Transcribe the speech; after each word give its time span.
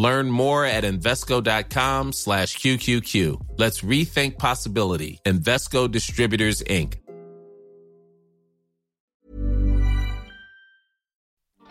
Learn 0.00 0.30
more 0.30 0.64
at 0.64 0.84
Invesco.com 0.84 2.12
slash 2.14 2.56
QQQ. 2.56 3.58
Let's 3.58 3.82
rethink 3.82 4.38
possibility. 4.38 5.20
Invesco 5.26 5.90
Distributors, 5.90 6.62
Inc. 6.62 6.94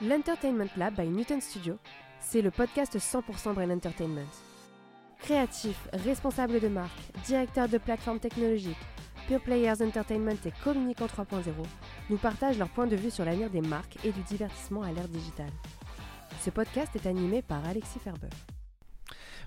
L'Entertainment 0.02 0.70
Lab 0.78 0.96
by 0.96 1.08
Newton 1.08 1.42
Studio, 1.42 1.80
c'est 2.20 2.44
le 2.44 2.52
podcast 2.52 2.96
100% 3.00 3.56
Brain 3.56 3.72
Entertainment. 3.72 4.30
Créatifs, 5.24 5.90
responsables 5.92 6.60
de 6.60 6.68
marque, 6.68 6.92
directeurs 7.26 7.68
de 7.68 7.80
plateformes 7.80 8.20
technologiques, 8.20 8.78
Pure 9.28 9.42
Players 9.42 9.82
Entertainment 9.82 10.38
et 10.46 10.54
Communicant 10.64 11.08
3.0 11.08 11.46
nous 12.12 12.18
partagent 12.18 12.60
leur 12.60 12.70
point 12.70 12.86
de 12.86 12.96
vue 12.96 13.10
sur 13.10 13.26
l'avenir 13.26 13.50
des 13.50 13.62
marques 13.62 13.98
et 14.06 14.12
du 14.12 14.22
divertissement 14.22 14.84
à 14.84 14.92
l'ère 14.92 15.08
digitale. 15.08 15.50
Ce 16.40 16.50
podcast 16.50 16.96
est 16.96 17.06
animé 17.06 17.42
par 17.42 17.66
Alexis 17.66 18.00
Ferber. 18.00 18.30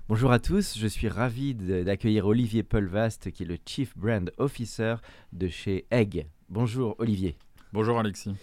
Bonjour 0.07 0.31
à 0.31 0.37
tous, 0.37 0.77
je 0.77 0.85
suis 0.85 1.07
ravi 1.07 1.55
d'accueillir 1.55 2.27
Olivier 2.27 2.61
Polvast 2.61 3.31
qui 3.31 3.43
est 3.43 3.45
le 3.47 3.57
Chief 3.65 3.97
Brand 3.97 4.31
Officer 4.37 4.97
de 5.31 5.47
chez 5.47 5.87
Egg. 5.89 6.27
Bonjour 6.49 6.95
Olivier. 6.99 7.35
Bonjour 7.71 7.97
Alexis. 7.97 8.35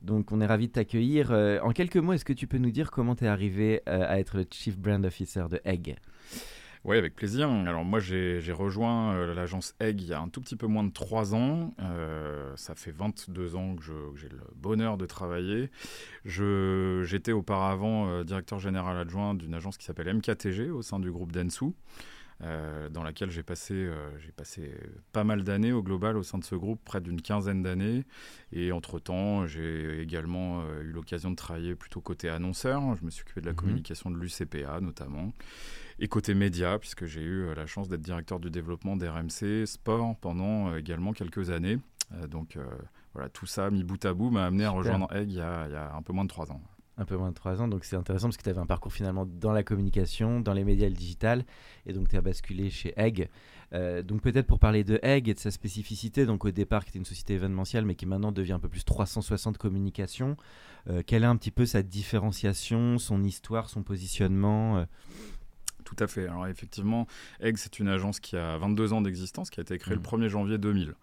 Donc 0.00 0.32
on 0.32 0.40
est 0.40 0.46
ravi 0.46 0.68
de 0.68 0.72
t'accueillir. 0.72 1.30
Euh, 1.30 1.60
en 1.60 1.72
quelques 1.72 1.98
mots, 1.98 2.14
est-ce 2.14 2.24
que 2.24 2.32
tu 2.32 2.46
peux 2.46 2.56
nous 2.56 2.70
dire 2.70 2.90
comment 2.90 3.14
tu 3.14 3.24
es 3.24 3.28
arrivé 3.28 3.82
euh, 3.86 4.06
à 4.08 4.18
être 4.18 4.38
le 4.38 4.46
Chief 4.50 4.78
Brand 4.78 5.04
Officer 5.04 5.44
de 5.50 5.60
Egg? 5.66 5.96
Oui, 6.84 6.96
avec 6.96 7.14
plaisir. 7.14 7.48
Alors 7.50 7.84
moi, 7.84 8.00
j'ai 8.00 8.52
rejoint 8.52 9.14
euh, 9.14 9.34
l'agence 9.34 9.74
Egg 9.80 10.00
il 10.00 10.08
y 10.08 10.14
a 10.14 10.20
un 10.20 10.28
tout 10.28 10.40
petit 10.40 10.56
peu 10.56 10.66
moins 10.66 10.84
de 10.84 10.92
3 10.92 11.34
ans. 11.34 11.74
ça 12.56 12.74
fait 12.74 12.92
22 12.92 13.56
ans 13.56 13.76
que 13.76 13.82
j'ai 14.16 14.28
le 14.28 14.40
bonheur 14.56 14.96
de 14.96 15.06
travailler. 15.06 15.70
J'étais 16.24 17.32
auparavant 17.32 18.22
directeur 18.24 18.58
général 18.58 18.96
adjoint 18.96 19.34
d'une 19.34 19.54
agence 19.54 19.76
qui 19.76 19.84
s'appelle 19.84 20.12
MKTG 20.14 20.70
au 20.70 20.82
sein 20.82 20.98
du 20.98 21.10
groupe 21.10 21.32
Densu. 21.32 21.72
Euh, 22.42 22.88
dans 22.88 23.02
laquelle 23.02 23.30
j'ai 23.30 23.42
passé, 23.42 23.74
euh, 23.74 24.08
passé 24.34 24.72
pas 25.12 25.24
mal 25.24 25.44
d'années 25.44 25.72
au 25.72 25.82
global 25.82 26.16
au 26.16 26.22
sein 26.22 26.38
de 26.38 26.44
ce 26.44 26.54
groupe, 26.54 26.80
près 26.82 27.02
d'une 27.02 27.20
quinzaine 27.20 27.62
d'années. 27.62 28.04
Et 28.52 28.72
entre-temps, 28.72 29.46
j'ai 29.46 30.00
également 30.00 30.62
euh, 30.62 30.82
eu 30.82 30.92
l'occasion 30.92 31.30
de 31.30 31.36
travailler 31.36 31.74
plutôt 31.74 32.00
côté 32.00 32.30
annonceur. 32.30 32.96
Je 32.96 33.04
me 33.04 33.10
suis 33.10 33.22
occupé 33.22 33.42
de 33.42 33.46
la 33.46 33.52
mhm. 33.52 33.58
communication 33.58 34.10
de 34.10 34.16
l'UCPA 34.16 34.80
notamment. 34.80 35.34
Et 36.00 36.08
côté 36.08 36.34
média, 36.34 36.78
puisque 36.78 37.04
j'ai 37.04 37.22
eu 37.22 37.54
la 37.54 37.66
chance 37.66 37.88
d'être 37.88 38.00
directeur 38.00 38.40
du 38.40 38.50
développement 38.50 38.96
d'RMC 38.96 39.66
Sport 39.66 40.16
pendant 40.20 40.74
également 40.74 41.12
quelques 41.12 41.50
années. 41.50 41.78
donc 42.28 42.58
voilà, 43.12 43.28
tout 43.28 43.46
ça 43.46 43.70
mis 43.70 43.84
bout 43.84 44.02
à 44.04 44.14
bout 44.14 44.30
m'a 44.30 44.46
amené 44.46 44.64
à 44.64 44.70
rejoindre 44.70 45.14
Egg 45.14 45.30
il 45.30 45.36
y, 45.36 45.40
a, 45.40 45.66
il 45.66 45.72
y 45.72 45.76
a 45.76 45.94
un 45.94 46.02
peu 46.02 46.12
moins 46.12 46.24
de 46.24 46.30
trois 46.30 46.50
ans 46.50 46.60
un 47.00 47.06
peu 47.06 47.16
moins 47.16 47.30
de 47.30 47.34
3 47.34 47.62
ans. 47.62 47.68
Donc 47.68 47.84
c'est 47.84 47.96
intéressant 47.96 48.28
parce 48.28 48.36
que 48.36 48.42
tu 48.42 48.50
avais 48.50 48.60
un 48.60 48.66
parcours 48.66 48.92
finalement 48.92 49.26
dans 49.26 49.52
la 49.52 49.62
communication, 49.62 50.40
dans 50.40 50.52
les 50.52 50.64
médias 50.64 50.86
et 50.86 50.90
le 50.90 50.96
digital. 50.96 51.44
Et 51.86 51.92
donc 51.92 52.08
tu 52.08 52.16
as 52.16 52.20
basculé 52.20 52.70
chez 52.70 52.92
Egg. 52.96 53.28
Euh, 53.72 54.02
donc 54.02 54.20
peut-être 54.20 54.46
pour 54.46 54.58
parler 54.58 54.84
de 54.84 54.98
Egg 55.02 55.28
et 55.28 55.34
de 55.34 55.38
sa 55.38 55.50
spécificité, 55.50 56.26
donc 56.26 56.44
au 56.44 56.50
départ 56.50 56.84
qui 56.84 56.90
était 56.90 56.98
une 56.98 57.04
société 57.04 57.34
événementielle 57.34 57.84
mais 57.84 57.94
qui 57.94 58.04
maintenant 58.04 58.32
devient 58.32 58.52
un 58.52 58.58
peu 58.58 58.68
plus 58.68 58.84
360 58.84 59.58
communication. 59.58 60.36
Euh, 60.88 61.02
quelle 61.06 61.22
est 61.22 61.26
un 61.26 61.36
petit 61.36 61.50
peu 61.50 61.66
sa 61.66 61.82
différenciation, 61.82 62.98
son 62.98 63.22
histoire, 63.22 63.70
son 63.70 63.82
positionnement 63.82 64.78
euh? 64.78 64.84
Tout 65.84 65.96
à 65.98 66.06
fait. 66.06 66.26
Alors 66.26 66.46
effectivement, 66.46 67.06
Egg, 67.40 67.56
c'est 67.56 67.78
une 67.78 67.88
agence 67.88 68.20
qui 68.20 68.36
a 68.36 68.58
22 68.58 68.92
ans 68.92 69.00
d'existence, 69.00 69.50
qui 69.50 69.60
a 69.60 69.62
été 69.62 69.78
créée 69.78 69.94
le 69.94 70.00
1er 70.00 70.26
mmh. 70.26 70.28
janvier 70.28 70.58
2000. 70.58 70.94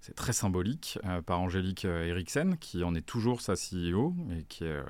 C'est 0.00 0.14
très 0.14 0.32
symbolique 0.32 0.98
par 1.26 1.40
Angélique 1.40 1.84
Eriksen, 1.84 2.56
qui 2.58 2.84
en 2.84 2.94
est 2.94 3.04
toujours 3.04 3.40
sa 3.40 3.54
CEO 3.54 4.14
et 4.30 4.44
qui 4.44 4.64
est 4.64 4.82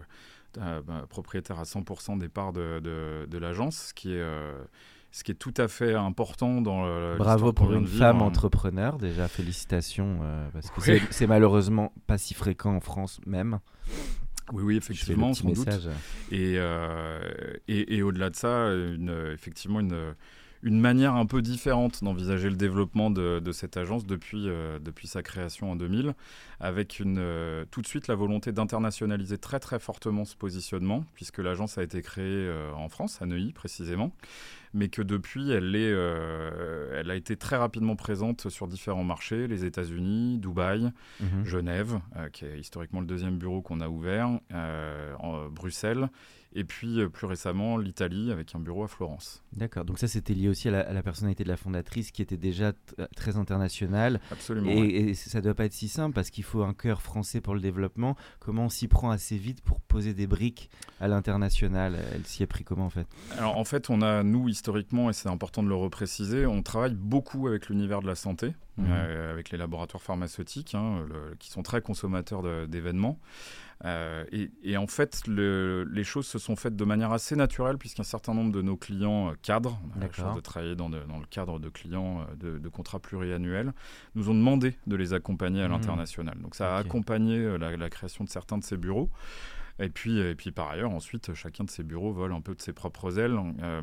euh, 0.58 0.80
bah, 0.82 1.04
propriétaire 1.08 1.58
à 1.58 1.64
100% 1.64 2.18
des 2.18 2.28
parts 2.28 2.52
de, 2.52 2.80
de, 2.80 3.38
l'agence, 3.38 3.88
ce 3.88 3.94
qui 3.94 4.12
est 4.12 4.20
euh, 4.20 4.54
ce 5.10 5.22
qui 5.22 5.32
est 5.32 5.36
tout 5.36 5.52
à 5.56 5.68
fait 5.68 5.94
important 5.94 6.62
dans 6.62 6.86
le 6.86 7.16
Bravo 7.18 7.52
pour 7.52 7.72
une 7.72 7.86
femme 7.86 8.22
entrepreneur, 8.22 8.96
déjà 8.96 9.28
félicitations, 9.28 10.20
euh, 10.22 10.48
parce 10.52 10.70
que 10.70 10.98
c'est 11.10 11.26
malheureusement 11.26 11.92
pas 12.06 12.16
si 12.16 12.32
fréquent 12.32 12.74
en 12.74 12.80
France 12.80 13.20
même. 13.26 13.58
Oui, 14.52 14.62
oui, 14.62 14.76
effectivement, 14.76 15.34
sans 15.34 15.50
doute. 15.50 15.68
Et, 16.30 16.56
et, 17.68 17.96
et 17.96 18.02
au-delà 18.02 18.30
de 18.30 18.36
ça, 18.36 18.68
une, 18.68 19.32
effectivement, 19.32 19.80
une, 19.80 20.14
une 20.66 20.80
manière 20.80 21.14
un 21.14 21.26
peu 21.26 21.42
différente 21.42 22.02
d'envisager 22.02 22.50
le 22.50 22.56
développement 22.56 23.10
de, 23.10 23.52
cette 23.52 23.76
agence 23.76 24.04
depuis, 24.04 24.48
euh, 24.48 24.78
depuis 24.78 25.06
sa 25.06 25.22
création 25.22 25.70
en 25.70 25.76
2000, 25.76 26.14
avec 26.60 26.98
une, 26.98 27.18
euh, 27.18 27.64
tout 27.70 27.82
de 27.82 27.86
suite 27.86 28.08
la 28.08 28.14
volonté 28.14 28.50
d'internationaliser 28.50 29.38
très 29.38 29.60
très 29.60 29.78
fortement 29.78 30.24
ce 30.24 30.34
positionnement, 30.34 31.04
puisque 31.14 31.38
l'agence 31.38 31.78
a 31.78 31.84
été 31.84 32.02
créée 32.02 32.24
euh, 32.24 32.72
en 32.72 32.88
France, 32.88 33.22
à 33.22 33.26
Neuilly 33.26 33.52
précisément, 33.52 34.12
mais 34.76 34.88
que 34.88 35.03
depuis, 35.03 35.50
elle, 35.50 35.75
est, 35.75 35.91
elle 35.91 37.10
a 37.10 37.14
été 37.16 37.37
très 37.37 37.56
rapidement 37.56 37.97
présente 37.97 38.48
sur 38.50 38.69
différents 38.69 39.04
marchés, 39.04 39.48
les 39.48 39.64
États-Unis, 39.64 40.38
Dubaï, 40.38 40.92
mhm. 41.20 41.44
Genève, 41.44 41.98
qui 42.32 42.44
est 42.44 42.59
historiquement 42.59 43.00
le 43.00 43.06
deuxième 43.06 43.38
bureau 43.38 43.62
qu'on 43.62 43.81
a 43.81 43.88
ouvert, 43.88 44.28
en, 45.19 45.48
Bruxelles, 45.48 46.09
et 46.56 46.64
puis 46.64 47.00
euh, 47.00 47.08
plus 47.08 47.26
récemment 47.26 47.76
l'Italie 47.76 48.32
avec 48.32 48.54
un 48.54 48.58
bureau 48.58 48.82
à 48.82 48.88
Florence. 48.88 49.44
D'accord, 49.52 49.84
donc 49.84 49.98
ça 49.98 50.08
c'était 50.08 50.34
lié 50.34 50.48
aussi 50.48 50.68
à 50.68 50.92
la, 50.92 51.02
personnalité 51.02 51.44
de 51.44 51.48
la 51.48 51.56
fondatrice 51.56 52.10
qui 52.10 52.22
était 52.22 52.38
déjà 52.38 52.72
euh, 52.98 53.06
très 53.14 53.36
internationale. 53.36 54.20
Absolument. 54.32 54.70
Et, 54.70 55.14
ça 55.14 55.38
ne 55.38 55.44
doit 55.44 55.54
pas 55.54 55.66
être 55.66 55.74
si 55.74 55.88
simple 55.88 56.14
parce 56.14 56.30
qu'il 56.30 56.44
faut 56.44 56.62
un 56.62 56.74
cœur 56.74 57.02
français 57.02 57.40
pour 57.40 57.54
le 57.54 57.60
développement. 57.60 58.16
Comment 58.40 58.64
on 58.64 58.68
s'y 58.68 58.88
prend 58.88 59.10
assez 59.10 59.36
vite 59.36 59.60
pour 59.60 59.80
poser 59.80 60.14
des 60.14 60.26
briques 60.26 60.70
à 60.98 61.08
l'international? 61.08 61.98
Elle 62.12 62.24
s'y 62.24 62.42
est 62.42 62.46
pris 62.46 62.64
comment 62.64 62.86
en 62.86 62.90
fait? 62.90 63.06
Alors 63.36 63.58
en 63.58 63.64
fait 63.64 63.90
on 63.90 64.00
a, 64.00 64.22
nous 64.22 64.48
historiquement, 64.48 65.10
et 65.10 65.12
c'est 65.12 65.28
important 65.28 65.62
de 65.62 65.68
le 65.68 65.74
repréciser, 65.74 66.46
on 66.46 66.62
travaille 66.62 66.94
beaucoup 66.94 67.46
avec 67.46 67.68
l'univers 67.68 68.00
de 68.00 68.06
la 68.06 68.14
santé. 68.14 68.54
Mmh. 68.78 68.84
Euh, 68.91 69.32
avec 69.32 69.50
les 69.50 69.56
laboratoires 69.56 70.03
pharmaceutiques 70.03 70.75
hein, 70.75 71.06
qui 71.38 71.50
sont 71.50 71.62
très 71.62 71.81
consommateurs 71.81 72.42
d'événements. 72.69 73.19
Euh, 73.84 74.25
et, 74.32 74.76
en 74.76 74.87
fait, 74.87 75.22
les 75.26 76.04
choses 76.04 76.26
se 76.26 76.38
sont 76.38 76.56
faites 76.56 76.76
de 76.76 76.84
manière 76.84 77.12
assez 77.12 77.36
naturelle, 77.36 77.78
puisqu'un 77.78 78.03
certain 78.03 78.34
nombre 78.34 78.53
de 78.53 78.62
nos 78.62 78.76
clients 78.76 79.31
euh, 79.31 79.34
cadres, 79.42 79.81
on 79.94 80.00
a 80.00 80.06
la 80.06 80.12
chance 80.12 80.36
de 80.36 80.41
travailler 80.41 80.76
dans, 80.76 80.88
le 80.88 81.26
cadre 81.31 81.59
de 81.59 81.69
clients 81.69 82.26
de, 82.38 82.69
contrats 82.69 83.00
pluriannuels, 83.00 83.72
nous 84.15 84.28
ont 84.28 84.34
demandé 84.34 84.76
de 84.86 84.97
les 84.97 85.15
accompagner 85.15 85.62
à 85.62 85.69
mmh. 85.69 85.72
l'international. 85.72 86.38
Donc 86.41 86.54
ça 86.54 86.76
a 86.76 86.78
accompagné 86.78 87.56
la, 87.59 87.91
création 87.91 88.25
de 88.25 88.28
certains 88.28 88.59
de 88.59 88.65
ces 88.65 88.76
bureaux. 88.76 89.10
Et 89.78 89.91
puis, 89.91 90.19
et 90.19 90.34
puis 90.34 90.53
par 90.53 90.70
ailleurs, 90.70 90.91
ensuite, 90.91 91.34
chacun 91.34 91.64
de 91.64 91.70
ces 91.70 91.82
bureaux 91.82 92.12
vole 92.12 92.32
un 92.32 92.41
peu 92.41 92.54
de 92.54 92.62
ses 92.62 92.72
propres 92.72 93.19
ailes. 93.19 93.37
Euh, 93.62 93.82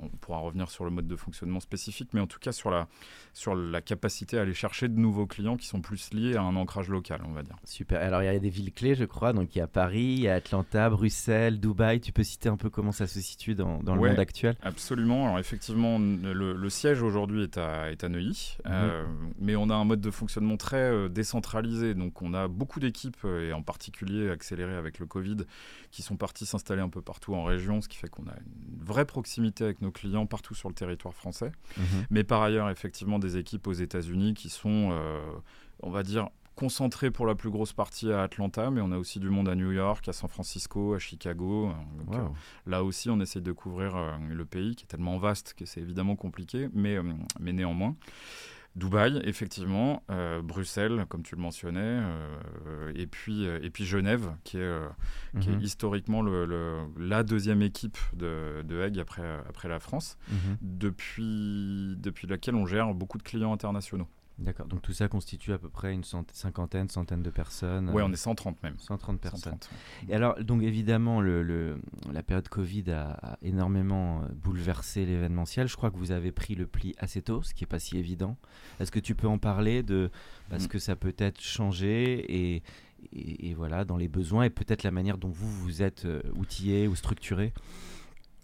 on 0.00 0.08
pourra 0.08 0.38
revenir 0.38 0.70
sur 0.70 0.84
le 0.84 0.90
mode 0.90 1.06
de 1.06 1.16
fonctionnement 1.16 1.60
spécifique, 1.60 2.08
mais 2.14 2.20
en 2.20 2.26
tout 2.26 2.38
cas 2.38 2.52
sur 2.52 2.70
la, 2.70 2.88
sur 3.34 3.54
la 3.54 3.82
capacité 3.82 4.38
à 4.38 4.42
aller 4.42 4.54
chercher 4.54 4.88
de 4.88 4.98
nouveaux 4.98 5.26
clients 5.26 5.56
qui 5.56 5.66
sont 5.66 5.82
plus 5.82 6.12
liés 6.14 6.36
à 6.36 6.42
un 6.42 6.56
ancrage 6.56 6.88
local, 6.88 7.20
on 7.28 7.32
va 7.32 7.42
dire. 7.42 7.56
Super. 7.64 8.00
Alors 8.00 8.22
il 8.22 8.26
y 8.26 8.28
a 8.28 8.38
des 8.38 8.48
villes 8.48 8.72
clés, 8.72 8.94
je 8.94 9.04
crois. 9.04 9.34
Donc 9.34 9.54
il 9.54 9.58
y 9.58 9.62
a 9.62 9.66
Paris, 9.66 10.14
il 10.16 10.20
y 10.20 10.28
a 10.28 10.34
Atlanta, 10.34 10.88
Bruxelles, 10.88 11.60
Dubaï. 11.60 12.00
Tu 12.00 12.12
peux 12.12 12.24
citer 12.24 12.48
un 12.48 12.56
peu 12.56 12.70
comment 12.70 12.92
ça 12.92 13.06
se 13.06 13.20
situe 13.20 13.54
dans, 13.54 13.82
dans 13.82 13.94
le 13.94 14.08
monde 14.08 14.18
actuel? 14.18 14.56
Absolument. 14.62 15.26
Alors 15.26 15.38
effectivement, 15.38 15.98
le, 15.98 16.68
siège 16.70 17.02
aujourd'hui 17.02 17.42
est 17.42 17.58
à, 17.58 17.90
est 17.90 18.02
à 18.04 18.08
Neuilly, 18.08 18.56
mhm. 18.64 18.72
euh, 18.72 19.04
mais 19.38 19.54
on 19.56 19.70
a 19.70 19.74
un 19.74 19.84
mode 19.84 20.00
de 20.00 20.10
fonctionnement 20.10 20.56
très 20.56 20.90
euh, 20.90 21.08
décentralisé. 21.08 21.94
Donc 21.94 22.22
on 22.22 22.32
a 22.32 22.48
beaucoup 22.48 22.80
d'équipes, 22.80 23.24
et 23.24 23.52
en 23.52 23.62
particulier 23.62 24.30
accéléré 24.30 24.74
avec 24.74 24.98
le 24.98 25.06
Covid 25.06 25.25
qui 25.90 26.02
sont 26.02 26.16
partis 26.16 26.46
s'installer 26.46 26.82
un 26.82 26.88
peu 26.88 27.02
partout 27.02 27.34
en 27.34 27.44
région, 27.44 27.80
ce 27.80 27.88
qui 27.88 27.96
fait 27.96 28.08
qu'on 28.08 28.26
a 28.26 28.34
une 28.34 28.84
vraie 28.84 29.04
proximité 29.04 29.64
avec 29.64 29.82
nos 29.82 29.90
clients 29.90 30.26
partout 30.26 30.54
sur 30.54 30.68
le 30.68 30.74
territoire 30.74 31.14
français. 31.14 31.52
Mhm. 31.76 31.84
Mais 32.10 32.24
par 32.24 32.42
ailleurs, 32.42 32.70
effectivement, 32.70 33.18
des 33.18 33.36
équipes 33.36 33.66
aux 33.66 33.72
États-Unis 33.72 34.34
qui 34.34 34.48
sont, 34.48 34.90
euh, 34.92 35.20
on 35.82 35.90
va 35.90 36.02
dire, 36.02 36.28
concentrées 36.56 37.10
pour 37.10 37.26
la 37.26 37.34
plus 37.34 37.50
grosse 37.50 37.74
partie 37.74 38.10
à 38.10 38.22
Atlanta, 38.22 38.70
mais 38.70 38.80
on 38.80 38.90
a 38.90 38.96
aussi 38.96 39.20
du 39.20 39.28
monde 39.28 39.48
à 39.48 39.54
New 39.54 39.72
York, 39.72 40.08
à 40.08 40.12
San 40.12 40.28
Francisco, 40.28 40.94
à 40.94 40.98
Chicago. 40.98 41.70
Euh, 42.12 42.28
là 42.66 42.82
aussi, 42.82 43.10
on 43.10 43.20
essaie 43.20 43.42
de 43.42 43.52
couvrir 43.52 43.94
euh, 43.94 44.12
le 44.30 44.44
pays 44.46 44.74
qui 44.74 44.84
est 44.84 44.88
tellement 44.88 45.18
vaste 45.18 45.54
que 45.54 45.66
c'est 45.66 45.80
évidemment 45.80 46.16
compliqué, 46.16 46.68
mais, 46.72 46.96
mais 47.38 47.52
néanmoins. 47.52 47.94
Dubaï, 48.76 49.20
effectivement, 49.24 50.02
euh, 50.10 50.42
Bruxelles, 50.42 51.06
comme 51.08 51.22
tu 51.22 51.34
le 51.34 51.40
mentionnais, 51.40 51.80
euh, 51.80 52.92
et, 52.94 53.06
puis, 53.06 53.44
et 53.46 53.70
puis 53.70 53.84
Genève, 53.86 54.32
qui 54.44 54.58
est, 54.58 54.80
qui 55.40 55.48
est 55.50 55.54
Mhm. 55.54 55.62
historiquement 55.62 56.20
le, 56.22 56.44
le- 56.44 56.84
la 56.98 57.22
deuxième 57.22 57.62
équipe 57.62 57.96
de, 58.12 58.62
de 58.62 58.82
Egg 58.82 58.98
après, 58.98 59.40
après 59.48 59.68
la 59.68 59.80
France, 59.80 60.18
Mhm. 60.30 60.58
depuis, 60.60 61.96
depuis 61.98 62.26
laquelle 62.26 62.54
on 62.54 62.66
gère 62.66 62.92
beaucoup 62.94 63.18
de 63.18 63.22
clients 63.22 63.52
internationaux. 63.52 64.08
D'accord. 64.38 64.66
Donc 64.66 64.82
tout 64.82 64.92
ça 64.92 65.08
constitue 65.08 65.54
à 65.54 65.58
peu 65.58 65.70
près 65.70 65.94
une 65.94 66.04
cinquantaine, 66.04 66.90
centaine 66.90 67.22
de 67.22 67.30
personnes. 67.30 67.88
Euh, 67.88 67.92
on 68.04 68.12
est 68.12 68.16
130 68.16 68.62
même. 68.62 68.74
130 68.78 69.18
personnes. 69.18 69.52
130. 69.54 69.70
Et 70.10 70.14
alors, 70.14 70.34
donc 70.44 70.62
évidemment, 70.62 71.22
le, 71.22 71.42
le- 71.42 71.80
la 72.12 72.22
période 72.22 72.46
Covid 72.48 72.90
a, 72.90 73.12
a 73.12 73.38
énormément 73.42 74.20
euh, 74.22 74.26
bouleversé 74.34 75.06
l'événementiel. 75.06 75.68
Je 75.68 75.76
crois 75.76 75.90
que 75.90 75.96
vous 75.96 76.12
avez 76.12 76.32
pris 76.32 76.54
le 76.54 76.66
pli 76.66 76.94
assez 76.98 77.22
tôt, 77.22 77.42
ce 77.42 77.54
qui 77.54 77.64
n'est 77.64 77.68
pas 77.68 77.78
si 77.78 77.96
évident. 77.96 78.36
Est-ce 78.78 78.92
que 78.92 79.00
tu 79.00 79.14
peux 79.14 79.26
en 79.28 79.38
parler 79.38 79.82
de 79.82 80.10
parce 80.50 80.64
Mhm. 80.64 80.68
que 80.68 80.78
ça 80.78 80.96
peut 80.96 81.14
être 81.16 81.40
changé 81.40 82.20
et, 82.30 82.62
et, 83.12 83.48
et 83.48 83.54
voilà 83.54 83.84
dans 83.86 83.96
les 83.96 84.08
besoins 84.08 84.44
et 84.44 84.50
peut-être 84.50 84.82
la 84.82 84.90
manière 84.90 85.16
dont 85.16 85.30
vous 85.30 85.50
vous 85.50 85.82
êtes 85.82 86.04
euh, 86.04 86.20
outillé 86.34 86.88
ou 86.88 86.94
structuré? 86.94 87.54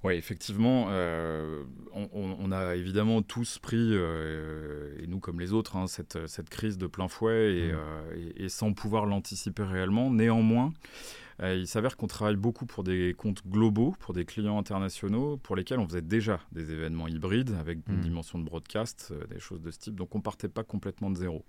Oui, 0.04 0.14
effectivement, 0.14 0.86
euh, 0.88 1.62
on, 1.92 2.50
a 2.50 2.74
évidemment 2.74 3.22
tous 3.22 3.60
pris, 3.60 3.76
euh, 3.92 4.92
et 5.00 5.06
nous 5.06 5.20
comme 5.20 5.38
les 5.38 5.52
autres, 5.52 5.76
hein, 5.76 5.86
cette, 5.86 6.26
cette 6.26 6.50
crise 6.50 6.76
de 6.76 6.88
plein 6.88 7.06
fouet 7.06 7.54
et, 7.56 7.72
Mhm. 7.72 7.78
euh, 7.78 8.32
et- 8.36 8.44
et 8.44 8.48
sans 8.48 8.72
pouvoir 8.72 9.06
l'anticiper 9.06 9.62
réellement. 9.62 10.10
Néanmoins, 10.10 10.72
il 11.42 11.66
s'avère 11.66 11.96
qu'on 11.96 12.06
travaille 12.08 12.36
beaucoup 12.36 12.66
pour 12.66 12.84
des 12.84 13.14
comptes 13.16 13.42
globaux, 13.48 13.94
pour 14.00 14.12
des 14.14 14.24
clients 14.24 14.58
internationaux, 14.58 15.36
pour 15.38 15.56
lesquels 15.56 15.78
on 15.80 15.86
faisait 15.88 16.02
déjà 16.02 16.40
des 16.52 16.72
événements 16.72 17.08
hybrides 17.08 17.54
avec 17.58 17.78
une 17.88 17.96
Mhm. 17.96 18.00
dimension 18.00 18.38
de 18.38 18.44
broadcast, 18.44 19.12
des 19.30 19.40
choses 19.40 19.60
de 19.60 19.70
ce 19.70 19.78
type. 19.78 19.94
Donc 19.96 20.14
on 20.14 20.20
partait 20.20 20.48
pas 20.48 20.62
complètement 20.64 21.10
de 21.10 21.16
zéro. 21.16 21.44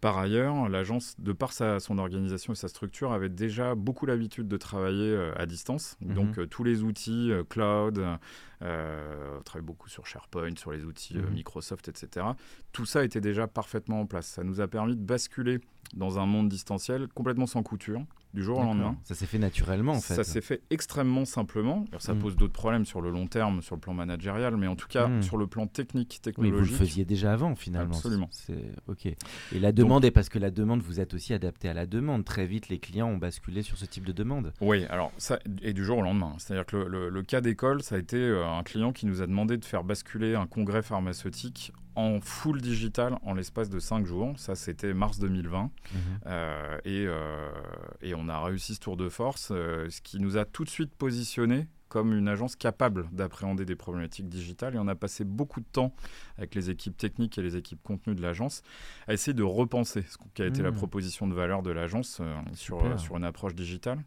Par 0.00 0.16
ailleurs, 0.16 0.68
l'agence, 0.68 1.16
de 1.18 1.32
par 1.32 1.52
sa, 1.52 1.80
son 1.80 1.98
organisation 1.98 2.52
et 2.52 2.56
sa 2.56 2.68
structure, 2.68 3.12
avait 3.12 3.28
déjà 3.28 3.74
beaucoup 3.74 4.06
l'habitude 4.06 4.46
de 4.46 4.56
travailler 4.56 5.10
euh, 5.10 5.32
à 5.36 5.44
distance. 5.44 5.96
Mhm. 6.00 6.14
Donc 6.14 6.38
euh, 6.38 6.46
tous 6.46 6.62
les 6.62 6.82
outils 6.84 7.32
euh, 7.32 7.42
cloud, 7.42 8.04
on 8.60 9.42
travaille 9.44 9.64
beaucoup 9.64 9.88
sur 9.88 10.06
SharePoint, 10.06 10.56
sur 10.56 10.72
les 10.72 10.84
outils 10.84 11.16
Mhm. 11.16 11.30
Microsoft, 11.30 11.88
etc. 11.88 12.26
Tout 12.72 12.86
ça 12.86 13.04
était 13.04 13.20
déjà 13.20 13.46
parfaitement 13.46 14.00
en 14.00 14.06
place. 14.06 14.26
Ça 14.26 14.44
nous 14.44 14.60
a 14.60 14.68
permis 14.68 14.96
de 14.96 15.02
basculer 15.02 15.60
dans 15.94 16.18
un 16.18 16.26
monde 16.26 16.48
distanciel 16.48 17.08
complètement 17.08 17.46
sans 17.46 17.62
couture, 17.62 18.02
du 18.34 18.42
jour 18.42 18.58
au 18.58 18.62
lendemain. 18.62 18.96
Ça 19.04 19.14
s'est 19.14 19.24
fait 19.26 19.38
naturellement 19.38 19.92
en 19.94 20.00
fait. 20.00 20.14
Ça 20.14 20.22
s'est 20.22 20.42
fait 20.42 20.60
extrêmement 20.70 21.24
simplement. 21.24 21.86
Alors, 21.90 22.02
ça 22.02 22.12
Mhm. 22.12 22.20
pose 22.20 22.36
d'autres 22.36 22.52
problèmes 22.52 22.84
sur 22.84 23.00
le 23.00 23.10
long 23.10 23.26
terme, 23.26 23.62
sur 23.62 23.74
le 23.74 23.80
plan 23.80 23.94
managérial, 23.94 24.56
mais 24.58 24.66
en 24.66 24.76
tout 24.76 24.86
cas, 24.86 25.08
Mhm. 25.08 25.22
sur 25.22 25.38
le 25.38 25.46
plan 25.46 25.66
technique, 25.66 26.20
Oui, 26.26 26.32
vous 26.36 26.42
le 26.42 26.48
technologique. 26.50 26.76
faisiez 26.76 27.04
déjà 27.06 27.32
avant 27.32 27.54
finalement. 27.54 27.94
Absolument. 27.94 28.28
C'est 28.30 28.70
ok. 28.86 29.06
Et 29.06 29.16
la 29.58 29.72
demande 29.72 30.04
est 30.04 30.10
parce 30.10 30.28
que 30.28 30.38
la 30.38 30.50
demande, 30.50 30.82
vous 30.82 31.00
êtes 31.00 31.14
aussi 31.14 31.32
adapté 31.32 31.68
à 31.70 31.74
la 31.74 31.86
demande. 31.86 32.24
Très 32.24 32.46
vite, 32.46 32.68
les 32.68 32.78
clients 32.78 33.08
ont 33.08 33.16
basculé 33.16 33.62
sur 33.62 33.78
ce 33.78 33.86
type 33.86 34.04
de 34.04 34.12
demande. 34.12 34.52
Oui, 34.60 34.84
alors 34.90 35.10
ça, 35.16 35.38
et 35.62 35.72
du 35.72 35.84
jour 35.84 35.98
au 35.98 36.02
lendemain. 36.02 36.34
C'est-à-dire 36.38 36.66
que 36.66 36.76
le, 36.76 36.86
le- 36.88 37.08
le 37.08 37.22
cas 37.22 37.40
d'école, 37.40 37.82
ça 37.82 37.94
a 37.94 37.98
été 37.98 38.18
euh, 38.18 38.46
un 38.46 38.62
client 38.62 38.92
qui 38.92 39.06
nous 39.06 39.22
a 39.22 39.26
demandé 39.26 39.56
de 39.56 39.64
faire 39.64 39.84
basculer 39.84 40.34
un 40.34 40.46
congrès 40.46 40.82
pharmaceutique 40.82 41.72
en 41.98 42.20
full 42.20 42.60
digital 42.60 43.18
en 43.22 43.34
l'espace 43.34 43.68
de 43.68 43.80
5 43.80 44.06
jours. 44.06 44.32
Ça, 44.38 44.54
c'était 44.54 44.94
mars 44.94 45.18
2020. 45.18 45.62
Mhm. 45.62 45.98
Euh, 46.26 46.78
et, 46.84 47.04
euh, 47.08 47.50
et 48.02 48.14
on 48.14 48.28
a 48.28 48.40
réussi 48.40 48.76
ce 48.76 48.80
tour 48.80 48.96
de 48.96 49.08
force, 49.08 49.48
euh, 49.50 49.90
ce 49.90 50.00
qui 50.00 50.20
nous 50.20 50.36
a 50.36 50.44
tout 50.44 50.64
de 50.64 50.70
suite 50.70 50.94
positionné 50.94 51.66
comme 51.88 52.12
une 52.12 52.28
agence 52.28 52.54
capable 52.54 53.08
d'appréhender 53.12 53.64
des 53.64 53.74
problématiques 53.74 54.28
digitales. 54.28 54.74
Et 54.76 54.78
on 54.78 54.88
a 54.88 54.94
passé 54.94 55.24
beaucoup 55.24 55.60
de 55.60 55.66
temps 55.72 55.92
avec 56.36 56.54
les 56.54 56.68
équipes 56.70 56.96
techniques 56.96 57.38
et 57.38 57.42
les 57.42 57.56
équipes 57.56 57.82
contenues 57.82 58.14
de 58.14 58.20
l'agence 58.22 58.62
à 59.06 59.14
essayer 59.14 59.32
de 59.32 59.42
repenser 59.42 60.02
ce 60.02 60.18
qui 60.34 60.42
a 60.42 60.46
été 60.46 60.62
la 60.62 60.70
Mmh. 60.70 60.74
proposition 60.74 61.26
de 61.26 61.34
valeur 61.34 61.62
de 61.62 61.70
l'agence 61.70 62.18
euh, 62.20 62.34
sur, 62.52 62.84
euh, 62.84 62.98
sur 62.98 63.16
une 63.16 63.24
approche 63.24 63.54
digitale. 63.54 64.04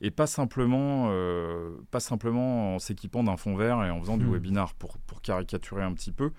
Et 0.00 0.10
pas 0.10 0.26
simplement, 0.26 1.06
euh, 1.10 1.70
pas 1.92 2.00
simplement 2.00 2.74
en 2.74 2.78
s'équipant 2.80 3.22
d'un 3.22 3.36
fond 3.36 3.54
vert 3.54 3.84
et 3.84 3.90
en 3.90 4.00
faisant 4.00 4.16
du 4.18 4.26
Mmh. 4.26 4.32
webinar, 4.32 4.74
pour, 4.74 4.98
pour 4.98 5.22
caricaturer 5.22 5.84
un 5.84 5.94
petit 5.94 6.12
peu 6.12 6.32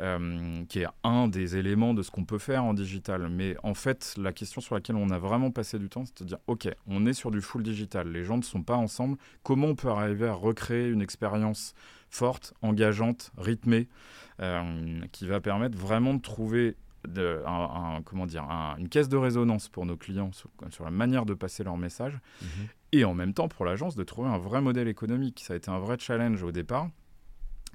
euh, 0.00 0.64
qui 0.68 0.80
est 0.80 0.86
un 1.04 1.28
des 1.28 1.56
éléments 1.56 1.94
de 1.94 2.02
ce 2.02 2.10
qu'on 2.10 2.24
peut 2.24 2.38
faire 2.38 2.64
en 2.64 2.74
digital. 2.74 3.28
Mais 3.28 3.56
en 3.62 3.74
fait, 3.74 4.14
la 4.18 4.32
question 4.32 4.60
sur 4.60 4.74
laquelle 4.74 4.96
on 4.96 5.10
a 5.10 5.18
vraiment 5.18 5.50
passé 5.50 5.78
du 5.78 5.88
temps, 5.88 6.04
c'est 6.04 6.22
de 6.22 6.28
dire, 6.28 6.38
OK, 6.46 6.68
on 6.86 7.06
est 7.06 7.12
sur 7.12 7.30
du 7.30 7.40
full 7.40 7.62
digital, 7.62 8.08
les 8.10 8.24
gens 8.24 8.36
ne 8.38 8.42
sont 8.42 8.62
pas 8.62 8.76
ensemble, 8.76 9.16
comment 9.42 9.68
on 9.68 9.74
peut 9.74 9.88
arriver 9.90 10.26
à 10.28 10.34
recréer 10.34 10.88
une 10.88 11.02
expérience 11.02 11.74
forte, 12.10 12.54
engageante, 12.62 13.32
rythmée, 13.38 13.88
euh, 14.40 15.00
qui 15.12 15.26
va 15.26 15.40
permettre 15.40 15.76
vraiment 15.78 16.14
de 16.14 16.20
trouver 16.20 16.76
de, 17.08 17.42
un- 17.46 17.96
un- 17.96 18.02
comment 18.02 18.26
dire, 18.26 18.44
un- 18.44 18.76
une 18.78 18.88
caisse 18.88 19.08
de 19.08 19.16
résonance 19.16 19.68
pour 19.68 19.86
nos 19.86 19.96
clients 19.96 20.30
sur, 20.32 20.48
sur 20.70 20.84
la 20.84 20.90
manière 20.90 21.26
de 21.26 21.34
passer 21.34 21.64
leur 21.64 21.76
message, 21.76 22.18
Mhm. 22.40 22.48
et 22.92 23.04
en 23.04 23.14
même 23.14 23.34
temps 23.34 23.48
pour 23.48 23.64
l'agence 23.64 23.96
de 23.96 24.04
trouver 24.04 24.28
un 24.28 24.38
vrai 24.38 24.60
modèle 24.60 24.86
économique. 24.88 25.42
Ça 25.44 25.54
a 25.54 25.56
été 25.56 25.70
un 25.70 25.78
vrai 25.80 25.96
challenge 25.98 26.42
au 26.42 26.52
départ. 26.52 26.88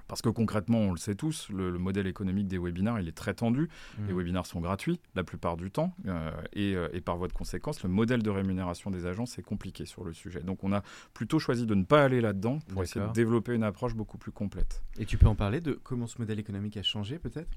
Parce 0.07 0.21
que 0.21 0.29
concrètement, 0.29 0.79
on 0.79 0.91
le 0.91 0.97
sait 0.97 1.15
tous, 1.15 1.49
le, 1.49 1.69
le 1.69 1.79
modèle 1.79 2.07
économique 2.07 2.47
des 2.47 2.57
webinars, 2.57 2.99
il 2.99 3.07
est 3.07 3.11
très 3.17 3.33
tendu. 3.33 3.69
Les 3.97 4.13
Mhm. 4.13 4.17
webinars 4.17 4.45
sont 4.45 4.59
gratuits 4.61 4.99
la 5.15 5.23
plupart 5.23 5.57
du 5.57 5.71
temps. 5.71 5.93
euh, 6.07 6.31
et, 6.53 6.75
euh, 6.75 6.87
et 6.93 7.01
par 7.01 7.17
voie 7.17 7.27
de 7.27 7.33
conséquence, 7.33 7.83
le 7.83 7.89
modèle 7.89 8.23
de 8.23 8.29
rémunération 8.29 8.89
des 8.91 9.05
agences 9.05 9.37
est 9.37 9.43
compliqué 9.43 9.85
sur 9.85 10.03
le 10.03 10.13
sujet. 10.13 10.41
Donc 10.41 10.63
on 10.63 10.71
a 10.73 10.81
plutôt 11.13 11.39
choisi 11.39 11.65
de 11.65 11.75
ne 11.75 11.83
pas 11.83 12.03
aller 12.03 12.21
là-dedans 12.21 12.59
pour 12.69 12.83
essayer 12.83 13.05
de 13.05 13.11
développer 13.13 13.53
une 13.53 13.63
approche 13.63 13.95
beaucoup 13.95 14.17
plus 14.17 14.31
complète. 14.31 14.81
Et 14.99 15.05
tu 15.05 15.17
peux 15.17 15.27
en 15.27 15.35
parler 15.35 15.59
de 15.61 15.73
comment 15.83 16.07
ce 16.07 16.19
modèle 16.19 16.39
économique 16.39 16.77
a 16.77 16.83
changé 16.83 17.19
peut-être? 17.19 17.49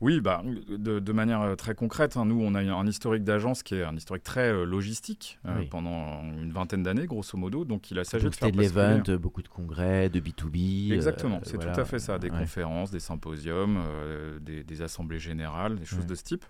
Oui, 0.00 0.20
bah, 0.20 0.42
de, 0.68 0.98
de 0.98 1.12
manière 1.12 1.40
euh, 1.42 1.54
très 1.54 1.74
concrète, 1.74 2.16
hein, 2.16 2.24
nous, 2.26 2.40
on 2.40 2.54
a 2.54 2.60
un 2.60 2.86
historique 2.86 3.24
d'agence 3.24 3.62
qui 3.62 3.74
est 3.76 3.82
un 3.84 3.96
historique 3.96 4.24
très 4.24 4.52
euh, 4.52 4.64
logistique 4.64 5.38
euh, 5.46 5.60
Oui. 5.60 5.66
pendant 5.70 6.22
une 6.22 6.52
vingtaine 6.52 6.82
d'années, 6.82 7.06
grosso 7.06 7.36
modo. 7.38 7.64
Donc, 7.64 7.90
il 7.90 7.98
a 7.98 8.04
s'agit 8.04 8.24
de 8.26 8.30
faire 8.34 8.48
c'était 8.48 8.56
de 8.56 8.62
l'event, 8.62 9.20
beaucoup 9.20 9.42
de 9.42 9.48
congrès, 9.48 10.08
de 10.10 10.20
B2B. 10.20 10.90
euh, 10.90 10.94
Exactement, 10.94 11.40
c'est 11.44 11.56
voilà. 11.56 11.72
tout 11.72 11.80
à 11.80 11.84
fait 11.84 11.93
ça. 11.98 12.18
Des 12.18 12.30
Ouais. 12.30 12.38
conférences, 12.38 12.90
des 12.90 13.00
symposiums, 13.00 13.76
euh, 13.78 14.38
des, 14.40 14.64
des 14.64 14.82
assemblées 14.82 15.18
générales, 15.18 15.76
des 15.78 15.84
choses 15.84 16.00
Ouais. 16.00 16.06
de 16.06 16.14
ce 16.14 16.22
type. 16.24 16.44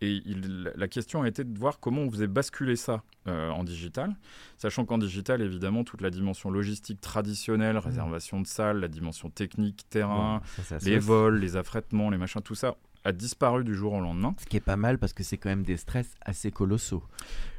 Et 0.00 0.22
il- 0.26 0.70
la 0.76 0.86
question 0.86 1.22
a 1.22 1.28
été 1.28 1.42
de 1.42 1.58
voir 1.58 1.80
comment 1.80 2.02
on 2.02 2.10
faisait 2.10 2.28
basculer 2.28 2.76
ça 2.76 3.02
euh, 3.26 3.50
en 3.50 3.64
digital, 3.64 4.14
sachant 4.56 4.84
qu'en 4.86 4.96
digital, 4.96 5.42
évidemment, 5.42 5.82
toute 5.84 6.00
la 6.00 6.08
dimension 6.10 6.50
logistique 6.50 7.00
traditionnelle, 7.00 7.76
réservation 7.76 8.40
de 8.40 8.46
salles, 8.46 8.78
la 8.80 8.88
dimension 8.88 9.28
technique, 9.28 9.84
terrain, 9.90 10.40
ça, 10.56 10.62
ça 10.62 10.76
les 10.78 10.92
fait. 10.94 10.98
vols, 10.98 11.38
les 11.40 11.56
affrètements, 11.56 12.08
les 12.10 12.16
machins, 12.16 12.40
tout 12.40 12.54
ça 12.54 12.76
a 13.04 13.12
disparu 13.12 13.64
du 13.64 13.74
jour 13.74 13.92
au 13.94 14.00
lendemain. 14.00 14.34
Ce 14.38 14.46
qui 14.46 14.56
est 14.56 14.60
pas 14.60 14.76
mal 14.76 14.98
parce 14.98 15.12
que 15.12 15.22
c'est 15.22 15.36
quand 15.36 15.48
même 15.48 15.62
des 15.62 15.76
stress 15.76 16.14
assez 16.22 16.50
colossaux. 16.50 17.02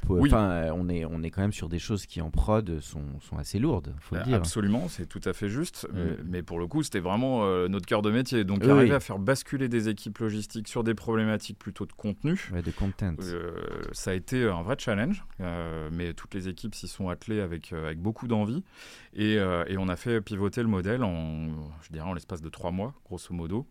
Oui. 0.08 0.30
Euh, 0.32 0.70
on 0.74 0.88
est, 0.88 1.04
on 1.04 1.22
est 1.22 1.30
quand 1.30 1.40
même 1.42 1.52
sur 1.52 1.68
des 1.68 1.78
choses 1.78 2.06
qui 2.06 2.20
en 2.20 2.30
prod 2.30 2.80
sont, 2.80 3.02
sont 3.20 3.36
assez 3.38 3.58
lourdes, 3.58 3.94
faut 4.00 4.14
le 4.14 4.20
Euh, 4.20 4.24
dire. 4.24 4.36
Absolument, 4.36 4.88
c'est 4.88 5.06
tout 5.06 5.20
à 5.24 5.32
fait 5.32 5.48
juste. 5.48 5.86
Ouais. 5.92 6.16
Mais, 6.24 6.42
pour 6.42 6.58
le 6.58 6.66
coup, 6.66 6.82
c'était 6.82 7.00
vraiment 7.00 7.44
euh, 7.44 7.68
notre 7.68 7.86
cœur 7.86 8.02
de 8.02 8.10
métier. 8.10 8.44
Donc, 8.44 8.64
arriver 8.64 8.90
oui. 8.90 8.92
à 8.92 9.00
faire 9.00 9.18
basculer 9.18 9.68
des 9.68 9.88
équipes 9.88 10.18
logistiques 10.18 10.68
sur 10.68 10.84
des 10.84 10.94
problématiques 10.94 11.58
plutôt 11.58 11.86
de 11.86 11.92
contenu, 11.92 12.48
Ouais, 12.52 12.62
de 12.62 12.70
content. 12.70 13.14
Euh, 13.20 13.52
ça 13.92 14.12
a 14.12 14.14
été 14.14 14.44
un 14.44 14.62
vrai 14.62 14.76
challenge, 14.78 15.24
euh, 15.40 15.88
mais 15.92 16.14
toutes 16.14 16.34
les 16.34 16.48
équipes 16.48 16.74
s'y 16.74 16.88
sont 16.88 17.08
attelées 17.08 17.40
avec, 17.40 17.72
euh, 17.72 17.86
avec 17.86 17.98
beaucoup 18.00 18.28
d'envie. 18.28 18.62
Et, 19.14 19.38
euh, 19.38 19.64
et 19.66 19.76
on 19.78 19.88
a 19.88 19.96
fait 19.96 20.20
pivoter 20.20 20.62
le 20.62 20.68
modèle 20.68 21.02
en, 21.02 21.48
je 21.82 21.88
dirais, 21.92 22.08
en 22.08 22.14
l'espace 22.14 22.40
de 22.40 22.48
trois 22.48 22.70
mois, 22.70 22.94
grosso 23.04 23.34
modo, 23.34 23.66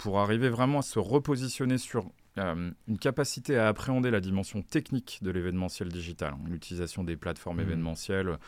pour 0.00 0.18
arriver 0.20 0.48
vraiment 0.48 0.78
à 0.78 0.82
se 0.82 0.98
repositionner 0.98 1.76
sur 1.78 2.06
euh, 2.38 2.70
une 2.88 2.98
capacité 2.98 3.58
à 3.58 3.68
appréhender 3.68 4.10
la 4.10 4.20
dimension 4.20 4.62
technique 4.62 5.18
de 5.22 5.30
l'événementiel 5.30 5.88
digital. 5.88 6.34
L'utilisation 6.46 7.04
des 7.04 7.16
plateformes 7.16 7.56
Mhm. 7.58 7.62
événementielles 7.64 8.38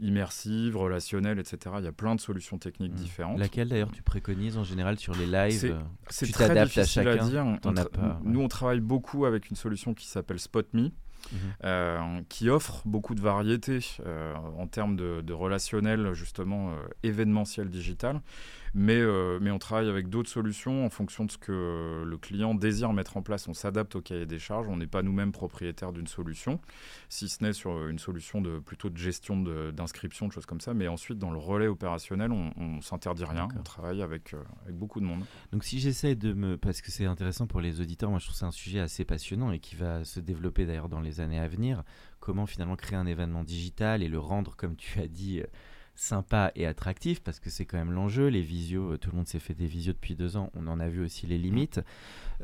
immersives, 0.00 0.76
relationnelles, 0.76 1.38
etc. 1.38 1.76
Il 1.78 1.84
y 1.84 1.88
a 1.88 1.92
plein 1.92 2.14
de 2.14 2.20
solutions 2.20 2.58
techniques 2.58 2.92
Mhm. 2.92 2.98
différentes. 2.98 3.38
Laquelle 3.38 3.68
d'ailleurs 3.68 3.90
tu 3.90 4.02
préconises 4.02 4.56
en 4.58 4.64
général 4.64 4.98
sur 4.98 5.14
les 5.14 5.26
lives 5.26 5.58
C'est- 5.58 5.70
euh, 5.72 6.32
très 6.32 6.48
t'adaptes 6.48 6.76
à 6.78 6.82
difficile 6.82 7.08
à, 7.08 7.12
chacun, 7.16 7.26
dire. 7.26 7.60
t'en 7.62 7.72
On 7.72 7.76
as 7.76 7.84
tra- 7.84 7.88
pas, 7.90 8.20
Nous, 8.24 8.38
ouais. 8.38 8.44
on 8.44 8.48
travaille 8.48 8.80
beaucoup 8.80 9.24
avec 9.24 9.50
une 9.50 9.56
solution 9.56 9.94
qui 9.94 10.06
s'appelle 10.06 10.38
SpotMe. 10.38 10.90
Mhm. 11.32 11.38
euh, 11.64 12.20
qui 12.28 12.48
offre 12.48 12.80
beaucoup 12.86 13.16
de 13.16 13.20
variétés 13.20 13.80
euh, 14.06 14.34
en 14.56 14.68
termes 14.68 14.94
de, 14.94 15.20
de 15.20 15.32
relationnel, 15.32 16.12
justement, 16.14 16.70
euh, 16.70 16.74
événementiel 17.02 17.68
digital. 17.68 18.22
Mais, 18.74 18.98
euh, 18.98 19.38
mais 19.40 19.50
on 19.50 19.58
travaille 19.58 19.88
avec 19.88 20.08
d'autres 20.08 20.30
solutions 20.30 20.84
en 20.84 20.90
fonction 20.90 21.24
de 21.24 21.30
ce 21.30 21.38
que 21.38 22.04
le 22.04 22.18
client 22.18 22.54
désire 22.54 22.92
mettre 22.92 23.16
en 23.16 23.22
place. 23.22 23.48
On 23.48 23.54
s'adapte 23.54 23.96
au 23.96 24.00
cahier 24.00 24.26
des 24.26 24.38
charges. 24.38 24.68
On 24.68 24.76
n'est 24.76 24.86
pas 24.86 25.02
nous-mêmes 25.02 25.32
propriétaires 25.32 25.92
d'une 25.92 26.06
solution, 26.06 26.60
si 27.08 27.28
ce 27.28 27.42
n'est 27.42 27.52
sur 27.52 27.88
une 27.88 27.98
solution 27.98 28.40
de, 28.40 28.58
plutôt 28.58 28.90
de 28.90 28.96
gestion 28.96 29.36
d'inscription, 29.72 30.28
de, 30.28 30.32
choses 30.32 30.46
comme 30.46 30.60
ça. 30.60 30.74
Mais 30.74 30.88
ensuite, 30.88 31.18
dans 31.18 31.30
le 31.30 31.38
relais 31.38 31.66
opérationnel, 31.66 32.32
on, 32.32 32.52
on 32.56 32.80
s'interdit 32.80 33.24
rien. 33.24 33.48
On 33.58 33.62
travaille 33.62 34.02
avec, 34.02 34.34
euh, 34.34 34.42
avec 34.64 34.76
beaucoup 34.76 35.00
de 35.00 35.04
monde. 35.04 35.24
Donc 35.52 35.64
si 35.64 35.78
j'essaie 35.80 36.14
de 36.14 36.32
me... 36.32 36.56
Parce 36.56 36.80
que 36.80 36.90
c'est 36.90 37.06
intéressant 37.06 37.46
pour 37.46 37.60
les 37.60 37.80
auditeurs, 37.80 38.10
moi 38.10 38.18
je 38.18 38.24
trouve 38.24 38.34
que 38.34 38.40
c'est 38.40 38.46
un 38.46 38.50
sujet 38.50 38.80
assez 38.80 39.04
passionnant 39.04 39.52
et 39.52 39.58
qui 39.58 39.76
va 39.76 40.04
se 40.04 40.20
développer 40.20 40.66
d'ailleurs 40.66 40.88
dans 40.88 41.00
les 41.00 41.20
années 41.20 41.38
à 41.38 41.48
venir. 41.48 41.82
Comment 42.20 42.46
finalement 42.46 42.76
créer 42.76 42.98
un 42.98 43.06
événement 43.06 43.44
digital 43.44 44.02
et 44.02 44.08
le 44.08 44.18
rendre, 44.18 44.56
comme 44.56 44.76
tu 44.76 45.00
as 45.00 45.08
dit, 45.08 45.40
euh, 45.40 45.46
sympa 46.00 46.52
et 46.54 46.66
attractif 46.66 47.20
parce 47.20 47.40
que 47.40 47.50
c'est 47.50 47.64
quand 47.64 47.78
même 47.78 47.92
l'enjeu. 47.92 48.28
Les 48.28 48.42
visios, 48.42 48.96
tout 48.98 49.10
le 49.10 49.16
monde 49.16 49.28
s'est 49.28 49.38
fait 49.38 49.54
des 49.54 49.66
visios 49.66 49.92
depuis 49.92 50.14
deux 50.14 50.36
ans. 50.36 50.50
On 50.54 50.66
en 50.68 50.80
a 50.80 50.88
vu 50.88 51.04
aussi 51.04 51.26
les 51.26 51.38
limites. 51.38 51.80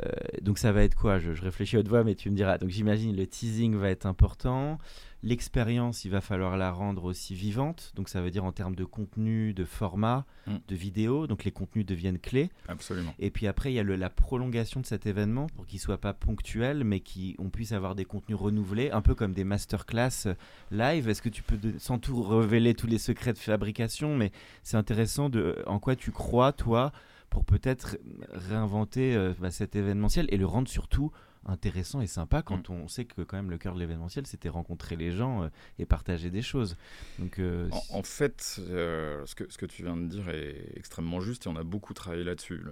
Euh, 0.02 0.10
donc 0.42 0.58
ça 0.58 0.72
va 0.72 0.82
être 0.82 0.96
quoi? 0.96 1.18
Je, 1.18 1.34
je, 1.34 1.42
réfléchis 1.42 1.76
à 1.76 1.80
haute 1.80 1.88
voix, 1.88 2.04
mais 2.04 2.14
tu 2.14 2.30
me 2.30 2.36
diras. 2.36 2.58
Donc 2.58 2.70
j'imagine 2.70 3.14
le 3.14 3.26
teasing 3.26 3.76
va 3.76 3.90
être 3.90 4.06
important. 4.06 4.78
L'expérience, 5.24 6.04
il 6.04 6.10
va 6.10 6.20
falloir 6.20 6.58
la 6.58 6.70
rendre 6.70 7.04
aussi 7.04 7.34
vivante. 7.34 7.92
Donc 7.96 8.10
ça 8.10 8.20
veut 8.20 8.30
dire 8.30 8.44
en 8.44 8.52
termes 8.52 8.76
de 8.76 8.84
contenu, 8.84 9.54
de 9.54 9.64
format, 9.64 10.26
mm. 10.46 10.56
de 10.68 10.76
vidéo. 10.76 11.26
Donc 11.26 11.44
les 11.44 11.50
contenus 11.50 11.86
deviennent 11.86 12.18
clés. 12.18 12.50
Absolument. 12.68 13.14
Et 13.18 13.30
puis 13.30 13.46
après, 13.46 13.72
il 13.72 13.76
y 13.76 13.78
a 13.78 13.82
le, 13.82 13.96
la 13.96 14.10
prolongation 14.10 14.80
de 14.80 14.86
cet 14.86 15.06
événement 15.06 15.46
pour 15.56 15.66
qu'il 15.66 15.80
soit 15.80 15.96
pas 15.96 16.12
ponctuel, 16.12 16.84
mais 16.84 17.00
qu'on 17.00 17.48
puisse 17.48 17.72
avoir 17.72 17.94
des 17.94 18.04
contenus 18.04 18.36
renouvelés, 18.38 18.90
un 18.90 19.00
peu 19.00 19.14
comme 19.14 19.32
des 19.32 19.44
masterclass 19.44 20.26
euh, 20.26 20.34
live. 20.70 21.08
Est-ce 21.08 21.22
que 21.22 21.30
tu 21.30 21.42
peux, 21.42 21.58
sans 21.78 21.98
tout 21.98 22.22
révéler 22.22 22.74
tous 22.74 22.86
les 22.86 22.98
secrets 22.98 23.32
de 23.32 23.38
fabrication, 23.38 24.16
mais 24.16 24.30
c'est 24.62 24.76
intéressant 24.76 25.30
de 25.30 25.62
en 25.66 25.78
quoi 25.78 25.96
tu 25.96 26.10
crois, 26.10 26.52
toi, 26.52 26.92
pour 27.30 27.46
peut-être 27.46 27.96
réinventer 28.30 29.16
euh, 29.16 29.32
bah, 29.40 29.50
cet 29.50 29.74
événementiel 29.74 30.26
et 30.28 30.36
le 30.36 30.46
rendre 30.46 30.68
surtout 30.68 31.10
intéressant 31.46 32.00
et 32.00 32.06
sympa 32.06 32.42
quand 32.42 32.68
mm. 32.68 32.72
on 32.72 32.88
sait 32.88 33.04
que 33.04 33.22
quand 33.22 33.36
même 33.36 33.50
le 33.50 33.58
cœur 33.58 33.74
de 33.74 33.80
l'événementiel 33.80 34.26
c'était 34.26 34.48
rencontrer 34.48 34.96
les 34.96 35.12
gens 35.12 35.44
euh, 35.44 35.48
et 35.78 35.86
partager 35.86 36.30
des 36.30 36.42
choses. 36.42 36.76
Donc, 37.18 37.38
euh, 37.38 37.68
en, 37.90 38.02
fait, 38.02 38.40
ce, 38.40 39.34
que, 39.34 39.50
ce 39.50 39.58
que 39.58 39.66
tu 39.66 39.82
viens 39.82 39.96
de 39.96 40.06
dire 40.06 40.28
est 40.28 40.72
extrêmement 40.76 41.20
juste 41.20 41.46
et 41.46 41.48
on 41.48 41.56
a 41.56 41.64
beaucoup 41.64 41.94
travaillé 41.94 42.24
là-dessus. 42.24 42.62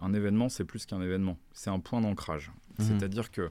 un 0.00 0.14
événement, 0.14 0.48
c'est 0.48 0.64
plus 0.64 0.86
qu'un 0.86 1.00
événement, 1.00 1.38
c'est 1.52 1.70
un 1.70 1.80
point 1.80 2.00
d'ancrage. 2.00 2.50
Mm. 2.78 2.84
C'est-à-dire 2.84 3.30
que 3.30 3.50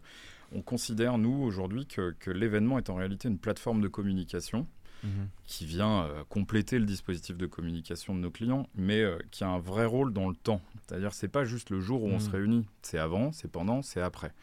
on 0.54 0.62
considère, 0.62 1.18
nous, 1.18 1.44
aujourd'hui, 1.44 1.86
que, 1.86 2.16
que 2.20 2.32
l'événement 2.32 2.78
est 2.78 2.90
en 2.90 2.96
réalité 2.96 3.28
une 3.28 3.38
plateforme 3.38 3.82
de 3.82 3.90
communication 3.90 4.66
Mhm. 5.04 5.30
qui 5.46 5.66
vient 5.66 6.04
euh, 6.04 6.24
compléter 6.28 6.80
le 6.80 6.86
dispositif 6.86 7.38
de 7.38 7.46
communication 7.46 8.16
de 8.16 8.20
nos 8.20 8.32
clients, 8.32 8.68
mais 8.76 9.02
euh, 9.02 9.18
qui 9.32 9.44
a 9.44 9.48
un 9.48 9.60
vrai 9.60 9.86
rôle 9.86 10.12
dans 10.12 10.28
le 10.28 10.36
temps. 10.36 10.62
C'est-à-dire, 10.82 11.14
c'est 11.14 11.28
pas 11.28 11.46
juste 11.46 11.70
le 11.70 11.80
jour 11.80 12.04
où 12.04 12.08
on 12.08 12.20
se 12.20 12.28
mhm. 12.28 12.36
réunit, 12.36 12.66
c'est 12.82 12.98
avant, 12.98 13.32
c'est 13.32 13.50
pendant, 13.50 13.82
c'est 13.82 14.02
après. 14.02 14.34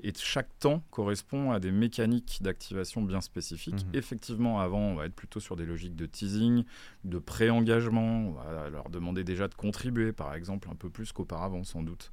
Et 0.00 0.12
chaque 0.16 0.48
temps 0.60 0.82
correspond 0.90 1.50
à 1.50 1.58
des 1.58 1.72
mécaniques 1.72 2.38
d'activation 2.40 3.02
bien 3.02 3.20
spécifiques. 3.20 3.84
Mhm. 3.86 3.94
Effectivement, 3.94 4.60
avant, 4.60 4.80
on 4.80 4.94
va 4.94 5.06
être 5.06 5.14
plutôt 5.14 5.40
sur 5.40 5.56
des 5.56 5.66
logiques 5.66 5.96
de 5.96 6.06
teasing, 6.06 6.64
de 7.04 7.18
pré-engagement. 7.18 8.28
On 8.28 8.32
va 8.32 8.70
leur 8.70 8.90
demander 8.90 9.24
déjà 9.24 9.48
de 9.48 9.54
contribuer, 9.54 10.12
par 10.12 10.34
exemple, 10.34 10.68
un 10.70 10.76
peu 10.76 10.88
plus 10.88 11.12
qu'auparavant, 11.12 11.64
sans 11.64 11.82
doute. 11.82 12.12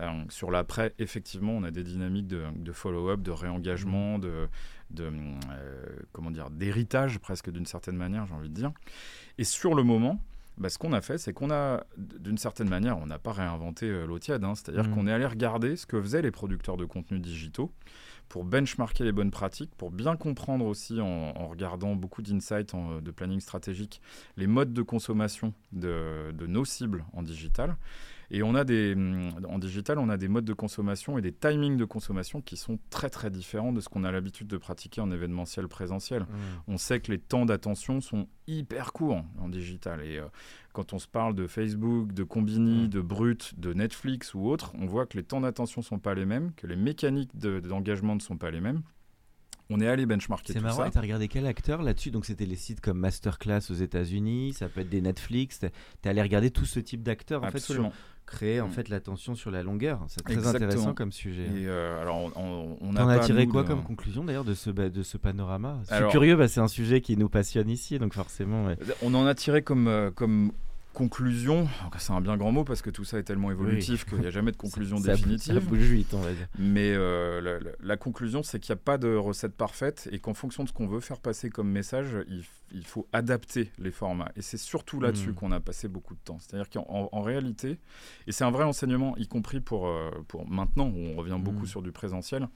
Euh, 0.00 0.24
sur 0.28 0.50
l'après, 0.50 0.92
effectivement, 0.98 1.52
on 1.52 1.62
a 1.62 1.70
des 1.70 1.84
dynamiques 1.84 2.26
de, 2.26 2.44
de 2.56 2.72
follow-up, 2.72 3.22
de 3.22 3.30
réengagement, 3.30 4.18
de 4.18 4.48
de 4.90 5.04
euh, 5.04 5.86
comment 6.12 6.30
dire 6.30 6.50
d'héritage 6.50 7.18
presque 7.18 7.50
d'une 7.50 7.66
certaine 7.66 7.96
manière, 7.96 8.26
j'ai 8.26 8.34
envie 8.34 8.48
de 8.48 8.54
dire. 8.54 8.72
Et 9.38 9.44
sur 9.44 9.74
le 9.74 9.82
moment, 9.82 10.20
bah, 10.58 10.68
ce 10.68 10.78
qu'on 10.78 10.92
a 10.92 11.00
fait, 11.00 11.18
c'est 11.18 11.32
qu'on 11.32 11.50
a, 11.50 11.84
d'une 11.96 12.38
certaine 12.38 12.68
manière, 12.68 12.98
on 12.98 13.06
n'a 13.06 13.18
pas 13.18 13.32
réinventé 13.32 13.86
euh, 13.86 14.06
l'eau 14.06 14.18
tiède, 14.18 14.44
hein. 14.44 14.54
c'est-à-dire 14.54 14.84
mmh. 14.84 14.94
qu'on 14.94 15.06
est 15.06 15.12
allé 15.12 15.26
regarder 15.26 15.76
ce 15.76 15.86
que 15.86 16.00
faisaient 16.00 16.22
les 16.22 16.30
producteurs 16.30 16.76
de 16.76 16.84
contenus 16.84 17.20
digitaux 17.20 17.72
pour 18.28 18.44
benchmarker 18.44 19.02
les 19.02 19.10
bonnes 19.10 19.32
pratiques, 19.32 19.72
pour 19.76 19.90
bien 19.90 20.16
comprendre 20.16 20.64
aussi, 20.64 21.00
en, 21.00 21.48
regardant 21.48 21.96
beaucoup 21.96 22.22
d'insights 22.22 22.74
de 23.02 23.10
planning 23.10 23.40
stratégique, 23.40 24.00
les 24.36 24.46
modes 24.46 24.72
de 24.72 24.82
consommation 24.82 25.52
de, 25.72 26.30
de 26.32 26.46
nos 26.46 26.64
cibles 26.64 27.04
en 27.12 27.22
digital. 27.22 27.76
Et 28.30 28.42
on 28.42 28.54
a 28.54 28.64
des, 28.64 28.94
hum, 28.94 29.30
en 29.48 29.58
digital, 29.58 29.98
on 29.98 30.08
a 30.08 30.16
des 30.16 30.28
modes 30.28 30.44
de 30.44 30.52
consommation 30.52 31.18
et 31.18 31.22
des 31.22 31.32
timings 31.32 31.76
de 31.76 31.84
consommation 31.84 32.40
qui 32.40 32.56
sont 32.56 32.78
très 32.90 33.10
très 33.10 33.30
différents 33.30 33.72
de 33.72 33.80
ce 33.80 33.88
qu'on 33.88 34.04
a 34.04 34.12
l'habitude 34.12 34.46
de 34.46 34.56
pratiquer 34.56 35.00
en 35.00 35.10
événementiel 35.10 35.66
présentiel. 35.68 36.22
Mmh. 36.22 36.26
On 36.68 36.76
sait 36.78 37.00
que 37.00 37.10
les 37.10 37.18
temps 37.18 37.46
d'attention 37.46 38.00
sont 38.00 38.28
hyper 38.46 38.92
courts 38.92 39.24
en 39.38 39.48
digital. 39.48 40.02
Et 40.02 40.18
euh, 40.18 40.26
quand 40.72 40.92
on 40.92 40.98
se 40.98 41.08
parle 41.08 41.34
de 41.34 41.46
Facebook, 41.46 42.12
de 42.12 42.22
Combini, 42.22 42.84
mmh. 42.84 42.88
de 42.88 43.00
Brut, 43.00 43.58
de 43.58 43.72
Netflix 43.72 44.34
ou 44.34 44.46
autres, 44.46 44.72
on 44.78 44.86
voit 44.86 45.06
que 45.06 45.16
les 45.16 45.24
temps 45.24 45.40
d'attention 45.40 45.80
ne 45.80 45.86
sont 45.86 45.98
pas 45.98 46.14
les 46.14 46.26
mêmes, 46.26 46.52
que 46.56 46.66
les 46.66 46.76
mécaniques 46.76 47.36
d'engagement 47.36 48.14
ne 48.14 48.20
sont 48.20 48.36
pas 48.36 48.50
les 48.50 48.60
mêmes. 48.60 48.82
On 49.70 49.80
est 49.80 49.88
allé 49.88 50.04
benchmarker 50.04 50.52
C'est 50.52 50.60
marrant, 50.60 50.90
tu 50.90 50.98
as 50.98 51.00
regardé 51.00 51.28
quel 51.28 51.46
acteur 51.46 51.82
là-dessus? 51.82 52.10
Donc 52.10 52.26
c'était 52.26 52.46
les 52.46 52.56
sites 52.56 52.80
comme 52.80 52.98
Masterclass 52.98 53.70
aux 53.70 53.74
États-Unis, 53.74 54.52
ça 54.52 54.68
peut 54.68 54.80
être 54.80 54.90
des 54.90 55.00
Netflix. 55.00 55.60
Tu 55.60 55.66
es 55.66 56.08
allé 56.08 56.20
regarder 56.20 56.50
tout 56.50 56.66
ce 56.66 56.80
type 56.80 57.02
d'acteurs 57.02 57.44
en 57.44 57.50
fait, 57.50 57.72
créer 58.26 58.60
en 58.60 58.68
mm. 58.68 58.72
fait 58.72 58.88
l'attention 58.88 59.34
sur 59.34 59.50
la 59.50 59.62
longueur. 59.62 60.04
C'est 60.08 60.22
très 60.22 60.46
intéressant 60.46 60.94
comme 60.94 61.12
sujet. 61.12 61.44
Et 61.44 61.66
euh, 61.66 62.00
alors 62.00 62.32
on, 62.36 62.76
on, 62.80 62.96
a, 62.96 63.18
tiré 63.20 63.46
quoi 63.46 63.64
comme 63.64 63.82
conclusion 63.82 64.24
d'ailleurs 64.24 64.44
de 64.44 64.54
ce 64.54 64.70
de 64.70 65.02
ce 65.02 65.16
panorama? 65.16 65.80
C'est 65.84 66.08
curieux, 66.08 66.36
bah, 66.36 66.48
c'est 66.48 66.60
un 66.60 66.68
sujet 66.68 67.00
qui 67.00 67.16
nous 67.16 67.28
passionne 67.28 67.70
ici, 67.70 67.98
donc 67.98 68.14
forcément. 68.14 68.68
On 69.02 69.14
en 69.14 69.26
a 69.26 69.34
tiré 69.34 69.62
comme 69.62 69.88
euh, 69.88 70.10
comme 70.10 70.52
conclusion, 70.92 71.68
c'est 71.98 72.12
un 72.12 72.20
bien 72.20 72.36
grand 72.36 72.52
mot 72.52 72.64
parce 72.64 72.82
que 72.82 72.90
tout 72.90 73.04
ça 73.04 73.18
est 73.18 73.22
tellement 73.22 73.50
évolutif 73.50 74.04
qu'il 74.04 74.18
n'y 74.18 74.26
a 74.26 74.30
jamais 74.30 74.52
de 74.52 74.56
conclusion 74.58 74.98
définitive. 74.98 75.54
Ça 75.54 75.60
bouge 75.60 75.78
vite, 75.78 76.12
on 76.14 76.20
va 76.20 76.32
dire. 76.32 76.46
Mais 76.58 76.92
euh, 76.94 77.60
la, 77.80 77.96
conclusion, 77.96 78.42
c'est 78.42 78.58
qu'il 78.60 78.72
n'y 78.72 78.78
a 78.78 78.82
pas 78.82 78.98
de 78.98 79.14
recette 79.14 79.54
parfaite 79.54 80.08
et 80.12 80.18
qu'en 80.18 80.34
fonction 80.34 80.64
de 80.64 80.68
ce 80.68 80.74
qu'on 80.74 80.86
veut 80.86 81.00
faire 81.00 81.20
passer 81.20 81.50
comme 81.50 81.70
message, 81.70 82.16
il, 82.28 82.84
faut 82.84 83.08
adapter 83.12 83.70
les 83.78 83.90
formats. 83.90 84.30
Et 84.36 84.42
c'est 84.42 84.58
surtout 84.58 85.00
là-dessus 85.00 85.30
hmm. 85.30 85.34
qu'on 85.34 85.52
a 85.52 85.60
passé 85.60 85.88
beaucoup 85.88 86.14
de 86.14 86.20
temps. 86.20 86.38
C'est-à-dire 86.40 86.70
qu'en 86.70 87.22
réalité, 87.22 87.78
et 88.26 88.32
c'est 88.32 88.44
un 88.44 88.50
vrai 88.50 88.64
enseignement, 88.64 89.16
y 89.16 89.26
compris 89.26 89.60
pour, 89.60 89.88
euh, 89.88 90.10
pour 90.28 90.48
maintenant, 90.48 90.88
où 90.88 90.98
on 90.98 91.16
revient 91.16 91.38
beaucoup 91.38 91.64
hmm. 91.64 91.66
sur 91.66 91.82
du 91.82 91.92
présentiel, 91.92 92.48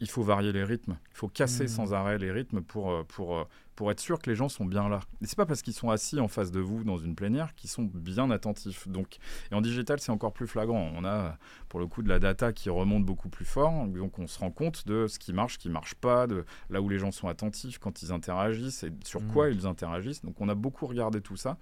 il 0.00 0.08
faut 0.08 0.22
varier 0.22 0.52
les 0.52 0.64
rythmes. 0.64 0.96
Il 1.12 1.16
faut 1.16 1.28
casser 1.28 1.64
hmm. 1.64 1.68
sans 1.68 1.94
arrêt 1.94 2.18
les 2.18 2.30
rythmes 2.30 2.62
pour, 2.62 2.90
euh, 2.90 3.04
pour 3.04 3.46
pour 3.78 3.92
être 3.92 4.00
sûr 4.00 4.18
que 4.18 4.28
les 4.28 4.34
gens 4.34 4.48
sont 4.48 4.64
bien 4.64 4.88
là. 4.88 4.98
Et 5.22 5.28
c'est 5.28 5.36
pas 5.36 5.46
parce 5.46 5.62
qu'ils 5.62 5.72
sont 5.72 5.88
assis 5.88 6.18
en 6.18 6.26
face 6.26 6.50
de 6.50 6.58
vous 6.58 6.82
dans 6.82 6.96
une 6.96 7.14
plénière 7.14 7.54
qu'ils 7.54 7.70
sont 7.70 7.84
bien 7.84 8.28
attentifs. 8.32 8.88
Donc, 8.88 9.18
et 9.52 9.54
en 9.54 9.60
digital, 9.60 10.00
c'est 10.00 10.10
encore 10.10 10.32
plus 10.32 10.48
flagrant. 10.48 10.90
On 10.96 11.04
a 11.04 11.38
pour 11.68 11.78
le 11.78 11.86
coup 11.86 12.02
de 12.02 12.08
la 12.08 12.18
data 12.18 12.52
qui 12.52 12.70
remonte 12.70 13.04
beaucoup 13.04 13.28
plus 13.28 13.44
fort. 13.44 13.86
Donc 13.86 14.18
on 14.18 14.26
se 14.26 14.40
rend 14.40 14.50
compte 14.50 14.88
de 14.88 15.06
ce 15.06 15.20
qui 15.20 15.32
marche, 15.32 15.52
ce 15.52 15.58
qui 15.60 15.70
marche 15.70 15.94
pas, 15.94 16.26
de 16.26 16.44
là 16.70 16.80
où 16.80 16.88
les 16.88 16.98
gens 16.98 17.12
sont 17.12 17.28
attentifs 17.28 17.78
quand 17.78 18.02
ils 18.02 18.10
interagissent 18.10 18.82
et 18.82 18.90
sur 19.04 19.24
quoi 19.28 19.48
mmh. 19.48 19.52
ils 19.52 19.66
interagissent. 19.68 20.24
Donc 20.24 20.40
on 20.40 20.48
a 20.48 20.56
beaucoup 20.56 20.88
regardé 20.88 21.20
tout 21.20 21.36
ça 21.36 21.56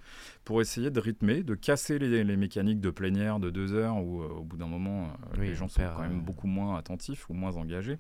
pour 0.47 0.63
essayer 0.63 0.91
de 0.91 1.01
rythmer, 1.01 1.43
de 1.43 1.55
casser 1.55 1.99
les, 1.99 2.37
mécaniques 2.39 2.81
de 2.81 2.89
plénière 2.89 3.41
de 3.41 3.51
deux 3.51 3.75
heures 3.75 3.99
où 3.99 4.23
euh, 4.23 4.29
au 4.29 4.43
bout 4.43 4.57
d'un 4.57 4.69
moment 4.69 5.11
euh, 5.35 5.43
les 5.43 5.55
gens 5.55 5.69
sont 5.69 5.83
quand 5.95 6.01
même 6.01 6.23
beaucoup 6.23 6.47
moins 6.47 6.79
attentifs 6.79 7.29
ou 7.29 7.35
moins 7.35 7.57
engagés 7.57 7.99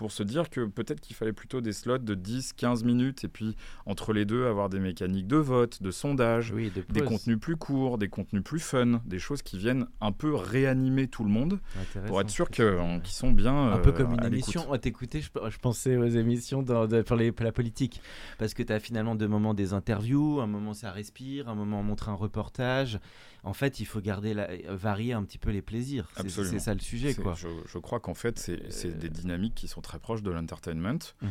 pour 0.00 0.12
se 0.12 0.22
dire 0.22 0.48
que 0.48 0.64
peut-être 0.64 0.98
qu'il 0.98 1.14
fallait 1.14 1.34
plutôt 1.34 1.60
des 1.60 1.74
slots 1.74 1.98
de 1.98 2.14
10-15 2.14 2.86
minutes 2.86 3.24
et 3.24 3.28
puis 3.28 3.54
entre 3.84 4.14
les 4.14 4.24
deux 4.24 4.46
avoir 4.46 4.70
des 4.70 4.80
mécaniques 4.80 5.26
de 5.26 5.36
vote, 5.36 5.82
de 5.82 5.90
sondage, 5.90 6.54
des 6.54 7.02
contenus 7.02 7.38
plus 7.38 7.56
courts, 7.56 7.98
des 7.98 8.08
contenus 8.08 8.42
plus 8.42 8.60
fun, 8.60 9.02
des 9.04 9.18
choses 9.18 9.42
qui 9.42 9.58
viennent 9.58 9.84
un 10.00 10.12
peu 10.12 10.34
réanimer 10.34 11.06
tout 11.06 11.22
le 11.22 11.28
monde 11.28 11.60
pour 12.06 12.18
être 12.18 12.30
sûr 12.30 12.48
qu'ils 12.48 12.64
sont 13.04 13.30
bien. 13.30 13.72
Un 13.72 13.78
peu 13.78 13.92
comme 13.92 14.14
une 14.14 14.24
émission. 14.24 14.72
À 14.72 14.78
t'écouter, 14.78 15.20
je, 15.20 15.28
je, 15.50 15.58
pensais 15.58 15.98
aux 15.98 16.06
émissions 16.06 16.62
dans, 16.62 16.88
pour 17.04 17.16
les, 17.16 17.30
la 17.38 17.52
politique 17.52 18.00
parce 18.38 18.54
que 18.54 18.62
tu 18.62 18.72
as 18.72 18.80
finalement 18.80 19.14
deux 19.14 19.28
moments 19.28 19.52
des 19.52 19.74
interviews, 19.74 20.40
un 20.40 20.46
moment 20.46 20.72
ça 20.72 20.92
respire, 20.92 21.50
un 21.50 21.54
moment 21.54 21.80
on 21.80 21.82
montre 21.82 22.08
un 22.08 22.14
reportage 22.14 22.98
en 23.42 23.52
fait, 23.52 23.80
il 23.80 23.86
faut 23.86 24.00
garder 24.00 24.34
la, 24.34 24.48
varier 24.68 25.12
un 25.12 25.22
petit 25.24 25.38
peu 25.38 25.50
les 25.50 25.62
plaisirs. 25.62 26.08
C'est 26.28 26.58
ça 26.58 26.74
le 26.74 26.80
sujet. 26.80 27.14
Quoi. 27.14 27.34
Je, 27.34 27.78
crois 27.78 28.00
qu'en 28.00 28.14
fait, 28.14 28.38
c'est 28.38 28.98
des 28.98 29.08
dynamiques 29.08 29.54
qui 29.54 29.68
sont 29.68 29.80
très 29.80 29.98
proches 29.98 30.22
de 30.22 30.30
l'entertainment. 30.30 30.98
Mhm. 31.22 31.30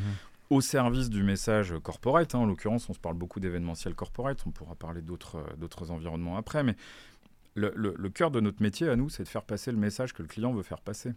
Au 0.50 0.62
service 0.62 1.12
du 1.12 1.22
message 1.22 1.76
corporate, 1.84 2.34
hein. 2.34 2.40
en 2.40 2.46
l'occurrence, 2.48 2.90
on 2.90 2.94
se 2.94 3.00
parle 3.00 3.16
beaucoup 3.16 3.40
d'événementiel 3.40 3.94
corporate, 3.94 4.42
on 4.48 4.52
pourra 4.52 4.74
parler 4.74 5.02
d'autres 5.04 5.92
environnements 5.92 6.38
après, 6.38 6.64
mais 6.64 6.76
le, 7.54 7.72
le, 7.76 8.10
cœur 8.10 8.32
de 8.32 8.40
notre 8.40 8.64
métier 8.64 8.90
à 8.90 8.96
nous, 8.96 9.10
c'est 9.10 9.24
de 9.24 9.28
faire 9.28 9.44
passer 9.44 9.72
le 9.72 9.78
message 9.78 10.14
que 10.14 10.24
le 10.24 10.28
client 10.28 10.52
veut 10.52 10.64
faire 10.64 10.82
passer. 10.82 11.14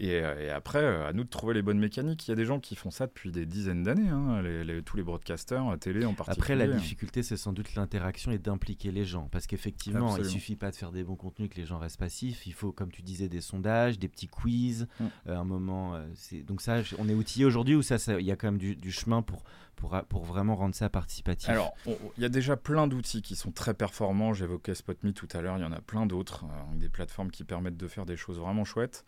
Euh, 0.00 0.48
et, 0.48 0.50
après, 0.50 0.82
euh, 0.82 1.08
à 1.08 1.12
nous 1.12 1.24
de 1.24 1.28
trouver 1.28 1.54
les 1.54 1.62
bonnes 1.62 1.78
mécaniques. 1.78 2.26
Il 2.26 2.30
y 2.30 2.32
a 2.32 2.36
des 2.36 2.44
gens 2.44 2.60
qui 2.60 2.74
font 2.74 2.90
ça 2.90 3.06
depuis 3.06 3.30
des 3.30 3.46
dizaines 3.46 3.82
d'années, 3.82 4.08
hein, 4.08 4.42
tous 4.84 4.96
les 4.96 5.02
broadcasters, 5.02 5.68
à 5.68 5.76
télé 5.76 6.04
en 6.04 6.14
particulier. 6.14 6.42
Après, 6.42 6.56
la 6.56 6.66
difficulté, 6.66 7.22
c'est 7.22 7.36
sans 7.36 7.52
doute 7.52 7.74
l'interaction 7.74 8.32
et 8.32 8.38
d'impliquer 8.38 8.90
les 8.90 9.04
gens. 9.04 9.28
Parce 9.30 9.46
qu'effectivement, 9.46 10.16
il 10.16 10.24
suffit 10.24 10.56
pas 10.56 10.70
de 10.70 10.76
faire 10.76 10.92
des 10.92 11.04
bons 11.04 11.16
contenus 11.16 11.50
que 11.50 11.56
les 11.56 11.66
gens 11.66 11.78
restent 11.78 11.98
passifs. 11.98 12.46
Il 12.46 12.54
faut, 12.54 12.72
comme 12.72 12.90
tu 12.90 13.02
disais, 13.02 13.28
des 13.28 13.40
sondages, 13.40 13.98
des 13.98 14.08
petits 14.08 14.28
quiz. 14.28 14.88
Mm. 14.98 15.04
Euh, 15.28 15.36
un 15.36 15.44
moment, 15.44 15.98
donc 16.46 16.62
ça, 16.62 16.82
on 16.98 17.08
est 17.08 17.14
outillé 17.14 17.44
aujourd'hui 17.44 17.74
ou 17.74 17.82
ça, 17.82 17.96
il 18.18 18.26
y 18.26 18.32
a 18.32 18.36
quand 18.36 18.48
même 18.48 18.58
du, 18.58 18.92
chemin 18.92 19.22
pour, 19.22 19.44
pour, 19.76 20.00
pour, 20.08 20.24
vraiment 20.24 20.56
rendre 20.56 20.74
ça 20.74 20.88
participatif? 20.88 21.48
Alors, 21.48 21.72
il 21.86 22.22
y 22.22 22.24
a 22.24 22.28
déjà 22.28 22.56
plein 22.56 22.86
d'outils 22.86 23.22
qui 23.22 23.36
sont 23.36 23.52
très 23.52 23.74
performants. 23.74 24.32
J'évoquais 24.32 24.74
SpotMe 24.74 25.12
tout 25.12 25.28
à 25.32 25.42
l'heure. 25.42 25.58
Il 25.58 25.62
y 25.62 25.66
en 25.66 25.72
a 25.72 25.80
plein 25.80 26.06
d'autres, 26.06 26.44
des 26.74 26.88
plateformes 26.88 27.30
qui 27.30 27.44
permettent 27.44 27.76
de 27.76 27.88
faire 27.88 28.06
des 28.06 28.16
choses 28.16 28.38
vraiment 28.38 28.64
chouettes. 28.64 29.04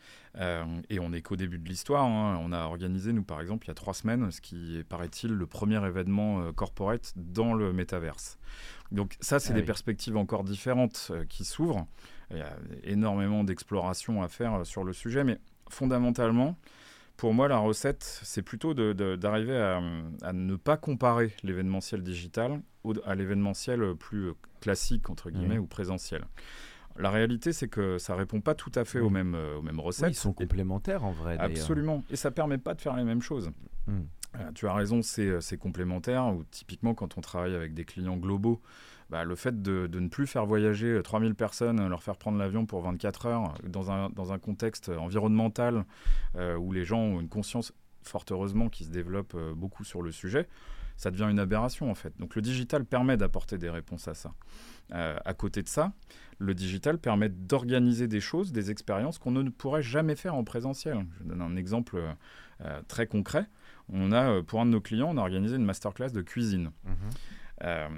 Et 0.90 0.98
on 0.98 1.10
n'est 1.10 1.22
qu'au 1.22 1.36
début 1.36 1.58
de 1.58 1.68
l'histoire. 1.68 2.04
Hein. 2.04 2.40
On 2.42 2.52
a 2.52 2.64
organisé, 2.64 3.12
nous, 3.12 3.22
par 3.22 3.40
exemple, 3.40 3.66
il 3.66 3.68
y 3.68 3.70
a 3.70 3.74
trois 3.74 3.94
semaines, 3.94 4.30
ce 4.30 4.40
qui 4.40 4.78
est, 4.78 4.84
paraît-il, 4.84 5.32
le 5.32 5.46
premier 5.46 5.84
événement 5.86 6.40
euh, 6.40 6.52
corporate 6.52 7.12
dans 7.16 7.54
le 7.54 7.72
métaverse. 7.72 8.38
Donc 8.90 9.16
ça, 9.20 9.38
c'est 9.38 9.52
ah 9.52 9.56
des 9.56 9.62
perspectives 9.62 10.16
encore 10.16 10.44
différentes 10.44 11.08
euh, 11.10 11.24
qui 11.24 11.44
s'ouvrent. 11.44 11.86
Il 12.30 12.38
y 12.38 12.42
a 12.42 12.56
énormément 12.82 13.44
d'exploration 13.44 14.22
à 14.22 14.28
faire 14.28 14.54
euh, 14.54 14.64
sur 14.64 14.82
le 14.82 14.92
sujet, 14.92 15.22
mais 15.24 15.38
fondamentalement, 15.70 16.56
Pour 17.16 17.32
moi, 17.32 17.46
la 17.46 17.58
recette, 17.58 18.02
c'est 18.24 18.42
plutôt 18.42 18.74
d'arriver 18.74 19.56
à, 19.56 19.80
à, 20.22 20.32
ne 20.32 20.56
pas 20.56 20.76
comparer 20.76 21.32
l'événementiel 21.44 22.02
digital 22.02 22.60
à 23.06 23.14
l'événementiel 23.14 23.94
plus 23.94 24.32
classique, 24.60 25.08
entre 25.10 25.30
guillemets, 25.30 25.58
ou 25.58 25.66
présentiel. 25.66 26.24
La 26.96 27.10
réalité, 27.10 27.52
c'est 27.52 27.68
que 27.68 27.98
ça 27.98 28.14
répond 28.14 28.40
pas 28.40 28.54
tout 28.54 28.72
à 28.74 28.84
fait 28.84 29.00
aux, 29.00 29.10
mêmes, 29.10 29.36
aux 29.58 29.62
mêmes 29.62 29.80
recettes. 29.80 30.10
ils 30.10 30.14
sont 30.14 30.32
complémentaires 30.32 31.04
en 31.04 31.12
vrai. 31.12 31.36
Absolument. 31.38 32.04
Et 32.10 32.16
ça 32.16 32.30
permet 32.30 32.58
pas 32.58 32.74
de 32.74 32.80
faire 32.80 32.96
les 32.96 33.04
mêmes 33.04 33.22
choses. 33.22 33.50
Hmm. 33.86 34.02
Euh, 34.36 34.50
tu 34.54 34.66
as 34.66 34.74
raison, 34.74 35.02
c'est 35.02 35.58
complémentaire. 35.58 36.26
Ou 36.34 36.44
typiquement, 36.50 36.94
quand 36.94 37.18
on 37.18 37.20
travaille 37.20 37.54
avec 37.54 37.74
des 37.74 37.84
clients 37.84 38.16
globaux, 38.16 38.60
bah, 39.10 39.24
le 39.24 39.34
fait 39.34 39.62
de, 39.62 39.88
ne 39.92 40.08
plus 40.08 40.26
faire 40.26 40.46
voyager 40.46 41.00
3000 41.02 41.30
euh, 41.30 41.34
personnes, 41.34 41.80
euh, 41.80 41.88
leur 41.88 42.02
faire 42.02 42.16
prendre 42.16 42.38
l'avion 42.38 42.66
pour 42.66 42.80
24 42.82 43.26
heures, 43.26 43.54
dans 43.64 43.90
un, 43.90 44.10
dans 44.10 44.32
un 44.32 44.38
contexte 44.38 44.88
environnemental 44.88 45.84
où 46.58 46.72
les 46.72 46.84
gens 46.84 46.98
ont 46.98 47.20
une 47.20 47.28
conscience, 47.28 47.72
fort 48.02 48.24
heureusement, 48.30 48.68
qui 48.68 48.84
se 48.84 48.90
développe 48.90 49.36
beaucoup 49.54 49.84
sur 49.84 50.02
le 50.02 50.10
sujet, 50.10 50.48
ça 50.96 51.10
devient 51.10 51.28
une 51.30 51.38
aberration 51.38 51.90
en 51.90 51.94
fait. 51.94 52.12
Donc 52.18 52.36
le 52.36 52.42
digital 52.42 52.84
permet 52.84 53.16
d'apporter 53.16 53.58
des 53.58 53.70
réponses 53.70 54.08
à 54.08 54.14
ça. 54.14 54.32
à 54.90 55.34
côté 55.34 55.62
de 55.62 55.68
ça, 55.68 55.92
le 56.38 56.54
digital 56.54 56.98
permet 56.98 57.28
d'organiser 57.28 58.08
des 58.08 58.20
choses, 58.20 58.52
des 58.52 58.70
expériences 58.70 59.18
qu'on 59.18 59.30
ne 59.30 59.48
pourrait 59.50 59.82
jamais 59.82 60.16
faire 60.16 60.34
en 60.34 60.44
présentiel. 60.44 61.06
Je 61.18 61.24
donne 61.24 61.42
un 61.42 61.56
exemple 61.56 62.00
très 62.86 63.06
concret 63.06 63.46
on 63.88 64.12
a, 64.12 64.30
euh, 64.30 64.42
pour 64.42 64.60
un 64.60 64.66
de 64.66 64.70
nos 64.70 64.80
clients, 64.80 65.10
on 65.10 65.16
a 65.16 65.20
organisé 65.20 65.56
une 65.56 65.64
masterclass 65.64 66.10
de 66.10 66.22
cuisine. 66.22 66.70
Mhm. 66.84 66.94
Euh, 67.62 67.88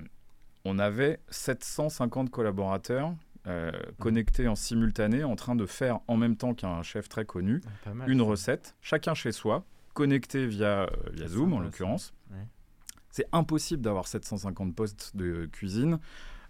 on 0.65 0.79
avait 0.79 1.21
750 1.29 2.31
collaborateurs 2.31 3.15
euh, 3.47 3.71
mhm. 3.71 3.95
connectés 3.99 4.49
en 4.49 4.57
simultané, 4.57 5.25
en 5.25 5.37
train 5.37 5.55
de 5.55 5.67
faire 5.67 6.01
en 6.09 6.17
même 6.17 6.37
temps 6.37 6.55
qu'un 6.55 6.83
chef 6.83 7.09
très 7.09 7.25
connu 7.25 7.61
ah, 7.87 7.91
une 8.07 8.23
recette, 8.23 8.75
chacun 8.81 9.15
chez 9.15 9.33
soi, 9.33 9.65
connecté 9.95 10.47
via, 10.47 10.91
via 11.13 11.29
Zoom 11.29 11.53
en 11.53 11.61
l'occurrence. 11.61 12.13
C'est 13.17 13.29
impossible 13.33 13.81
d'avoir 13.81 14.07
750 14.07 14.75
postes 14.75 15.17
de 15.17 15.49
cuisine 15.51 16.01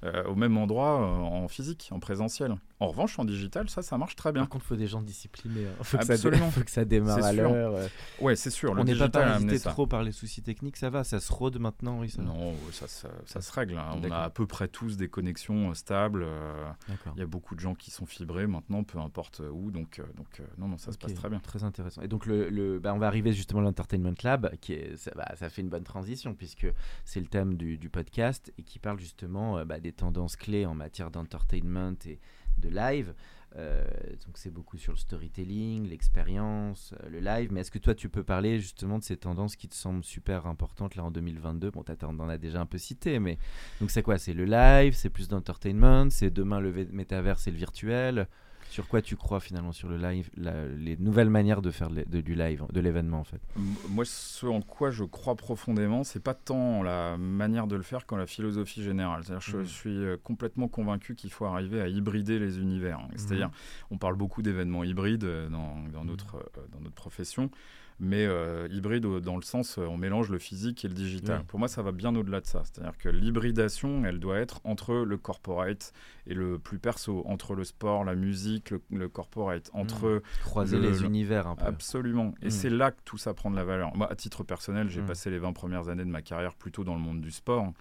au 0.02 0.34
même 0.34 0.56
endroit 0.56 0.98
en 0.98 1.46
physique, 1.46 1.90
en 1.92 2.00
présentiel. 2.00 2.56
En 2.78 2.88
revanche, 2.88 3.18
en 3.18 3.24
digital, 3.24 3.70
ça, 3.70 3.80
ça 3.80 3.96
marche 3.96 4.16
très 4.16 4.32
bien. 4.32 4.42
Par 4.42 4.50
contre, 4.50 4.64
il 4.66 4.68
faut 4.68 4.76
des 4.76 4.86
gens 4.86 5.00
disciplinés. 5.00 5.62
Il 5.62 5.66
hein. 5.66 5.70
faut, 5.78 5.96
faut, 5.98 6.60
que 6.62 6.70
ça 6.70 6.84
démarre 6.84 7.24
à 7.24 7.32
l'heure. 7.32 7.88
Ouais, 8.20 8.36
c'est 8.36 8.50
sûr. 8.50 8.74
On 8.76 8.84
n'est 8.84 8.94
pas 8.94 9.08
parasité 9.08 9.58
trop 9.60 9.86
par 9.86 10.02
les 10.02 10.12
soucis 10.12 10.42
techniques, 10.42 10.76
ça 10.76 10.90
va, 10.90 11.02
ça 11.02 11.18
se 11.18 11.32
rôde 11.32 11.58
maintenant. 11.58 12.00
Oui, 12.00 12.10
ça... 12.10 12.20
Non, 12.20 12.54
ça, 12.72 12.86
ça, 12.86 13.08
ça, 13.24 13.40
se 13.40 13.50
règle. 13.52 13.78
Hein. 13.78 13.98
On 14.02 14.10
a 14.10 14.18
à 14.18 14.30
peu 14.30 14.46
près 14.46 14.68
tous 14.68 14.98
des 14.98 15.08
connexions 15.08 15.70
euh, 15.70 15.74
stables. 15.74 16.24
Euh, 16.24 16.70
il 17.14 17.20
y 17.20 17.22
a 17.22 17.26
beaucoup 17.26 17.54
de 17.54 17.60
gens 17.60 17.74
qui 17.74 17.90
sont 17.90 18.04
fibrés 18.04 18.46
maintenant, 18.46 18.84
peu 18.84 18.98
importe 18.98 19.40
où. 19.50 19.70
Donc, 19.70 19.98
euh, 19.98 20.04
donc 20.14 20.42
non, 20.58 20.68
non, 20.68 20.76
ça 20.76 20.92
se 20.92 20.98
passe 20.98 21.14
très 21.14 21.30
bien. 21.30 21.38
Très 21.38 21.64
intéressant. 21.64 22.02
Et 22.02 22.08
donc, 22.08 22.26
le, 22.26 22.50
le 22.50 22.78
bah, 22.78 22.92
on 22.92 22.98
va 22.98 23.06
arriver 23.06 23.32
justement 23.32 23.60
à 23.60 23.64
l'Entertainment 23.64 24.14
Lab, 24.22 24.54
qui 24.60 24.74
est, 24.74 24.96
ça, 24.96 25.12
bah, 25.16 25.32
ça, 25.36 25.48
fait 25.48 25.62
une 25.62 25.70
bonne 25.70 25.84
transition 25.84 26.34
puisque 26.34 26.66
c'est 27.06 27.20
le 27.20 27.26
thème 27.26 27.56
du, 27.56 27.78
du, 27.78 27.88
podcast 27.88 28.52
et 28.58 28.62
qui 28.62 28.78
parle 28.78 28.98
justement 28.98 29.64
bah, 29.64 29.80
des 29.80 29.92
tendances 29.92 30.36
clés 30.36 30.66
en 30.66 30.74
matière 30.74 31.10
d'entertainment 31.10 31.96
et 32.04 32.18
de 32.58 32.68
live. 32.68 33.14
Euh, 33.56 33.84
donc 34.26 34.36
c'est 34.36 34.50
beaucoup 34.50 34.76
sur 34.76 34.92
le 34.92 34.98
storytelling, 34.98 35.88
l'expérience, 35.88 36.92
euh, 37.02 37.08
le 37.08 37.20
live. 37.20 37.52
Mais 37.52 37.60
est-ce 37.60 37.70
que 37.70 37.78
toi 37.78 37.94
tu 37.94 38.08
peux 38.08 38.22
parler 38.22 38.58
justement 38.60 38.98
de 38.98 39.04
ces 39.04 39.16
tendances 39.16 39.56
qui 39.56 39.68
te 39.68 39.74
semblent 39.74 40.04
super 40.04 40.46
importantes 40.46 40.96
là 40.96 41.04
en 41.04 41.10
2022 41.10 41.70
Bon, 41.70 41.84
on 42.02 42.20
en 42.20 42.28
a 42.28 42.38
déjà 42.38 42.60
un 42.60 42.66
peu 42.66 42.78
cité, 42.78 43.18
mais 43.18 43.38
donc 43.80 43.90
c'est 43.90 44.02
quoi? 44.02 44.18
C'est 44.18 44.34
le 44.34 44.44
live, 44.44 44.94
c'est 44.94 45.10
plus 45.10 45.28
d'entertainment, 45.28 46.10
c'est 46.10 46.30
demain 46.30 46.60
le 46.60 46.72
métaverse 46.92 47.46
et 47.46 47.50
le 47.50 47.56
virtuel. 47.56 48.28
Sur 48.70 48.88
quoi 48.88 49.02
tu 49.02 49.16
crois 49.16 49.40
finalement 49.40 49.72
sur 49.72 49.88
le 49.88 49.96
live, 49.96 50.30
les 50.36 50.96
nouvelles 50.98 51.30
manières 51.30 51.62
de 51.62 51.70
faire 51.70 51.90
de, 51.90 52.20
du 52.20 52.34
live, 52.34 52.64
de 52.72 52.80
l'événement 52.80 53.20
en 53.20 53.24
fait? 53.24 53.40
Moi, 53.88 54.04
ce 54.04 54.46
en 54.46 54.60
quoi 54.60 54.90
je 54.90 55.04
crois 55.04 55.34
profondément, 55.34 56.04
c'est 56.04 56.22
pas 56.22 56.34
tant 56.34 56.82
la 56.82 57.16
manière 57.16 57.66
de 57.66 57.76
le 57.76 57.82
faire 57.82 58.06
qu'en 58.06 58.16
la 58.16 58.26
philosophie 58.26 58.82
générale. 58.82 59.22
C'est-à-dire, 59.24 59.40
je 59.40 59.58
mmh. 59.58 59.66
suis 59.66 59.96
euh, 59.96 60.16
complètement 60.22 60.68
convaincu 60.68 61.14
qu'il 61.14 61.30
faut 61.30 61.46
arriver 61.46 61.80
à 61.80 61.88
hybrider 61.88 62.38
les 62.38 62.58
univers. 62.58 62.98
Mmh. 62.98 63.08
C'est-à-dire, 63.16 63.50
on 63.90 63.98
parle 63.98 64.16
beaucoup 64.16 64.42
d'événements 64.42 64.84
hybrides 64.84 65.24
euh, 65.24 65.48
dans, 65.48 65.76
dans, 65.92 66.04
mmh. 66.04 66.06
notre, 66.06 66.36
euh, 66.36 66.66
dans 66.72 66.80
notre 66.80 66.94
profession 66.94 67.50
mais 67.98 68.26
euh, 68.26 68.68
hybride 68.70 69.06
dans 69.06 69.36
le 69.36 69.42
sens 69.42 69.78
on 69.78 69.96
mélange 69.96 70.30
le 70.30 70.38
physique 70.38 70.84
et 70.84 70.88
le 70.88 70.94
digital. 70.94 71.44
Pour 71.44 71.58
moi, 71.58 71.68
ça 71.68 71.82
va 71.82 71.92
bien 71.92 72.14
au-delà 72.14 72.40
de 72.40 72.46
ça. 72.46 72.62
C'est-à-dire 72.64 72.96
que 72.98 73.08
l'hybridation, 73.08 74.04
elle 74.04 74.18
doit 74.18 74.38
être 74.38 74.60
entre 74.64 74.94
le 74.94 75.16
corporate 75.16 75.92
et 76.26 76.34
le 76.34 76.58
plus 76.58 76.78
perso, 76.78 77.22
entre 77.26 77.54
le 77.54 77.64
sport, 77.64 78.04
la 78.04 78.14
musique, 78.14 78.72
le, 78.90 79.08
corporate, 79.08 79.70
mmh. 79.72 79.78
entre 79.78 80.22
croiser 80.42 80.78
les 80.78 81.04
univers 81.04 81.46
un 81.46 81.56
peu. 81.56 81.64
Absolument. 81.64 82.34
Et 82.42 82.48
mmh. 82.48 82.50
c'est 82.50 82.70
là 82.70 82.90
que 82.90 83.00
tout 83.04 83.18
ça 83.18 83.34
prend 83.34 83.50
de 83.50 83.56
la 83.56 83.64
valeur. 83.64 83.96
Moi, 83.96 84.10
à 84.10 84.14
titre 84.16 84.44
personnel, 84.44 84.88
j'ai 84.88 85.02
mmh. 85.02 85.06
passé 85.06 85.30
les 85.30 85.38
20 85.38 85.52
premières 85.52 85.88
années 85.88 86.04
de 86.04 86.10
ma 86.10 86.22
carrière 86.22 86.54
plutôt 86.54 86.84
dans 86.84 86.94
le 86.94 87.00
monde 87.00 87.20
du 87.20 87.30
sport, 87.30 87.72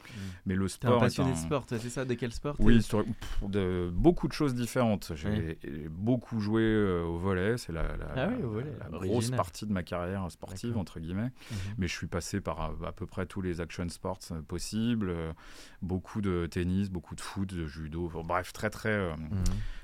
mais 0.45 0.55
le 0.55 0.67
sport. 0.67 0.97
un 0.97 0.99
passionné 0.99 1.31
de 1.31 1.37
sport, 1.37 1.65
c'est 1.67 1.79
ça? 1.89 2.05
De 2.05 2.13
quel 2.13 2.31
sport 2.31 2.55
Oui, 2.59 2.81
sur, 2.81 3.03
de 3.41 3.89
beaucoup 3.93 4.27
de 4.27 4.33
choses 4.33 4.53
différentes. 4.53 5.13
J'ai 5.15 5.57
beaucoup 5.89 6.39
joué 6.39 6.61
euh, 6.61 7.03
au 7.03 7.17
volet, 7.17 7.57
c'est 7.57 7.71
la, 7.71 7.97
la, 7.97 8.13
ah 8.15 8.89
grosse 8.91 9.31
partie 9.31 9.65
de 9.65 9.71
ma 9.71 9.83
carrière 9.83 10.29
sportive, 10.31 10.77
entre 10.77 10.99
guillemets. 10.99 11.31
Mhm. 11.51 11.57
Mais 11.77 11.87
je 11.87 11.93
suis 11.93 12.07
passé 12.07 12.41
par 12.41 12.61
à, 12.61 12.91
peu 12.91 13.05
près 13.05 13.25
tous 13.25 13.41
les 13.41 13.61
action 13.61 13.87
sports 13.89 14.19
euh, 14.31 14.41
possibles. 14.41 15.09
Euh, 15.09 15.33
beaucoup 15.81 16.21
de 16.21 16.47
tennis, 16.49 16.89
beaucoup 16.89 17.15
de 17.15 17.21
foot, 17.21 17.53
de 17.53 17.65
judo. 17.65 18.07
Bref, 18.35 18.51
très, 18.51 18.69
très 18.69 18.89
euh, 18.89 19.15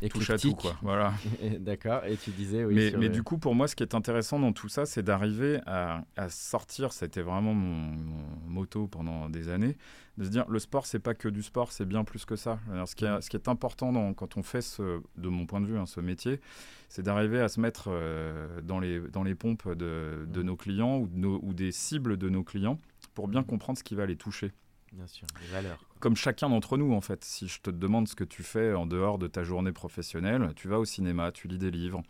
mhm. 0.01 0.09
touche 0.09 0.29
à 0.29 0.37
tout. 0.37 0.55
Quoi. 0.55 0.75
Voilà. 0.81 1.13
D'accord. 1.59 2.03
Et 2.05 2.17
tu 2.17 2.31
disais, 2.31 2.65
oui. 2.65 2.75
Mais, 2.75 2.91
mais 2.97 3.09
du 3.09 3.23
coup, 3.23 3.37
pour 3.37 3.55
moi, 3.55 3.67
ce 3.67 3.75
qui 3.75 3.83
est 3.83 3.95
intéressant 3.95 4.39
dans 4.39 4.51
tout 4.51 4.67
ça, 4.67 4.85
c'est 4.85 5.03
d'arriver 5.03 5.59
à, 5.65 6.03
à, 6.17 6.29
sortir. 6.29 6.91
C'était 6.91 7.21
vraiment 7.21 7.53
mon, 7.53 7.95
mon 7.95 8.25
motto 8.47 8.87
pendant 8.87 9.29
des 9.29 9.49
années 9.49 9.77
de 10.17 10.25
se 10.25 10.29
dire 10.29 10.45
le 10.49 10.59
sport 10.59 10.85
c'est 10.85 10.99
pas 10.99 11.13
que 11.13 11.29
du 11.29 11.41
sport 11.41 11.71
c'est 11.71 11.85
bien 11.85 12.03
plus 12.03 12.25
que 12.25 12.35
ça 12.35 12.59
ce, 12.85 12.95
qui 12.95 13.05
est, 13.05 13.21
ce 13.21 13.29
qui 13.29 13.37
est 13.37 13.47
important 13.47 13.93
dans, 13.93 14.13
quand 14.13 14.35
on 14.35 14.43
fait 14.43 14.61
ce, 14.61 15.01
de 15.15 15.29
mon 15.29 15.45
point 15.45 15.61
de 15.61 15.65
vue 15.65 15.77
hein, 15.77 15.85
ce 15.85 16.01
métier 16.01 16.41
c'est 16.89 17.01
d'arriver 17.01 17.39
à 17.39 17.47
se 17.47 17.61
mettre 17.61 17.85
euh, 17.87 18.59
dans, 18.61 18.81
les, 18.81 18.99
dans 18.99 19.23
les 19.23 19.35
pompes 19.35 19.73
de, 19.73 20.27
de 20.27 20.43
nos 20.43 20.57
clients 20.57 20.97
ou, 20.97 21.07
de 21.07 21.27
ou 21.27 21.53
des 21.53 21.71
cibles 21.71 22.17
de 22.17 22.27
nos 22.27 22.43
clients 22.43 22.77
pour 23.13 23.29
bien 23.29 23.41
comprendre 23.41 23.79
ce 23.79 23.85
qui 23.85 23.95
va 23.95 24.05
les 24.05 24.17
toucher 24.17 24.51
Bien 24.91 25.07
sûr, 25.07 25.25
les 25.41 25.47
valeurs. 25.47 25.85
Comme 26.01 26.15
chacun 26.15 26.49
d'entre 26.49 26.77
nous, 26.77 26.93
en 26.93 27.01
fait. 27.01 27.23
Si 27.23 27.47
je 27.47 27.61
te 27.61 27.69
demande 27.69 28.07
ce 28.07 28.15
que 28.15 28.23
tu 28.23 28.43
fais 28.43 28.73
en 28.73 28.85
dehors 28.85 29.17
de 29.17 29.27
ta 29.27 29.43
journée 29.43 29.71
professionnelle, 29.71 30.51
tu 30.55 30.67
vas 30.67 30.79
au 30.79 30.85
cinéma, 30.85 31.31
tu 31.31 31.47
lis 31.47 31.57
des 31.57 31.71
livres, 31.71 32.01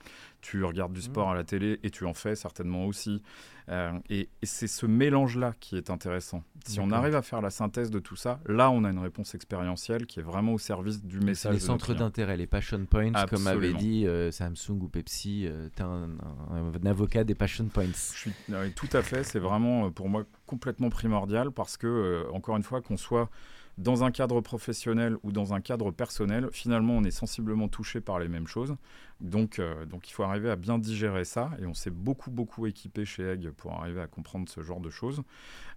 tu 0.42 0.64
regardes 0.64 0.94
du 0.94 1.02
sport 1.02 1.28
mmh. 1.28 1.32
à 1.32 1.36
la 1.36 1.44
télé 1.44 1.80
et 1.84 1.92
tu 1.92 2.06
en 2.06 2.14
fais 2.14 2.36
certainement 2.36 2.86
aussi. 2.86 3.22
Euh, 3.70 3.92
et, 4.10 4.30
c'est 4.44 4.68
ce 4.68 4.86
mélange-là 4.86 5.54
qui 5.60 5.78
est 5.78 5.90
intéressant. 5.90 6.44
Si 6.66 6.80
on 6.80 6.92
arrive 6.92 7.16
à 7.16 7.22
faire 7.22 7.42
la 7.42 7.50
synthèse 7.50 7.90
de 7.90 8.00
tout 8.00 8.16
ça, 8.16 8.40
là, 8.46 8.70
on 8.72 8.84
a 8.84 8.90
une 8.90 9.00
réponse 9.00 9.36
expérientielle 9.36 10.06
qui 10.06 10.20
est 10.20 10.24
vraiment 10.24 10.54
au 10.54 10.58
service 10.58 11.04
du 11.04 11.20
message. 11.20 11.54
Les 11.54 11.60
centres 11.60 11.94
d'intérêt, 11.94 12.38
les 12.38 12.48
passion 12.48 12.86
points, 12.86 13.12
comme 13.30 13.48
avait 13.48 13.74
dit 13.74 14.08
euh, 14.08 14.32
Samsung 14.32 14.82
ou 14.82 14.88
Pepsi, 14.88 15.46
euh, 15.46 15.70
tu 15.76 15.84
es 15.84 15.86
un, 15.86 16.86
avocat 16.86 17.24
des 17.24 17.36
passion 17.36 17.66
points. 17.66 17.86
Je 17.86 18.18
suis, 18.18 18.32
tout 18.76 18.90
à 18.94 19.02
fait, 19.02 19.24
c'est 19.24 19.40
vraiment 19.40 19.92
pour 19.92 20.10
moi 20.10 20.24
complètement 20.46 20.90
primordial 20.90 21.52
parce 21.52 21.78
que, 21.78 22.26
encore 22.34 22.58
une 22.58 22.64
fois, 22.64 22.82
qu'on 22.82 22.98
soit 22.98 23.30
dans 23.82 24.04
un 24.04 24.12
cadre 24.12 24.42
professionnel 24.42 25.18
ou 25.24 25.32
dans 25.32 25.54
un 25.54 25.62
cadre 25.62 25.92
personnel, 25.92 26.50
finalement, 26.52 26.94
on 26.98 27.04
est 27.04 27.12
sensiblement 27.12 27.68
touché 27.68 28.00
par 28.00 28.20
les 28.20 28.28
mêmes 28.28 28.48
choses. 28.48 28.76
Donc, 29.20 29.60
euh, 29.60 29.86
donc 29.86 30.10
il 30.10 30.14
faut 30.14 30.24
arriver 30.24 30.50
à 30.50 30.56
bien 30.56 30.78
digérer 30.78 31.26
ça. 31.26 31.52
Et 31.60 31.66
on 31.66 31.74
s'est 31.74 31.92
beaucoup, 31.92 32.32
beaucoup 32.32 32.68
équipé 32.68 33.06
chez 33.06 33.24
Egg 33.24 33.50
pour 33.52 33.74
arriver 33.74 34.02
à 34.02 34.08
comprendre 34.08 34.48
ce 34.50 34.62
genre 34.62 34.80
de 34.80 34.90
choses. 34.90 35.24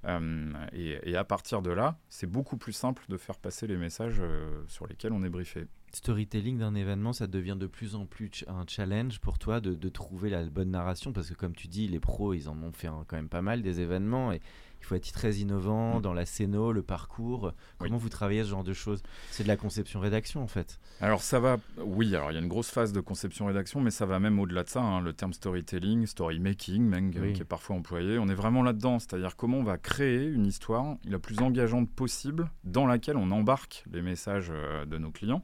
Euh, 0.05 0.53
et, 0.73 1.17
à 1.17 1.25
partir 1.25 1.63
de 1.63 1.71
là, 1.71 1.99
c'est 2.09 2.27
beaucoup 2.27 2.57
plus 2.57 2.73
simple 2.73 3.05
de 3.09 3.17
faire 3.17 3.39
passer 3.39 3.67
les 3.67 3.77
messages 3.77 4.19
euh, 4.21 4.63
sur 4.69 4.87
lesquels 4.87 5.13
on 5.13 5.23
est 5.23 5.31
briefé. 5.31 5.67
Storytelling 5.93 6.59
d'un 6.59 6.75
événement, 6.75 7.13
ça 7.13 7.27
devient 7.27 7.57
de 7.59 7.67
plus 7.67 7.95
en 7.95 8.05
plus 8.05 8.45
un 8.49 8.65
challenge 8.67 9.21
pour 9.21 9.39
toi 9.39 9.61
de, 9.61 9.89
trouver 9.89 10.29
la 10.29 10.45
bonne 10.45 10.71
narration 10.71 11.13
parce 11.13 11.31
que 11.31 11.35
comme 11.35 11.55
tu 11.55 11.69
dis, 11.69 11.87
les 11.87 12.01
pros, 12.01 12.35
ils 12.35 12.49
en 12.49 12.61
ont 12.63 12.73
fait 12.73 12.89
quand 13.07 13.17
même 13.17 13.29
pas 13.29 13.43
mal 13.43 13.63
des 13.63 13.81
événements 13.81 14.33
et 14.33 14.41
il 14.85 14.87
faut 14.87 14.95
être 14.97 15.13
très 15.13 15.37
innovant 15.37 15.99
mm. 15.99 16.03
dans 16.03 16.13
la 16.13 16.27
scéno, 16.27 16.73
le 16.73 16.83
parcours. 16.83 17.53
Comment 17.79 17.97
vous 17.97 18.11
travaillez 18.11 18.45
ce 18.45 18.51
genre 18.51 18.65
de 18.65 18.75
choses? 18.75 19.03
C'est 19.31 19.43
de 19.43 19.49
la 19.49 19.57
conception-rédaction 19.57 20.43
en 20.43 20.47
fait. 20.47 20.79
Alors 21.01 21.23
ça 21.23 21.41
va, 21.41 21.57
oui, 21.79 22.15
alors 22.15 22.31
il 22.31 22.35
y 22.35 22.37
a 22.37 22.41
une 22.41 22.49
grosse 22.49 22.71
phase 22.71 22.93
de 22.93 23.01
conception-rédaction, 23.01 23.81
mais 23.81 23.91
ça 23.91 24.05
va 24.05 24.21
même 24.21 24.39
au-delà 24.39 24.63
de 24.63 24.69
ça. 24.69 24.83
Hein. 24.83 25.01
le 25.01 25.15
terme 25.15 25.33
storytelling, 25.33 26.07
story-making, 26.07 26.83
même, 26.83 27.11
qui 27.11 27.41
est 27.41 27.45
parfois 27.45 27.77
employé, 27.77 28.19
on 28.19 28.29
est 28.29 28.35
vraiment 28.35 28.63
là-dedans. 28.63 28.99
C'est-à-dire 28.99 29.37
comment 29.37 29.59
on 29.59 29.65
va 29.65 29.79
créer 29.79 30.27
une 30.27 30.47
histoire 30.47 30.97
la 31.07 31.19
plus 31.19 31.39
engageante 31.41 31.91
possible 31.91 32.51
dans 32.65 32.87
laquelle 32.87 33.17
on 33.17 33.31
embarque 33.31 33.85
les 33.91 34.03
messages 34.03 34.49
euh, 34.51 34.85
de 34.85 34.99
nos 34.99 35.11
clients 35.11 35.43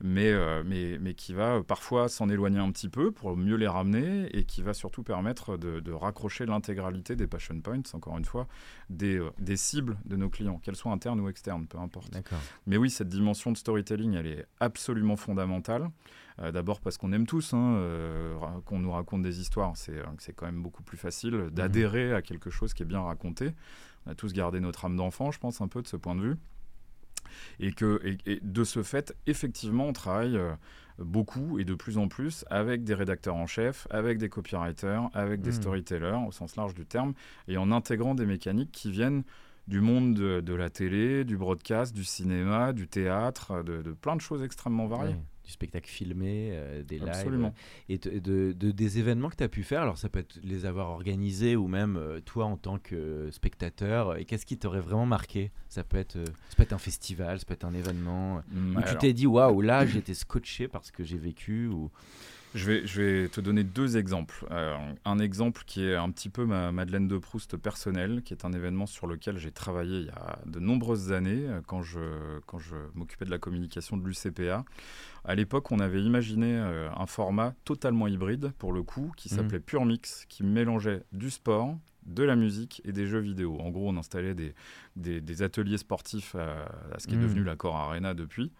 mais, 0.00 0.30
euh, 0.30 0.62
mais, 0.64 0.98
mais 1.00 1.14
qui 1.14 1.32
va 1.32 1.62
parfois 1.62 2.08
s'en 2.08 2.28
éloigner 2.28 2.58
un 2.58 2.70
petit 2.70 2.88
peu 2.88 3.10
pour 3.10 3.36
mieux 3.36 3.56
les 3.56 3.66
ramener 3.66 4.28
et 4.36 4.44
qui 4.44 4.62
va 4.62 4.74
surtout 4.74 5.02
permettre 5.02 5.56
de, 5.56 5.80
de 5.80 5.92
raccrocher 5.92 6.46
l'intégralité 6.46 7.16
des 7.16 7.26
passion 7.26 7.60
points, 7.60 7.82
encore 7.94 8.18
une 8.18 8.24
fois, 8.24 8.46
des, 8.90 9.18
euh, 9.18 9.30
des, 9.38 9.56
cibles 9.56 9.98
de 10.04 10.16
nos 10.16 10.28
clients, 10.28 10.58
qu'elles 10.58 10.76
soient 10.76 10.92
internes 10.92 11.20
ou 11.20 11.28
externes, 11.28 11.66
peu 11.66 11.78
importe. 11.78 12.16
Mais 12.66 12.76
oui, 12.76 12.90
cette 12.90 13.08
dimension 13.08 13.52
de 13.52 13.56
storytelling, 13.56 14.14
elle 14.14 14.26
est 14.26 14.46
absolument 14.60 15.16
fondamentale. 15.16 15.90
D'abord 16.52 16.80
parce 16.80 16.98
qu'on 16.98 17.10
aime 17.10 17.26
tous 17.26 17.52
hein, 17.52 17.82
qu'on 18.64 18.78
nous 18.78 18.92
raconte 18.92 19.22
des 19.22 19.40
histoires. 19.40 19.72
C'est 19.76 20.32
quand 20.36 20.46
même 20.46 20.62
beaucoup 20.62 20.84
plus 20.84 20.96
facile 20.96 21.34
mmh. 21.34 21.50
d'adhérer 21.50 22.12
à 22.12 22.22
quelque 22.22 22.48
chose 22.48 22.74
qui 22.74 22.84
est 22.84 22.86
bien 22.86 23.00
raconté. 23.00 23.50
On 24.06 24.12
a 24.12 24.14
tous 24.14 24.32
gardé 24.32 24.60
notre 24.60 24.84
âme 24.84 24.94
d'enfant, 24.94 25.32
je 25.32 25.40
pense, 25.40 25.60
un 25.60 25.66
peu 25.66 25.82
de 25.82 25.88
ce 25.88 25.96
point 25.96 26.14
de 26.14 26.20
vue. 26.20 26.36
Et 27.58 27.72
que 27.72 28.00
et, 28.24 28.38
de 28.40 28.62
ce 28.62 28.84
fait, 28.84 29.16
effectivement, 29.26 29.86
on 29.88 29.92
travaille 29.92 30.38
beaucoup 30.98 31.58
et 31.58 31.64
de 31.64 31.74
plus 31.74 31.98
en 31.98 32.08
plus 32.08 32.44
avec 32.50 32.84
des 32.84 32.94
rédacteurs 32.94 33.36
en 33.36 33.46
chef, 33.46 33.86
avec 33.90 34.18
des 34.18 34.28
copywriters, 34.28 35.10
avec 35.14 35.40
des 35.40 35.50
mmh. 35.50 35.54
storytellers 35.54 36.18
au 36.26 36.32
sens 36.32 36.56
large 36.56 36.74
du 36.74 36.86
terme, 36.86 37.14
et 37.46 37.56
en 37.56 37.70
intégrant 37.72 38.14
des 38.14 38.26
mécaniques 38.26 38.72
qui 38.72 38.90
viennent 38.90 39.22
du 39.68 39.80
monde 39.80 40.14
de, 40.14 40.54
la 40.54 40.70
télé, 40.70 41.24
du 41.24 41.36
broadcast, 41.36 41.94
du 41.94 42.04
cinéma, 42.04 42.72
du 42.72 42.88
théâtre, 42.88 43.62
de, 43.62 43.92
plein 43.92 44.16
de 44.16 44.20
choses 44.20 44.42
extrêmement 44.42 44.86
variées 44.86 45.16
du 45.48 45.52
spectacle 45.52 45.88
filmé, 45.88 46.50
euh, 46.52 46.82
des 46.82 46.98
lives 46.98 47.52
et 47.88 47.96
de, 47.96 48.52
des 48.52 48.98
événements 48.98 49.30
que 49.30 49.36
tu 49.36 49.44
as 49.44 49.48
pu 49.48 49.62
faire. 49.62 49.80
Alors 49.80 49.96
ça 49.96 50.10
peut 50.10 50.18
être 50.18 50.38
les 50.42 50.66
avoir 50.66 50.90
organisés 50.90 51.56
ou 51.56 51.68
même 51.68 51.96
euh, 51.96 52.20
toi 52.20 52.44
en 52.44 52.58
tant 52.58 52.78
que 52.78 53.30
spectateur. 53.32 54.18
Et 54.18 54.26
qu'est-ce 54.26 54.44
qui 54.44 54.58
t'aurait 54.58 54.82
vraiment 54.82 55.06
marqué? 55.06 55.50
Ça 55.70 55.84
peut, 55.84 55.96
être, 55.96 56.16
euh, 56.16 56.26
ça 56.50 56.56
peut 56.56 56.64
être 56.64 56.74
un 56.74 56.78
festival, 56.78 57.38
ça 57.38 57.46
peut 57.46 57.54
être 57.54 57.64
un 57.64 57.72
événement 57.72 58.42
mmh, 58.52 58.76
où 58.76 58.82
tu 58.82 58.98
t'es 58.98 59.14
dit 59.14 59.26
waouh 59.26 59.62
là 59.62 59.86
j'ai 59.86 60.00
été 60.00 60.12
scotché 60.12 60.68
parce 60.68 60.90
que 60.90 61.02
j'ai 61.02 61.16
vécu 61.16 61.66
ou 61.66 61.90
je 62.54 62.66
vais, 62.66 62.86
je 62.86 63.02
vais 63.02 63.28
te 63.28 63.40
donner 63.40 63.64
deux 63.64 63.96
exemples. 63.96 64.46
un 65.04 65.18
exemple 65.18 65.62
qui 65.66 65.84
est 65.84 65.94
un 65.94 66.10
petit 66.10 66.28
peu 66.28 66.44
ma 66.46 66.72
Madeleine 66.72 67.08
de 67.08 67.18
Proust 67.18 67.56
personnelle, 67.56 68.22
qui 68.22 68.32
est 68.32 68.44
un 68.44 68.52
événement 68.52 68.86
sur 68.86 69.06
lequel 69.06 69.38
j'ai 69.38 69.50
travaillé 69.50 69.98
il 70.00 70.06
y 70.06 70.10
a 70.10 70.38
de 70.46 70.58
nombreuses 70.58 71.12
années, 71.12 71.46
quand 71.66 71.82
je, 71.82 72.38
quand 72.46 72.58
je 72.58 72.76
m'occupais 72.94 73.24
de 73.24 73.30
la 73.30 73.38
communication 73.38 73.96
de 73.96 74.06
l'UCPA. 74.06 74.64
À 75.24 75.34
l'époque, 75.34 75.70
on 75.72 75.80
avait 75.80 76.02
imaginé 76.02 76.56
euh, 76.56 76.88
un 76.96 77.06
format 77.06 77.54
totalement 77.64 78.06
hybride, 78.06 78.52
pour 78.58 78.72
le 78.72 78.82
coup, 78.82 79.12
qui 79.16 79.32
mmh. 79.32 79.36
s'appelait 79.36 79.60
Pure 79.60 79.84
Mix, 79.84 80.24
qui 80.28 80.42
mélangeait 80.42 81.02
du 81.12 81.30
sport, 81.30 81.76
de 82.08 82.22
la 82.22 82.36
musique 82.36 82.80
et 82.84 82.92
des 82.92 83.06
jeux 83.06 83.20
vidéo. 83.20 83.58
En 83.60 83.70
gros, 83.70 83.88
on 83.88 83.96
installait 83.96 84.34
des, 84.34 84.54
des, 84.96 85.42
ateliers 85.42 85.78
sportifs 85.78 86.34
à, 86.34 86.98
ce 86.98 87.06
qui 87.06 87.14
est 87.14 87.18
hmm. 87.18 87.22
devenu 87.22 87.44
l'accord 87.44 87.76
Arena 87.76 88.14
depuis. 88.14 88.50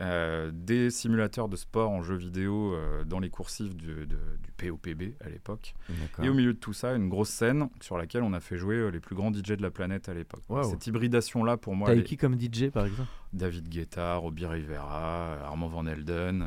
Euh, 0.00 0.50
des 0.52 0.90
simulateurs 0.90 1.48
de 1.48 1.56
sport 1.56 1.90
en 1.90 2.02
jeux 2.02 2.16
vidéo 2.16 2.74
euh, 2.74 3.04
dans 3.04 3.20
les 3.20 3.30
coursives 3.30 3.76
du, 3.76 4.06
du 4.06 4.16
POPB 4.56 5.14
à 5.24 5.28
l'époque. 5.28 5.74
Et 6.22 6.28
au 6.28 6.34
milieu 6.34 6.54
de 6.54 6.58
tout 6.58 6.72
ça, 6.72 6.94
une 6.94 7.08
grosse 7.08 7.30
scène 7.30 7.68
sur 7.80 7.98
laquelle 7.98 8.22
on 8.22 8.32
a 8.32 8.40
fait 8.40 8.56
jouer 8.56 8.76
euh, 8.76 8.88
les 8.88 9.00
plus 9.00 9.14
grands 9.14 9.32
DJ 9.32 9.52
de 9.52 9.62
la 9.62 9.70
planète 9.70 10.08
à 10.08 10.14
l'époque. 10.14 10.42
Cette 10.64 10.86
hybridation-là, 10.86 11.56
pour 11.56 11.76
moi. 11.76 11.94
T'as 11.94 12.00
qui 12.02 12.16
comme 12.16 12.40
DJ 12.40 12.70
par 12.70 12.86
exemple? 12.86 13.08
David 13.32 13.68
Guetta, 13.68 14.16
Robbie 14.16 14.46
Rivera, 14.46 15.38
Armand 15.44 15.68
Van 15.68 15.86
Elden, 15.86 16.44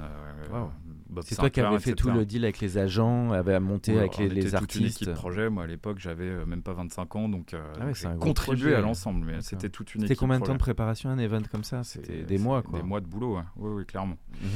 C'est 1.21 1.35
toi 1.35 1.49
qui 1.49 1.61
avais 1.61 1.79
fait 1.79 1.93
tout 1.93 2.09
le 2.09 2.25
deal 2.25 2.43
avec 2.43 2.59
les 2.59 2.77
agents, 2.77 3.31
avait 3.31 3.59
monté 3.59 3.97
avec 3.97 4.17
les, 4.17 4.29
les 4.29 4.55
artistes. 4.55 4.71
toute 4.71 4.81
une 4.81 4.87
équipe 4.87 5.13
projet. 5.13 5.49
Moi, 5.49 5.63
à 5.63 5.67
l'époque, 5.67 5.99
j'avais 5.99 6.45
même 6.45 6.63
pas 6.63 6.73
25 6.73 7.15
ans, 7.15 7.29
donc, 7.29 7.53
ah 7.53 7.93
j'ai 7.93 8.07
contribué 8.19 8.75
à 8.75 8.81
l'ensemble 8.81 9.25
mais 9.25 9.41
c'était 9.41 9.69
toute 9.69 9.95
une 9.95 10.01
C'était 10.01 10.15
combien 10.15 10.39
de 10.39 10.45
temps 10.45 10.53
de 10.53 10.57
préparation 10.57 11.09
un 11.09 11.17
event 11.17 11.41
comme 11.51 11.63
ça? 11.63 11.83
C'était 11.83 12.23
des 12.23 12.37
mois, 12.37 12.61
quoi. 12.61 12.79
Des 12.79 12.85
mois 12.85 13.01
de 13.01 13.05
boulot, 13.05 13.39
oui, 13.57 13.71
oui, 13.75 13.85
clairement. 13.85 14.17
Mhm. 14.41 14.49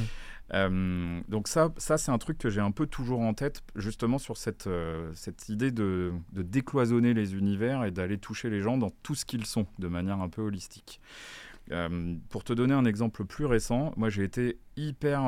Euh, 0.54 1.20
donc 1.28 1.46
ça, 1.48 1.72
ça 1.76 1.98
c'est 1.98 2.10
un 2.10 2.18
truc 2.18 2.38
que 2.38 2.48
j'ai 2.48 2.60
un 2.60 2.70
peu 2.70 2.86
toujours 2.86 3.20
en 3.20 3.34
tête, 3.34 3.62
justement 3.76 4.18
sur 4.18 4.36
cette, 4.36 4.66
euh, 4.66 5.10
cette 5.14 5.48
idée 5.48 5.70
de, 5.70 6.12
de, 6.32 6.42
décloisonner 6.42 7.12
les 7.12 7.34
univers 7.34 7.84
et 7.84 7.90
d'aller 7.90 8.18
toucher 8.18 8.48
les 8.48 8.62
gens 8.62 8.78
dans 8.78 8.90
tout 9.02 9.14
ce 9.14 9.24
qu'ils 9.24 9.44
sont, 9.44 9.66
de 9.78 9.88
manière 9.88 10.20
un 10.20 10.28
peu 10.28 10.42
holistique. 10.42 11.00
Euh, 11.70 12.14
pour 12.30 12.44
te 12.44 12.54
donner 12.54 12.72
un 12.72 12.86
exemple 12.86 13.26
plus 13.26 13.44
récent, 13.44 13.92
moi 13.96 14.08
j'ai 14.08 14.24
été 14.24 14.58
hyper 14.76 15.22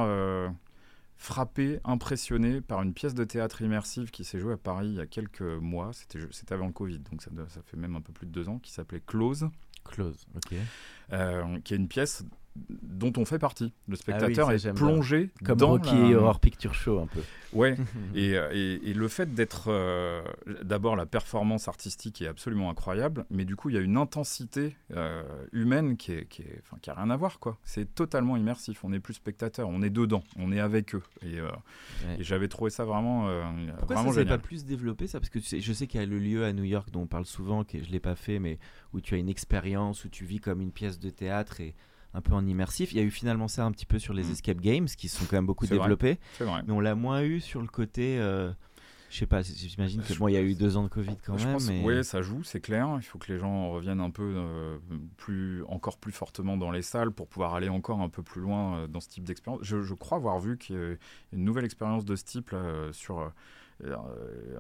frappé, 1.21 1.81
impressionné 1.85 2.63
par 2.63 2.81
une 2.81 2.95
pièce 2.95 3.13
de 3.13 3.25
théâtre 3.25 3.61
immersive 3.61 4.11
qui 4.11 4.25
s'est 4.25 4.41
jouée 4.41 4.55
à 4.55 4.57
Paris 4.57 4.89
il 4.89 4.95
y 4.95 5.01
a 5.01 5.07
quelques 5.07 5.43
mois. 5.43 5.91
C'était 5.93 6.55
avant 6.55 6.67
le 6.67 6.73
Covid, 6.73 6.99
donc 6.99 7.21
ça, 7.21 7.31
ça, 7.49 7.61
fait 7.63 7.77
même 7.77 7.95
un 7.95 8.01
peu 8.01 8.13
plus 8.13 8.27
de 8.27 8.33
deux 8.33 8.49
ans, 8.49 8.59
qui 8.59 8.73
s'appelait 8.73 9.03
Close. 9.07 9.51
Close, 9.85 10.27
ok. 10.35 10.55
Euh, 11.13 11.61
qui 11.61 11.75
est 11.75 11.77
une 11.77 11.89
pièce 11.89 12.25
dont 12.69 13.13
on 13.17 13.25
fait 13.25 13.39
partie. 13.39 13.73
Le 13.89 13.95
ah 13.95 13.97
spectateur 13.97 14.51
est 14.53 14.73
plongé 14.75 15.31
comme 15.45 15.59
dans 15.59 15.71
Rocky 15.71 16.15
Horror 16.15 16.41
Picture 16.41 16.75
Show 16.75 16.99
un 17.01 17.07
peu. 17.07 17.21
Ouais. 17.53 17.77
Euh, 18.17 18.51
et, 18.53 18.91
et, 18.91 18.95
le 18.95 19.09
fait 19.09 19.35
d'être 19.35 19.65
euh, 19.69 20.23
d'abord 20.63 20.95
la 20.95 21.07
performance 21.07 21.69
artistique 21.69 22.21
est 22.23 22.27
absolument 22.27 22.71
incroyable, 22.71 23.25
mais 23.31 23.45
du 23.45 23.57
coup 23.57 23.71
il 23.71 23.75
y 23.75 23.79
a 23.79 23.81
une 23.81 23.97
intensité 23.97 24.77
euh, 24.95 25.23
humaine 25.53 25.97
qui 25.97 26.13
est, 26.13 26.27
qui, 26.27 26.43
est, 26.43 26.63
qui 26.83 26.91
a 26.91 26.95
rien 26.95 27.09
à 27.11 27.17
voir 27.17 27.39
quoi. 27.39 27.59
C'est 27.65 27.95
totalement 27.95 28.37
immersif. 28.37 28.85
On 28.85 28.91
n'est 28.91 29.01
plus 29.01 29.15
spectateur, 29.15 29.69
on 29.69 29.83
est 29.83 29.91
dedans, 29.91 30.23
on 30.37 30.53
est 30.53 30.61
avec 30.61 30.95
eux. 30.95 31.03
Et, 31.23 31.37
et 32.19 32.23
j'avais 32.23 32.49
trouvé 32.49 32.71
ça 32.71 32.85
vraiment. 32.85 33.29
Pourquoi 33.79 33.97
vraiment 33.97 34.13
ça 34.13 34.21
s'est 34.21 34.27
pas 34.27 34.39
plus 34.39 34.65
développé 34.65 35.07
ça? 35.07 35.19
Parce 35.19 35.31
que 35.31 35.41
je 35.41 35.73
sais 35.73 35.87
qu'il 35.87 36.01
y 36.01 36.03
a 36.03 36.07
le 36.07 36.19
lieu 36.19 36.45
à 36.45 36.53
New 36.53 36.65
York 36.65 36.91
dont 36.91 37.03
on 37.03 37.07
parle 37.07 37.27
souvent, 37.27 37.65
que 37.65 37.83
je 37.83 37.91
l'ai 37.91 38.01
pas 38.01 38.17
fait, 38.17 38.39
mais 38.39 38.59
où 38.93 39.01
tu 39.01 39.15
as 39.15 39.19
une 39.19 39.29
expérience 39.29 40.05
où 40.05 40.09
tu 40.09 40.25
vis 40.25 40.41
comme 40.41 40.61
une 40.61 40.73
pièce 40.73 40.99
de 40.99 41.11
théâtre 41.11 41.61
et 41.61 41.75
un 42.15 42.21
peu 42.21 42.33
en 42.33 42.47
immersif. 42.47 42.93
Il 42.93 42.99
y 42.99 43.01
a 43.01 43.05
eu 43.05 43.11
finalement 43.11 43.49
ça 43.49 43.65
un 43.65 43.73
petit 43.73 43.87
peu 43.87 43.99
sur 43.99 44.15
les 44.15 44.25
mm. 44.25 44.33
escape 44.33 44.61
games 44.61 44.87
qui 44.87 45.09
sont 45.09 45.25
quand 45.25 45.37
même 45.37 45.47
beaucoup 45.47 45.67
développés. 45.67 46.19
Mais 46.41 46.73
on 46.73 46.81
l'a 46.81 46.95
moins 46.95 47.23
eu 47.23 47.41
sur 47.41 47.61
le 47.61 47.69
côté. 47.69 48.19
Euh, 48.19 48.53
je 49.11 49.19
sais 49.19 49.27
pas, 49.27 49.43
j'imagine 49.43 50.03
que 50.03 50.15
bon, 50.15 50.29
il 50.29 50.35
y 50.35 50.37
a 50.37 50.41
eu 50.41 50.55
deux 50.55 50.77
ans 50.77 50.85
de 50.85 50.89
Covid 50.89 51.17
quand 51.27 51.35
même. 51.35 51.85
Oui, 51.85 52.05
ça 52.05 52.23
joue, 52.23 52.45
c'est 52.45 52.61
clair. 52.61 52.89
Il 52.97 53.03
faut 53.03 53.19
que 53.19 53.33
les 53.33 53.41
gens 53.41 53.71
reviennent 53.71 54.01
un 54.01 54.11
peu 54.11 54.35
euh, 54.37 54.79
plus, 55.17 55.65
encore 55.65 55.99
plus 55.99 56.13
fortement 56.13 56.57
dans 56.57 56.71
les 56.71 56.83
salles 56.83 57.11
pour 57.11 57.27
pouvoir 57.27 57.55
aller 57.55 57.69
encore 57.69 58.01
un 58.01 58.09
peu 58.09 58.23
plus 58.23 58.41
loin 58.41 58.77
euh, 58.77 58.87
dans 58.87 59.01
ce 59.01 59.09
type 59.09 59.25
d'expérience. 59.25 59.63
Je, 59.65 59.83
je, 59.83 59.95
crois 59.95 60.19
avoir 60.19 60.39
vu 60.39 60.57
qu'il 60.59 60.77
y 60.77 60.79
a 60.79 60.95
une 61.33 61.45
nouvelle 61.45 61.65
expérience 61.65 62.05
de 62.05 62.15
ce 62.15 62.23
type 62.23 62.55
sur 62.93 63.19
euh, 63.19 63.29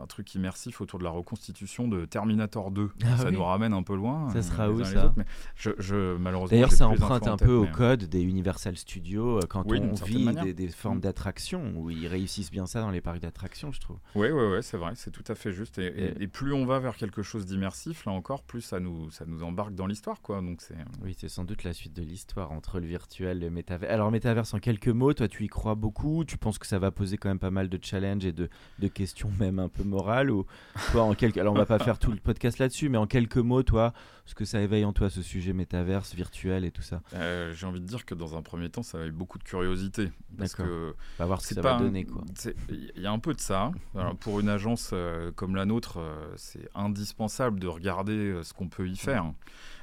un 0.00 0.06
truc 0.06 0.34
immersif 0.34 0.80
autour 0.80 0.98
de 0.98 1.04
la 1.04 1.10
reconstitution 1.10 1.88
de 1.88 2.04
Terminator 2.04 2.70
2. 2.70 2.90
Ah 3.04 3.16
ça 3.16 3.30
nous 3.30 3.42
ramène 3.42 3.72
un 3.72 3.82
peu 3.82 3.94
loin. 3.94 4.28
Ça 4.30 4.38
euh, 4.38 4.42
sera 4.42 4.70
où 4.70 4.84
ça 4.84 5.14
je, 5.56 5.70
je, 5.78 6.16
malheureusement. 6.16 6.56
D'ailleurs, 6.56 6.72
ça 6.72 6.88
emprunte 6.88 7.26
un 7.26 7.36
peu 7.36 7.54
au 7.54 7.66
code 7.66 8.04
des 8.04 8.22
Universal 8.22 8.76
Studios 8.76 9.38
euh, 9.38 9.46
quand 9.48 9.64
on 9.70 9.92
vit 10.04 10.54
des, 10.54 10.68
formes 10.68 10.98
mm. 10.98 11.00
d'attraction 11.00 11.72
où 11.76 11.90
ils 11.90 12.06
réussissent 12.06 12.50
bien 12.50 12.66
ça 12.66 12.80
dans 12.80 12.90
les 12.90 13.00
parcs 13.00 13.20
d'attraction, 13.20 13.72
je 13.72 13.80
trouve. 13.80 13.98
Oui, 14.14 14.28
oui, 14.30 14.44
oui, 14.52 14.58
c'est 14.62 14.76
vrai, 14.76 14.92
c'est 14.94 15.10
tout 15.10 15.24
à 15.28 15.34
fait 15.34 15.52
juste. 15.52 15.78
Et, 15.78 16.26
plus 16.30 16.52
on 16.52 16.64
va 16.64 16.78
vers 16.78 16.96
quelque 16.96 17.22
chose 17.22 17.44
d'immersif, 17.44 18.04
là 18.06 18.12
encore, 18.12 18.44
plus 18.44 18.60
ça 18.60 18.78
nous, 18.78 19.10
ça 19.10 19.24
nous 19.26 19.42
embarque 19.42 19.74
dans 19.74 19.86
l'histoire, 19.86 20.20
quoi. 20.22 20.40
Donc 20.40 20.60
c'est. 20.60 20.76
Oui, 21.02 21.16
c'est 21.18 21.28
sans 21.28 21.44
doute 21.44 21.64
la 21.64 21.72
suite 21.72 21.94
de 21.94 22.02
l'histoire 22.02 22.52
entre 22.52 22.78
le 22.78 22.86
virtuel 22.86 23.38
et 23.38 23.40
le 23.46 23.50
métavers. 23.50 23.90
Alors, 23.90 24.10
métaverse, 24.10 24.54
en 24.54 24.58
quelques 24.58 24.88
mots, 24.88 25.12
toi, 25.12 25.28
tu 25.28 25.44
y 25.44 25.48
crois 25.48 25.74
beaucoup 25.74 26.24
Tu 26.24 26.38
penses 26.38 26.58
que 26.58 26.66
ça 26.66 26.78
va 26.78 26.90
poser 26.90 27.16
quand 27.16 27.28
même 27.28 27.38
pas 27.38 27.50
mal 27.50 27.68
de 27.68 27.78
challenges 27.82 28.24
et 28.24 28.32
de, 28.32 28.48
de 28.78 28.88
questions 28.88 29.09
même 29.38 29.58
un 29.58 29.68
peu 29.68 29.84
morales 29.84 30.30
ou 30.30 30.46
toi 30.92 31.02
en 31.02 31.14
quelques 31.14 31.38
alors 31.38 31.54
on 31.54 31.58
va 31.58 31.66
pas 31.66 31.78
faire 31.78 31.98
tout 31.98 32.10
le 32.10 32.18
podcast 32.18 32.58
là-dessus 32.58 32.88
mais 32.88 32.98
en 32.98 33.06
quelques 33.06 33.36
mots 33.36 33.62
toi 33.62 33.92
ce 34.30 34.34
que 34.34 34.44
ça 34.44 34.60
éveille 34.60 34.84
en 34.84 34.92
toi 34.92 35.10
ce 35.10 35.22
sujet 35.22 35.52
métaverse 35.52 36.14
virtuel 36.14 36.64
et 36.64 36.70
tout 36.70 36.82
ça. 36.82 37.02
Euh, 37.14 37.52
j'ai 37.52 37.66
envie 37.66 37.80
de 37.80 37.86
dire 37.86 38.04
que 38.04 38.14
dans 38.14 38.36
un 38.36 38.42
premier 38.42 38.70
temps 38.70 38.84
ça 38.84 38.98
éveille 38.98 39.10
beaucoup 39.10 39.38
de 39.38 39.42
curiosité. 39.42 40.12
Parce 40.38 40.54
que 40.54 40.94
on 41.18 41.22
va 41.22 41.26
voir 41.26 41.40
ce 41.40 41.48
que 41.48 41.54
ça 41.56 41.62
va 41.62 41.78
donner 41.78 42.04
quoi. 42.04 42.22
il 42.68 43.02
y 43.02 43.06
a 43.06 43.10
un 43.10 43.18
peu 43.18 43.34
de 43.34 43.40
ça. 43.40 43.72
Pour 44.20 44.38
une 44.38 44.48
agence 44.48 44.90
euh, 44.92 45.32
comme 45.32 45.56
la 45.56 45.64
nôtre 45.64 45.98
euh, 45.98 46.32
c'est 46.36 46.68
indispensable 46.74 47.58
de 47.58 47.66
regarder 47.66 48.40
ce 48.42 48.52
qu'on 48.52 48.68
peut 48.68 48.88
y 48.88 48.96
faire 48.96 49.32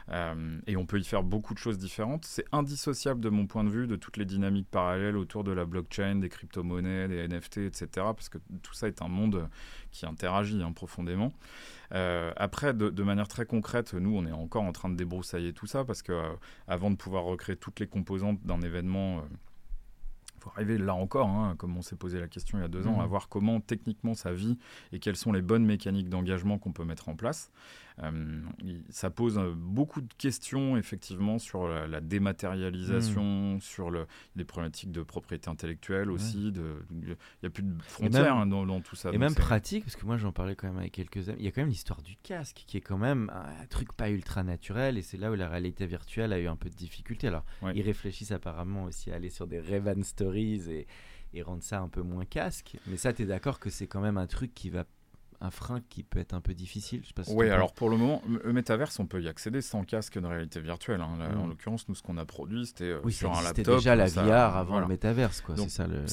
euh, 0.10 0.60
et 0.68 0.78
on 0.78 0.86
peut 0.86 1.00
y 1.00 1.04
faire 1.04 1.24
beaucoup 1.24 1.54
de 1.54 1.60
choses 1.60 1.78
différentes. 1.78 2.26
C'est 2.26 2.46
indissociable 2.52 3.20
de 3.20 3.30
mon 3.30 3.46
point 3.48 3.64
de 3.64 3.70
vue 3.70 3.88
de 3.88 3.96
toutes 3.96 4.18
les 4.18 4.26
dynamiques 4.26 4.70
parallèles 4.70 5.18
autour 5.18 5.44
de 5.44 5.52
la 5.52 5.66
blockchain, 5.66 6.16
des 6.16 6.30
crypto-monnaies, 6.30 7.08
des 7.08 7.28
NFT, 7.28 7.58
etc. 7.60 7.88
Parce 7.96 8.30
que 8.30 8.38
tout 8.62 8.74
ça 8.74 8.88
est 8.88 9.02
un 9.02 9.08
monde 9.08 9.50
qui 9.92 10.06
interagit 10.06 10.62
hein, 10.64 10.72
profondément. 10.72 11.34
Euh, 11.94 12.32
après, 12.36 12.74
de, 12.74 13.04
manière 13.04 13.28
très 13.28 13.46
concrète, 13.46 13.94
nous, 13.94 14.16
on 14.16 14.26
est 14.26 14.32
encore 14.32 14.64
en 14.64 14.72
train 14.72 14.90
de 14.90 14.96
débroussailler 14.96 15.54
tout 15.54 15.68
ça 15.68 15.86
parce 15.86 16.02
que 16.02 16.12
euh, 16.12 16.34
avant 16.68 16.92
de 16.92 16.96
pouvoir 16.96 17.24
recréer 17.24 17.56
toutes 17.56 17.80
les 17.80 17.88
composantes 17.88 18.42
d'un 18.44 18.62
événement 18.62 19.24
faut 20.40 20.52
arriver 20.56 20.78
là 20.78 20.94
encore, 20.94 21.28
hein, 21.28 21.56
comme 21.58 21.78
on 21.78 21.82
s'est 21.82 21.96
posé 21.96 22.20
la 22.20 22.28
question 22.28 22.58
il 22.58 22.62
y 22.62 22.64
a 22.64 22.68
deux 22.68 22.88
ans, 22.88 23.00
à 23.00 23.06
mmh. 23.06 23.10
voir 23.10 23.30
comment 23.30 23.60
techniquement 23.60 24.14
ça 24.14 24.34
vit 24.34 24.58
et 24.92 25.00
quelles 25.00 25.16
sont 25.16 25.32
les 25.32 25.42
bonnes 25.42 25.66
mécaniques 25.66 26.10
d'engagement 26.10 26.58
qu'on 26.58 26.72
peut 26.72 26.86
mettre 26.86 27.10
en 27.10 27.16
place. 27.16 27.52
Euh, 28.04 28.42
ça 28.90 29.10
pose 29.10 29.38
euh, 29.38 29.54
beaucoup 29.56 30.02
de 30.02 30.14
questions 30.18 30.78
effectivement 30.78 31.40
sur 31.40 31.68
la, 31.68 32.00
dématérialisation, 32.00 33.56
hmm. 33.56 33.62
sur 33.62 33.90
le, 33.90 34.06
les 34.36 34.46
problématiques 34.46 34.92
de 34.92 35.02
propriété 35.02 35.50
intellectuelle 35.50 36.12
aussi. 36.12 36.54
Il 36.54 37.18
n'y 37.42 37.48
a 37.48 37.50
plus 37.50 37.64
de 37.64 37.82
frontières 37.82 38.36
hein, 38.36 38.46
dans, 38.46 38.82
tout 38.82 38.96
ça. 38.96 39.12
Et 39.12 39.18
même 39.18 39.36
pratique, 39.36 39.84
parce 39.84 39.96
que 39.96 40.06
moi 40.06 40.18
j'en 40.18 40.32
parlais 40.32 40.56
quand 40.56 40.68
même 40.68 40.78
avec 40.78 40.92
quelques 40.92 41.30
amis, 41.30 41.40
il 41.40 41.46
y 41.46 41.48
a 41.48 41.52
quand 41.52 41.62
même 41.62 41.70
l'histoire 41.70 42.02
du 42.02 42.16
casque 42.18 42.64
qui 42.68 42.78
est 42.78 42.82
quand 42.82 42.98
même 42.98 43.32
un 43.34 43.66
truc 43.66 43.94
pas 43.94 44.10
ultra 44.10 44.44
naturel 44.44 44.98
et 44.98 45.02
c'est 45.02 45.18
là 45.18 45.32
où 45.32 45.36
la 45.36 45.50
réalité 45.50 45.86
virtuelle 45.86 46.34
a 46.34 46.40
eu 46.40 46.48
un 46.48 46.56
peu 46.56 46.70
de 46.70 46.76
difficulté. 46.76 47.28
Alors 47.28 47.46
ils 47.74 47.82
réfléchissent 47.82 48.32
apparemment 48.32 48.84
aussi 48.84 49.12
à 49.12 49.16
aller 49.16 49.30
sur 49.30 49.48
des 49.48 49.60
Revan 49.60 50.04
Stories 50.04 50.70
et, 50.70 50.88
et 51.34 51.42
rendre 51.42 51.64
ça 51.64 51.80
un 51.80 51.90
peu 51.90 52.02
moins 52.02 52.26
casque. 52.26 52.78
Mais 52.88 52.98
ça, 52.98 53.14
tu 53.14 53.24
es 53.24 53.26
d'accord 53.26 53.60
que 53.60 53.70
c'est 53.70 53.88
quand 53.88 54.02
même 54.02 54.18
un 54.18 54.28
truc 54.28 54.54
qui 54.54 54.70
va 54.70 54.86
un 55.40 55.52
frein 55.52 55.82
qui 55.90 56.04
peut 56.04 56.20
être 56.20 56.34
un 56.34 56.42
peu 56.42 56.54
difficile. 56.54 57.04
oui, 57.28 57.50
alors 57.50 57.74
pour 57.74 57.90
le 57.90 57.98
moment, 57.98 58.22
le 58.44 58.54
métaverse, 58.54 59.00
on 59.00 59.06
peut 59.06 59.22
y 59.22 59.28
accéder 59.28 59.62
sans 59.62 59.84
casque 59.84 60.18
de 60.18 60.26
réalité 60.26 60.60
virtuelle. 60.60 61.02
Hein. 61.02 61.18
En 61.38 61.46
mm. 61.46 61.50
l'occurrence, 61.50 61.88
nous, 61.90 61.96
ce 61.96 62.02
qu'on 62.02 62.18
a 62.18 62.26
produit, 62.26 62.66
c'était 62.66 62.86
euh, 62.86 63.00
oui, 63.04 63.14
sur 63.14 63.32
un 63.32 63.44
laptop. 63.44 63.58
C'était 63.58 63.76
déjà 63.76 63.96
la 63.96 64.08
VR 64.08 64.58
avant 64.58 64.80
le 64.80 64.88
métaverse, 64.88 65.42
quoi. 65.42 65.56
C'est 65.58 65.70
ça 65.70 65.88
le. 65.88 66.06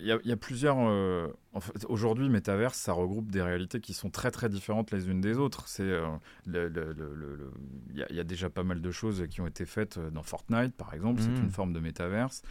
Il 0.00 0.20
y, 0.24 0.32
a 0.32 0.36
plusieurs. 0.36 0.76
Euh, 0.78 1.28
en 1.52 1.60
fait, 1.60 1.84
aujourd'hui, 1.88 2.28
métaverse, 2.28 2.78
ça 2.78 2.92
regroupe 2.92 3.30
des 3.30 3.42
réalités 3.42 3.80
qui 3.80 3.92
sont 3.92 4.10
très 4.10 4.30
très 4.30 4.48
différentes 4.48 4.90
les 4.90 5.08
unes 5.08 5.20
des 5.20 5.38
autres. 5.38 5.68
C'est 5.68 5.82
euh, 5.82 6.06
il 6.46 8.06
y, 8.10 8.20
a 8.20 8.24
déjà 8.24 8.48
pas 8.48 8.62
mal 8.62 8.80
de 8.80 8.90
choses 8.90 9.26
qui 9.28 9.40
ont 9.40 9.46
été 9.46 9.66
faites 9.66 9.98
dans 9.98 10.22
Fortnite, 10.22 10.74
par 10.74 10.94
exemple. 10.94 11.20
C'est 11.20 11.28
mm. 11.28 11.44
une 11.44 11.50
forme 11.50 11.72
de 11.72 11.80
métaverse. 11.80 12.42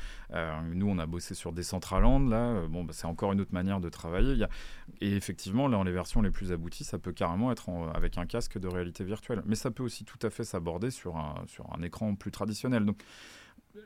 nous, 0.72 0.88
on 0.88 1.00
a 1.00 1.06
bossé 1.08 1.34
sur 1.34 1.52
Decentraland. 1.52 2.30
Là, 2.30 2.68
bon, 2.68 2.84
bah, 2.84 2.94
c'est 2.94 3.08
encore 3.08 3.34
une 3.34 3.42
autre 3.42 3.54
manière 3.54 3.80
de 3.80 3.90
travailler. 3.90 4.34
Il 4.34 4.40
y 4.40 4.44
a... 4.44 4.50
Et 5.02 5.16
effectivement, 5.16 5.68
là, 5.68 5.78
les 5.86 5.95
versions 5.96 6.22
les 6.22 6.30
plus 6.30 6.52
abouties, 6.52 6.84
ça 6.84 7.00
peut 7.00 7.12
carrément 7.12 7.52
être 7.52 7.70
avec 7.96 8.20
un 8.20 8.28
casque 8.28 8.60
de 8.60 8.68
réalité 8.68 9.04
virtuelle. 9.04 9.42
Mais 9.46 9.56
ça 9.56 9.72
peut 9.72 9.84
aussi 9.84 10.06
tout 10.06 10.20
à 10.22 10.30
fait 10.30 10.44
s'aborder 10.44 10.92
sur 10.92 11.18
un, 11.18 11.82
écran 11.82 12.14
plus 12.16 12.32
traditionnel. 12.32 12.86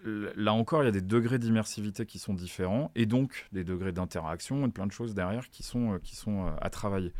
Là 0.03 0.53
encore, 0.53 0.83
il 0.83 0.85
y 0.85 0.89
a 0.89 0.91
des 0.91 1.01
degrés 1.01 1.39
d'immersivité 1.39 2.05
qui 2.05 2.19
sont 2.19 2.33
différents 2.33 2.91
et 2.95 3.05
donc 3.05 3.47
des 3.51 3.63
degrés 3.63 3.91
d'interaction 3.91 4.65
et 4.65 4.69
plein 4.69 4.87
de 4.87 4.91
choses 4.91 5.13
derrière 5.13 5.49
qui 5.49 5.63
sont, 5.63 5.93
euh, 5.93 5.97
qui 6.01 6.15
sont 6.15 6.45
euh, 6.45 6.51
à 6.61 6.69
travailler. 6.69 7.13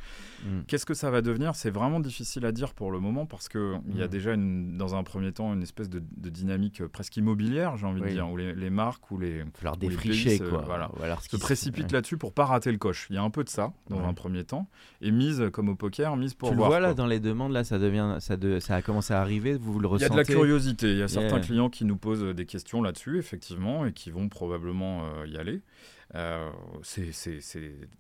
Mm. 0.44 0.62
Qu'est-ce 0.68 0.86
que 0.86 0.94
ça 0.94 1.10
va 1.12 1.22
devenir? 1.22 1.56
C'est 1.56 1.72
vraiment 1.72 2.00
difficile 2.00 2.46
à 2.46 2.52
dire 2.52 2.74
pour 2.74 2.92
le 2.92 3.00
moment 3.00 3.26
parce 3.26 3.50
qu'il 3.50 3.80
il 3.90 3.98
y 3.98 4.02
a 4.04 4.08
mm. 4.08 4.10
déjà 4.10 4.34
une, 4.34 4.78
dans 4.78 4.96
un 4.96 5.04
premier 5.04 5.32
temps 5.32 5.54
une 5.54 5.64
espèce 5.64 5.90
de, 5.90 6.02
dynamique 6.30 6.82
euh, 6.82 6.88
presque 6.88 7.18
immobilière, 7.18 7.76
j'ai 7.78 7.86
envie 7.86 8.02
de 8.02 8.08
dire, 8.08 8.30
où 8.30 8.38
les, 8.38 8.70
marques 8.70 9.10
ou 9.12 9.18
les, 9.18 9.44
leur 9.64 9.78
défricher, 9.78 10.38
se, 10.38 10.44
quoi. 10.44 10.64
Voilà, 10.66 11.18
se 11.22 11.38
précipitent 11.38 11.92
là-dessus 11.92 12.18
pour 12.18 12.34
pas 12.34 12.46
rater 12.46 12.72
le 12.72 12.78
coche. 12.78 13.08
Il 13.10 13.16
y 13.16 13.20
a 13.20 13.24
un 13.24 13.30
peu 13.30 13.44
de 13.44 13.50
ça 13.50 13.74
dans 13.90 14.04
un 14.04 14.14
premier 14.14 14.44
temps 14.44 14.68
et 15.02 15.12
mise 15.12 15.50
comme 15.52 15.70
au 15.70 15.76
poker, 15.76 16.16
mise 16.18 16.34
pour 16.34 16.50
tu 16.50 16.56
voir. 16.56 16.70
Tu 16.70 16.72
vois 16.72 16.80
là 16.80 16.94
dans 16.94 17.08
les 17.08 17.20
demandes 17.20 17.52
là, 17.52 17.64
ça 17.64 17.80
devient, 17.80 18.18
ça, 18.20 18.38
de, 18.38 18.60
ça 18.60 18.76
a 18.76 18.82
commencé 18.82 19.14
à 19.14 19.22
arriver. 19.22 19.58
Vous, 19.58 19.80
le 19.80 19.88
ressentez 19.88 20.14
Il 20.14 20.18
y 20.18 20.20
a 20.20 20.24
de 20.24 20.30
la 20.30 20.36
curiosité. 20.36 20.92
Il 20.92 20.98
y 20.98 21.02
a 21.02 21.08
certains 21.08 21.40
clients 21.40 21.70
qui 21.70 21.86
nous 21.86 21.98
posent 21.98 22.24
des 22.24 22.46
questions 22.46 22.59
là-dessus, 22.82 23.18
effectivement, 23.18 23.86
et 23.86 23.94
qui 23.94 24.12
vont 24.12 24.30
probablement 24.30 25.06
euh, 25.06 25.28
y 25.28 25.38
aller. 25.38 25.62
Euh, 26.16 26.50
c'est 26.82 27.12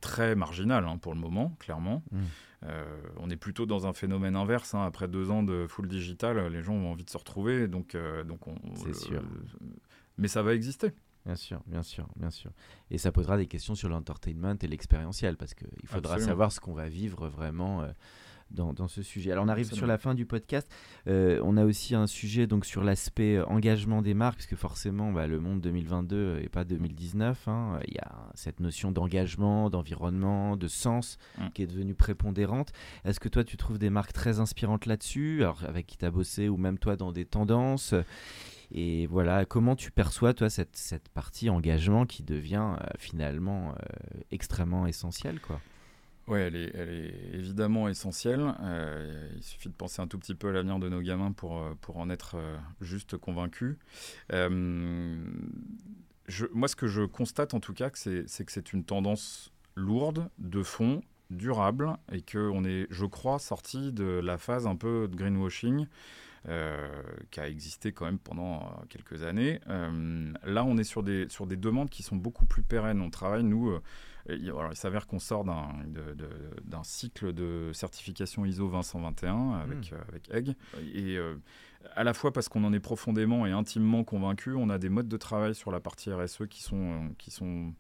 très 0.01 0.35
marginal 0.35 0.85
hein, 0.85 0.97
pour 0.97 1.13
le 1.13 1.19
moment, 1.19 1.55
clairement. 1.59 2.03
Mmh. 2.11 2.17
Euh, 2.65 3.01
on 3.17 3.29
est 3.29 3.37
plutôt 3.37 3.65
dans 3.65 3.87
un 3.87 3.93
phénomène 3.93 4.35
inverse. 4.35 4.73
Hein. 4.73 4.83
Après 4.83 5.07
deux 5.07 5.31
ans 5.31 5.43
de 5.43 5.65
full 5.67 5.87
digital, 5.87 6.47
les 6.47 6.61
gens 6.61 6.73
ont 6.73 6.91
envie 6.91 7.05
de 7.05 7.09
se 7.09 7.17
retrouver. 7.17 7.67
Donc, 7.67 7.95
donc 8.25 8.39
c'est 8.75 8.95
sûr. 8.95 9.23
mais 10.17 10.27
ça 10.27 10.41
va 10.41 10.53
exister. 10.53 10.91
Bien 11.25 11.35
sûr, 11.35 11.61
bien 11.67 11.83
sûr, 11.83 12.07
bien 12.15 12.31
sûr. 12.31 12.51
Et 12.89 12.97
ça 12.97 13.11
posera 13.11 13.37
des 13.37 13.45
questions 13.45 13.75
sur 13.75 13.89
l'entertainment 13.89 14.55
et 14.61 14.67
l'expérientiel, 14.67 15.37
parce 15.37 15.53
qu'il 15.53 15.67
faudra 15.85 16.19
savoir 16.19 16.51
ce 16.51 16.59
qu'on 16.59 16.73
va 16.73 16.89
vivre 16.89 17.27
vraiment 17.27 17.85
dans, 18.51 18.87
ce 18.87 19.01
sujet. 19.01 19.31
Alors 19.31 19.45
on 19.45 19.47
arrive 19.47 19.71
sur 19.71 19.87
la 19.87 19.97
fin 19.97 20.15
du 20.15 20.25
podcast. 20.25 20.69
Euh, 21.07 21.39
on 21.43 21.57
a 21.57 21.65
aussi 21.65 21.95
un 21.95 22.07
sujet 22.07 22.47
donc 22.47 22.65
sur 22.65 22.83
l'aspect 22.83 23.37
euh, 23.37 23.45
engagement 23.45 24.01
des 24.01 24.13
marques, 24.13 24.37
parce 24.37 24.47
que 24.47 24.55
forcément 24.55 25.11
bah, 25.11 25.27
le 25.27 25.39
monde 25.39 25.61
2022 25.61 26.39
et 26.41 26.49
pas 26.49 26.63
2019. 26.63 27.47
Hein. 27.47 27.79
Il 27.87 27.93
y 27.93 27.99
a 27.99 28.11
cette 28.33 28.59
notion 28.59 28.91
d'engagement, 28.91 29.69
d'environnement, 29.69 30.57
de 30.57 30.67
sens 30.67 31.17
mm. 31.37 31.47
qui 31.53 31.63
est 31.63 31.67
devenue 31.67 31.95
prépondérante. 31.95 32.71
Est-ce 33.05 33.19
que 33.19 33.29
toi 33.29 33.43
tu 33.43 33.57
trouves 33.57 33.79
des 33.79 33.89
marques 33.89 34.13
très 34.13 34.39
inspirantes 34.39 34.85
là-dessus, 34.85 35.43
alors 35.43 35.63
avec 35.67 35.87
qui 35.87 35.97
tu 35.97 36.05
as 36.05 36.11
bossé 36.11 36.49
ou 36.49 36.57
même 36.57 36.77
toi 36.77 36.95
dans 36.95 37.11
des 37.11 37.25
tendances? 37.25 37.93
Et 38.71 39.07
voilà, 39.07 39.45
comment 39.45 39.75
tu 39.75 39.89
perçois, 39.89 40.35
toi, 40.35 40.47
cette, 40.47 40.75
cette 40.75 41.09
partie 41.09 41.49
engagement 41.49 42.05
qui 42.05 42.21
devient 42.21 42.75
euh, 42.79 42.85
finalement 42.99 43.73
extrêmement 44.31 44.85
essentielle, 44.85 45.39
quoi? 45.39 45.59
Oui, 46.29 46.39
elle 46.39 46.55
est, 46.55 46.71
elle 46.75 46.89
est, 46.89 47.33
évidemment 47.33 47.89
essentielle. 47.89 48.53
Euh, 48.61 49.31
il 49.35 49.41
suffit 49.41 49.67
de 49.67 49.73
penser 49.73 49.99
un 49.99 50.07
tout 50.07 50.19
petit 50.19 50.35
peu 50.35 50.49
à 50.49 50.51
l'avenir 50.51 50.77
de 50.77 50.87
nos 50.87 51.01
gamins 51.01 51.31
pour, 51.31 51.57
euh, 51.57 51.73
pour 51.81 51.97
en 51.97 52.11
être 52.11 52.35
euh, 52.35 52.55
juste 52.81 53.17
convaincu. 53.17 53.79
moi, 54.31 54.37
ce 56.67 56.75
que 56.75 56.85
je 56.85 57.01
constate 57.01 57.55
en 57.55 57.59
tout 57.59 57.73
cas, 57.73 57.89
c'est 57.93 58.45
que 58.45 58.51
c'est 58.51 58.73
une 58.73 58.83
tendance 58.83 59.51
lourde, 59.75 60.29
de 60.37 60.61
fond, 60.61 61.01
durable, 61.31 61.97
et 62.11 62.21
qu'on 62.21 62.63
est, 62.63 62.85
je 62.91 63.07
crois, 63.07 63.39
sorti 63.39 63.91
de 63.91 64.05
la 64.05 64.37
phase 64.37 64.67
un 64.67 64.75
peu 64.75 65.07
de 65.07 65.15
greenwashing. 65.15 65.87
qui 67.31 67.39
a 67.39 67.47
existé 67.47 67.91
quand 67.91 68.05
même 68.05 68.19
pendant 68.19 68.83
quelques 68.89 69.23
années. 69.23 69.59
là, 69.67 70.63
on 70.63 70.77
est 70.77 70.83
sur 70.83 71.01
des, 71.01 71.27
sur 71.29 71.47
des 71.47 71.57
demandes 71.57 71.89
qui 71.89 72.03
sont 72.03 72.17
beaucoup 72.17 72.45
plus 72.45 72.61
pérennes. 72.61 73.01
On 73.01 73.09
travaille, 73.09 73.43
nous, 73.43 73.79
il, 74.35 74.53
s'avère 74.73 75.07
qu'on 75.07 75.19
sort 75.19 75.43
d'un 75.43 76.83
cycle 76.83 77.33
de 77.33 77.71
certification 77.73 78.45
ISO 78.45 78.67
20121 78.67 79.59
avec, 79.59 79.91
mmh. 79.91 79.95
euh, 79.95 79.97
avec 80.09 80.29
Egg. 80.31 80.55
Et 80.93 81.17
euh, 81.17 81.35
à 81.95 82.03
la 82.03 82.13
fois 82.13 82.31
parce 82.31 82.49
qu'on 82.49 82.63
en 82.63 82.73
est 82.73 82.79
profondément 82.79 83.45
et 83.45 83.51
intimement 83.51 84.03
convaincu, 84.03 84.53
on 84.55 84.69
a 84.69 84.77
des 84.77 84.89
modes 84.89 85.07
de 85.07 85.17
travail 85.17 85.55
sur 85.55 85.71
la 85.71 85.79
partie 85.79 86.11
RSE 86.11 86.43
qui 86.49 86.61
sont, 86.61 86.77
euh, 86.77 87.07
qui 87.17 87.31
sont 87.31 87.73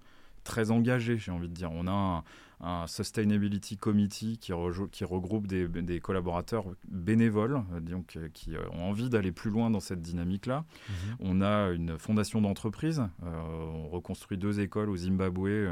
très 0.43 0.71
engagés, 0.71 1.17
j'ai 1.17 1.31
envie 1.31 1.49
de 1.49 1.53
dire. 1.53 1.71
On 1.71 1.87
a 1.87 2.23
un, 2.61 2.87
Sustainability 2.87 3.77
Committee 3.77 4.37
qui, 4.37 4.51
qui 4.91 5.03
regroupe 5.05 5.47
des, 5.47 5.67
des, 5.67 5.99
collaborateurs 6.01 6.65
bénévoles, 6.89 7.61
donc, 7.81 8.17
qui 8.33 8.51
ont 8.73 8.89
envie 8.89 9.09
d'aller 9.09 9.31
plus 9.31 9.49
loin 9.49 9.69
dans 9.69 9.79
cette 9.79 10.01
dynamique-là. 10.01 10.65
Mmh. 10.65 10.93
On 11.19 11.41
a 11.41 11.69
une 11.69 11.97
fondation 11.97 12.41
d'entreprise. 12.41 13.03
on 13.21 13.87
reconstruit 13.89 14.37
deux 14.37 14.59
écoles 14.59 14.89
au 14.89 14.97
Zimbabwe 14.97 15.69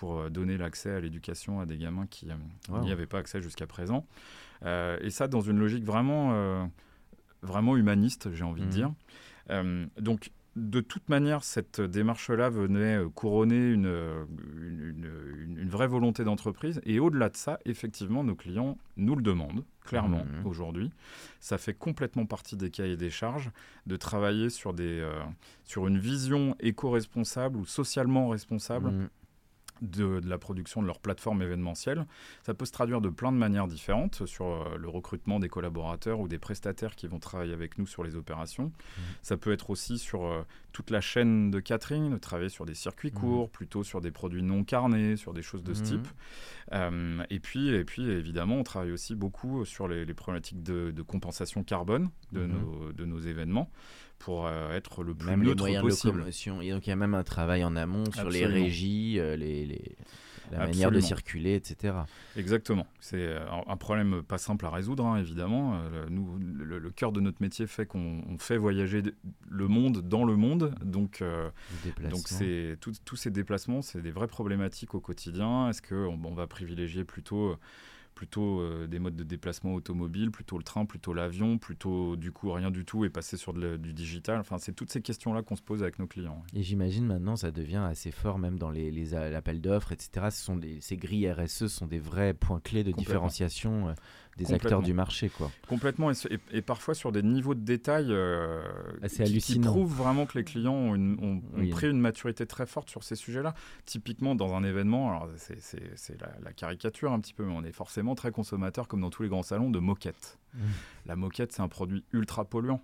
pour 0.00 0.18
euh, 0.18 0.30
donner 0.30 0.56
l'accès 0.56 0.90
à 0.90 0.98
l'éducation 0.98 1.60
à 1.60 1.66
des 1.66 1.76
gamins 1.76 2.06
qui 2.06 2.26
euh, 2.30 2.80
n'y 2.80 2.90
avaient 2.90 3.06
pas 3.06 3.18
accès 3.18 3.42
jusqu'à 3.42 3.66
présent. 3.66 4.06
Euh, 4.64 4.98
et 5.02 5.10
ça, 5.10 5.28
dans 5.28 5.42
une 5.42 5.58
logique 5.58 5.84
vraiment, 5.84 6.70
vraiment 7.42 7.76
humaniste, 7.76 8.32
j'ai 8.32 8.44
envie 8.44 8.62
de 8.62 8.66
mmh. 8.66 8.70
dire. 8.70 8.92
donc, 9.98 10.30
de 10.56 10.80
toute 10.80 11.08
manière, 11.10 11.44
cette 11.44 11.82
démarche-là 11.82 12.48
venait 12.48 12.98
couronner 13.14 13.70
une, 13.70 14.26
une, 14.58 15.68
vraie 15.68 15.86
volonté 15.86 16.24
d'entreprise. 16.24 16.80
Et 16.84 16.98
au-delà 16.98 17.28
de 17.28 17.36
ça, 17.36 17.58
effectivement, 17.66 18.24
nos 18.24 18.34
clients 18.34 18.78
nous 18.96 19.16
le 19.16 19.22
demandent, 19.22 19.64
clairement, 19.84 20.24
mmh. 20.24 20.46
aujourd'hui. 20.46 20.90
Ça 21.40 21.58
fait 21.58 21.74
complètement 21.74 22.24
partie 22.24 22.56
des 22.56 22.70
cahiers 22.70 22.96
des 22.96 23.10
charges 23.10 23.50
de 23.86 23.96
travailler 23.96 24.48
sur, 24.48 24.72
des, 24.72 25.06
sur 25.64 25.86
une 25.86 25.98
vision 25.98 26.56
éco-responsable 26.58 27.58
ou 27.58 27.66
socialement 27.66 28.28
responsable 28.28 28.90
mmh 28.90 29.08
de, 29.80 30.20
la 30.24 30.38
production 30.38 30.82
de 30.82 30.86
leur 30.86 30.98
plateforme 30.98 31.42
événementielle. 31.42 32.06
Ça 32.42 32.54
peut 32.54 32.64
se 32.64 32.72
traduire 32.72 33.00
de 33.00 33.08
plein 33.08 33.32
de 33.32 33.36
manières 33.36 33.66
différentes 33.66 34.26
sur 34.26 34.46
euh, 34.46 34.76
le 34.78 34.88
recrutement 34.88 35.40
des 35.40 35.48
collaborateurs 35.48 36.20
ou 36.20 36.28
des 36.28 36.38
prestataires 36.38 36.96
qui 36.96 37.06
vont 37.06 37.18
travailler 37.18 37.52
avec 37.52 37.78
nous 37.78 37.86
sur 37.86 38.04
les 38.04 38.16
opérations. 38.16 38.66
Mmh. 38.66 39.00
Ça 39.22 39.36
peut 39.36 39.52
être 39.52 39.70
aussi 39.70 39.98
sur 39.98 40.24
euh, 40.24 40.42
toute 40.72 40.90
la 40.90 41.00
chaîne 41.00 41.50
de 41.50 41.60
catering, 41.60 42.10
de 42.12 42.18
travailler 42.18 42.48
sur 42.48 42.66
des 42.66 42.74
circuits 42.74 43.10
mmh. 43.10 43.18
courts, 43.18 43.50
plutôt 43.50 43.82
sur 43.84 44.00
des 44.00 44.10
produits 44.10 44.42
non 44.42 44.64
carnés, 44.64 45.16
sur 45.16 45.32
des 45.32 45.42
choses 45.42 45.62
de 45.62 45.74
ce 45.74 45.82
mmh. 45.82 45.84
type. 45.84 46.08
Euh, 46.72 47.24
et, 47.30 47.40
puis, 47.40 47.68
et 47.68 47.84
puis, 47.84 48.08
évidemment, 48.08 48.56
on 48.56 48.64
travaille 48.64 48.92
aussi 48.92 49.14
beaucoup 49.14 49.64
sur 49.64 49.88
les, 49.88 50.06
problématiques 50.14 50.62
de, 50.62 51.02
compensation 51.02 51.64
carbone 51.64 52.10
de, 52.32 52.46
nos, 52.46 52.92
de 52.92 53.04
nos 53.04 53.18
événements 53.18 53.70
pour 54.20 54.46
euh, 54.46 54.70
être 54.72 55.02
le 55.02 55.14
plus 55.14 55.26
même 55.26 55.42
neutre 55.42 55.66
les 55.66 55.80
possible. 55.80 56.24
De. 56.24 56.62
Et 56.62 56.70
donc 56.70 56.86
il 56.86 56.90
y 56.90 56.92
a 56.92 56.96
même 56.96 57.14
un 57.14 57.24
travail 57.24 57.64
en 57.64 57.74
amont 57.74 58.04
sur 58.12 58.28
les 58.28 58.46
régies, 58.46 59.18
euh, 59.18 59.34
les, 59.34 59.64
les, 59.64 59.96
la 60.52 60.58
manière 60.58 60.90
de 60.90 61.00
circuler, 61.00 61.54
etc. 61.54 61.94
Exactement. 62.36 62.86
C'est 63.00 63.16
euh, 63.16 63.40
un 63.66 63.76
problème 63.76 64.22
pas 64.22 64.36
simple 64.36 64.66
à 64.66 64.70
résoudre, 64.70 65.06
hein, 65.06 65.16
évidemment. 65.16 65.80
nous, 66.10 66.38
le, 66.38 66.90
cœur 66.90 67.12
de 67.12 67.20
notre 67.20 67.40
métier 67.40 67.66
fait 67.66 67.86
qu'on 67.86 68.36
fait 68.38 68.58
voyager 68.58 69.02
le 69.48 69.68
monde 69.68 70.02
dans 70.02 70.24
le 70.24 70.36
monde. 70.36 70.74
Donc, 70.84 71.24
donc 72.10 72.28
c'est 72.28 72.76
tous 72.80 73.16
ces 73.16 73.30
déplacements, 73.30 73.80
c'est 73.80 74.02
des 74.02 74.10
vraies 74.12 74.28
problématiques 74.28 74.94
au 74.94 75.00
quotidien. 75.00 75.70
Est-ce 75.70 75.80
qu'on 75.80 76.20
on 76.22 76.34
va 76.34 76.46
privilégier 76.46 77.04
plutôt 77.04 77.56
plutôt 78.20 78.60
euh, 78.60 78.86
des 78.86 78.98
modes 78.98 79.16
de 79.16 79.24
déplacement 79.24 79.72
automobile, 79.72 80.30
plutôt 80.30 80.58
le 80.58 80.62
train, 80.62 80.84
plutôt 80.84 81.14
l'avion, 81.14 81.56
plutôt 81.56 82.16
du 82.16 82.32
coup 82.32 82.52
rien 82.52 82.70
du 82.70 82.84
tout 82.84 83.06
et 83.06 83.08
passer 83.08 83.38
sur 83.38 83.54
du 83.54 83.94
digital. 83.94 84.38
Enfin, 84.40 84.58
c'est 84.58 84.74
toutes 84.74 84.90
ces 84.90 85.00
questions-là 85.00 85.40
qu'on 85.40 85.56
se 85.56 85.62
pose 85.62 85.82
avec 85.82 85.98
nos 85.98 86.06
clients. 86.06 86.42
Et 86.52 86.62
j'imagine 86.62 87.06
maintenant 87.06 87.36
ça 87.36 87.50
devient 87.50 87.82
assez 87.88 88.10
fort 88.10 88.38
même 88.38 88.58
dans 88.58 88.70
les, 88.70 88.90
les 88.90 89.14
appels 89.14 89.62
d'offres, 89.62 89.92
etc. 89.92 90.26
Ce 90.30 90.44
sont 90.44 90.56
des, 90.56 90.82
ces 90.82 90.98
grilles 90.98 91.32
RSE 91.32 91.68
sont 91.68 91.86
des 91.86 91.98
vrais 91.98 92.34
points 92.34 92.60
clés 92.60 92.84
de 92.84 92.92
différenciation 92.92 93.88
euh, 93.88 93.94
des 94.40 94.54
acteurs 94.54 94.82
du 94.82 94.94
marché. 94.94 95.28
Quoi. 95.28 95.50
Complètement, 95.68 96.10
et, 96.52 96.62
parfois 96.62 96.94
sur 96.94 97.12
des 97.12 97.22
niveaux 97.22 97.54
de 97.54 97.60
détail 97.60 98.06
euh, 98.08 98.62
qui, 99.08 99.38
qui, 99.38 99.58
prouvent 99.58 99.94
vraiment 99.94 100.26
que 100.26 100.38
les 100.38 100.44
clients 100.44 100.74
ont, 100.74 101.42
pris 101.70 101.90
une 101.90 102.00
maturité 102.00 102.46
très 102.46 102.66
forte 102.66 102.90
sur 102.90 103.02
ces 103.02 103.16
sujets-là. 103.16 103.54
Typiquement, 103.84 104.34
dans 104.34 104.54
un 104.54 104.64
événement, 104.64 105.10
alors 105.10 105.28
c'est 105.36 106.20
la, 106.20 106.32
la, 106.42 106.52
caricature 106.52 107.12
un 107.12 107.20
petit 107.20 107.34
peu, 107.34 107.44
mais 107.44 107.54
on 107.54 107.64
est 107.64 107.72
forcément 107.72 108.14
très 108.14 108.30
consommateur, 108.30 108.88
comme 108.88 109.00
dans 109.00 109.10
tous 109.10 109.22
les 109.22 109.28
grands 109.28 109.42
salons, 109.42 109.70
de 109.70 109.78
moquettes. 109.78 110.38
Mmh. 110.54 110.58
La 111.06 111.16
moquette, 111.16 111.52
c'est 111.52 111.62
un 111.62 111.68
produit 111.68 112.04
ultra 112.12 112.44
polluant. 112.44 112.80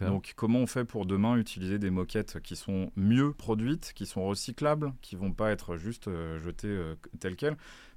Donc 0.00 0.32
comment 0.36 0.60
on 0.60 0.66
fait 0.66 0.84
pour 0.84 1.06
demain 1.06 1.36
utiliser 1.36 1.78
des 1.78 1.90
moquettes 1.90 2.40
qui 2.40 2.56
sont 2.56 2.90
mieux 2.96 3.32
produites, 3.32 3.92
qui 3.94 4.06
sont 4.06 4.24
recyclables, 4.24 4.92
qui 5.00 5.16
vont 5.16 5.32
pas 5.32 5.50
être 5.50 5.76
juste 5.76 6.08
euh, 6.08 6.38
jetées 6.40 6.68
euh, 6.68 6.94
telles 7.18 7.36
quelles? 7.36 7.56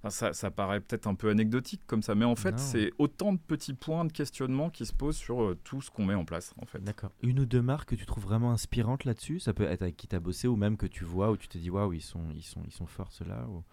Ça, 0.09 0.33
ça, 0.33 0.51
paraît 0.51 0.81
peut-être 0.81 1.07
un 1.07 1.15
peu 1.15 1.29
anecdotique 1.29 1.81
comme 1.87 2.01
ça, 2.01 2.15
mais 2.15 2.25
en 2.25 2.35
fait 2.35 2.59
c'est 2.59 2.91
autant 2.97 3.33
de 3.33 3.39
petits 3.39 3.73
points 3.73 4.05
de 4.05 4.11
questionnement 4.11 4.69
qui 4.69 4.85
se 4.85 4.93
posent 4.93 5.17
sur 5.17 5.43
euh, 5.43 5.57
tout 5.63 5.81
ce 5.81 5.89
qu'on 5.91 6.05
met 6.05 6.13
en 6.13 6.25
place. 6.25 6.53
En 6.61 6.65
fait. 6.65 6.83
D'accord. 6.83 7.11
Une 7.21 7.39
ou 7.39 7.45
deux 7.45 7.61
marques 7.61 7.89
que 7.89 7.95
tu 7.95 8.05
trouves 8.05 8.23
vraiment 8.23 8.51
inspirantes 8.51 9.05
là-dessus 9.05 9.39
Ça 9.39 9.53
peut 9.53 9.63
être 9.63 9.81
avec 9.81 9.97
qui 9.97 10.07
tu 10.07 10.15
as 10.15 10.19
bossé 10.19 10.47
ou 10.47 10.55
même 10.55 10.77
que 10.77 10.87
tu 10.87 11.03
vois 11.03 11.31
où 11.31 11.37
tu 11.37 11.47
te 11.47 11.57
dis 11.57 11.69
waouh 11.69 11.93
ils 11.93 12.01
sont, 12.01 12.23
ils, 12.35 12.43
sont, 12.43 12.61
ils 12.65 12.73
sont 12.73 12.87
forts 12.87 13.11
ceux-là 13.11 13.45
ou... 13.49 13.63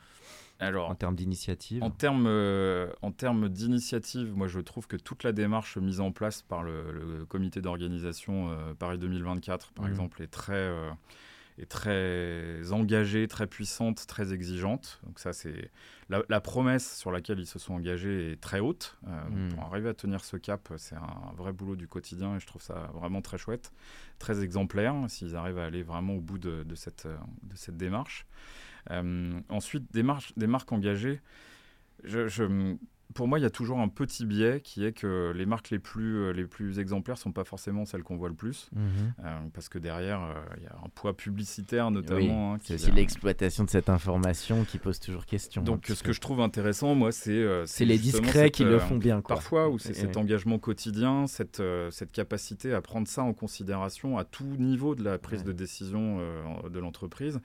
Alors, 0.60 0.90
en 0.90 0.94
termes 0.94 1.16
d'initiative 1.16 1.82
En 1.82 1.90
termes 1.90 2.26
euh, 2.26 2.90
en 3.00 3.12
termes 3.12 3.48
d'initiative, 3.48 4.36
moi 4.36 4.46
je 4.46 4.60
trouve 4.60 4.86
que 4.86 4.96
toute 4.96 5.22
la 5.22 5.32
démarche 5.32 5.78
mise 5.78 6.00
en 6.00 6.12
place 6.12 6.42
par 6.42 6.62
le, 6.62 7.24
comité 7.28 7.62
d'organisation 7.62 8.50
euh, 8.50 8.74
Paris 8.74 8.98
2024, 8.98 9.72
par 9.72 9.86
mmh. 9.86 9.88
exemple, 9.88 10.22
est 10.22 10.26
très, 10.26 10.52
euh, 10.52 10.90
est 11.60 11.70
très 11.70 12.72
engagée, 12.72 13.28
très 13.28 13.46
puissante, 13.46 14.06
très 14.06 14.32
exigeante. 14.32 15.00
Donc 15.04 15.18
ça, 15.18 15.32
c'est 15.32 15.70
la, 16.08 16.40
promesse 16.40 16.96
sur 16.96 17.12
laquelle 17.12 17.38
ils 17.38 17.46
se 17.46 17.58
sont 17.58 17.74
engagés 17.74 18.32
est 18.32 18.40
très 18.40 18.60
haute. 18.60 18.98
Mmh. 19.02 19.48
Pour 19.54 19.64
arriver 19.64 19.88
à 19.88 19.94
tenir 19.94 20.24
ce 20.24 20.36
cap, 20.36 20.72
c'est 20.76 20.96
un 20.96 21.32
vrai 21.36 21.52
boulot 21.52 21.76
du 21.76 21.86
quotidien 21.86 22.36
et 22.36 22.40
je 22.40 22.46
trouve 22.46 22.62
ça 22.62 22.90
vraiment 22.94 23.22
très 23.22 23.38
chouette, 23.38 23.72
très 24.18 24.42
exemplaire 24.42 24.94
s'ils 25.08 25.36
arrivent 25.36 25.58
à 25.58 25.64
aller 25.66 25.82
vraiment 25.82 26.14
au 26.14 26.20
bout 26.20 26.38
de, 26.38 26.62
de 26.62 26.74
cette, 26.74 27.06
de 27.06 27.56
cette 27.56 27.76
démarche. 27.76 28.26
Euh, 28.90 29.40
ensuite, 29.48 29.92
des, 29.92 30.04
des 30.36 30.46
marques 30.46 30.72
engagées. 30.72 31.20
Je, 32.04 32.28
pour 33.14 33.28
moi, 33.28 33.38
il 33.38 33.42
y 33.42 33.46
a 33.46 33.50
toujours 33.50 33.80
un 33.80 33.88
petit 33.88 34.24
biais 34.24 34.60
qui 34.62 34.84
est 34.84 34.92
que 34.92 35.32
les 35.34 35.46
marques 35.46 35.70
les 35.70 35.78
plus, 35.78 36.16
euh, 36.16 36.32
les 36.32 36.44
plus 36.44 36.78
exemplaires 36.78 37.16
ne 37.16 37.20
sont 37.20 37.32
pas 37.32 37.44
forcément 37.44 37.84
celles 37.84 38.02
qu'on 38.02 38.16
voit 38.16 38.28
le 38.28 38.34
plus. 38.34 38.70
Mhm. 38.72 39.14
Euh, 39.24 39.38
parce 39.52 39.68
que 39.68 39.78
derrière, 39.78 40.20
il 40.56 40.62
y 40.62 40.66
a 40.66 40.76
un 40.84 40.88
poids 40.94 41.16
publicitaire 41.16 41.90
notamment. 41.90 42.54
Hein, 42.54 42.58
c'est 42.62 42.74
aussi 42.74 42.92
l'exploitation 42.92 43.64
de 43.64 43.70
cette 43.70 43.88
information 43.88 44.64
qui 44.64 44.78
pose 44.78 45.00
toujours 45.00 45.26
question. 45.26 45.62
Donc, 45.62 45.86
ce 45.86 46.02
que 46.02 46.12
je 46.12 46.20
trouve 46.20 46.40
intéressant, 46.40 46.94
moi, 46.94 47.12
c'est. 47.12 47.46
c'est 47.66 47.84
les 47.84 47.98
discrets 47.98 48.50
qui 48.50 48.64
le 48.64 48.78
font 48.78 48.96
bien. 48.96 49.20
Quoi. 49.20 49.36
Parfois, 49.36 49.68
où 49.68 49.78
c'est 49.78 49.94
cet 49.94 50.16
engagement 50.16 50.58
quotidien, 50.58 51.26
cette, 51.26 51.62
cette 51.90 52.12
capacité 52.12 52.74
à 52.74 52.80
prendre 52.80 53.08
ça 53.08 53.22
en 53.22 53.32
considération 53.32 54.18
à 54.18 54.24
tout 54.24 54.44
niveau 54.44 54.94
de 54.94 55.02
la 55.02 55.18
prise 55.18 55.44
de 55.44 55.52
décision 55.52 56.18
de 56.68 56.78
l'entreprise 56.78 57.40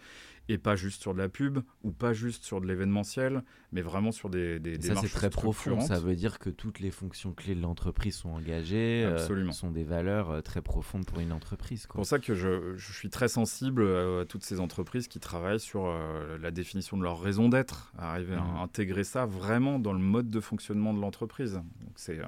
et 0.50 0.58
pas 0.58 0.76
juste 0.76 1.02
sur 1.02 1.14
de 1.14 1.20
la 1.20 1.30
pub 1.30 1.60
ou 1.84 1.92
pas 1.92 2.14
juste 2.14 2.44
sur 2.44 2.62
de 2.62 2.68
l'événementiel, 2.68 3.44
mais 3.72 3.82
vraiment 3.82 4.12
sur 4.12 4.30
des, 4.30 4.60
des, 4.60 4.80
ça, 4.82 4.96
c'est 5.02 5.10
très 5.10 5.30
profond. 5.30 5.80
Ça 5.82 6.00
veut 6.00 6.16
dire 6.16 6.40
que 6.40 6.50
toutes 6.50 6.80
les 6.80 6.92
fonctions 6.92 7.34
clés 7.34 7.56
de 7.56 7.62
l'entreprise 7.62 8.16
sont 8.16 8.30
engagées, 8.30 9.04
euh, 9.06 9.52
sont 9.52 9.72
des 9.72 9.84
valeurs 9.84 10.30
euh, 10.30 10.42
très 10.42 10.62
profondes 10.62 11.06
pour 11.06 11.20
une 11.20 11.32
entreprise. 11.32 11.82
C'est 11.82 11.92
pour 11.92 12.06
ça 12.06 12.20
que 12.20 12.36
je, 12.36 12.76
je, 12.76 12.94
suis 12.94 13.10
très 13.10 13.28
sensible 13.28 13.86
à, 13.86 14.26
toutes 14.26 14.44
ces 14.44 14.60
entreprises 14.60 15.08
qui 15.08 15.20
travaillent 15.20 15.60
sur 15.60 15.86
euh, 15.86 16.38
la 16.40 16.52
définition 16.52 16.98
de 16.98 17.04
leur 17.04 17.20
raison 17.20 17.50
d'être, 17.50 17.92
arriver 17.98 18.36
à 18.36 18.42
mmh. 18.42 18.60
intégrer 18.62 19.04
ça 19.04 19.26
vraiment 19.26 19.80
dans 19.80 19.94
le 19.94 20.00
mode 20.00 20.30
de 20.30 20.40
fonctionnement 20.40 20.94
de 20.94 21.02
l'entreprise. 21.02 21.54
Donc 21.54 21.94
c'est, 21.96 22.20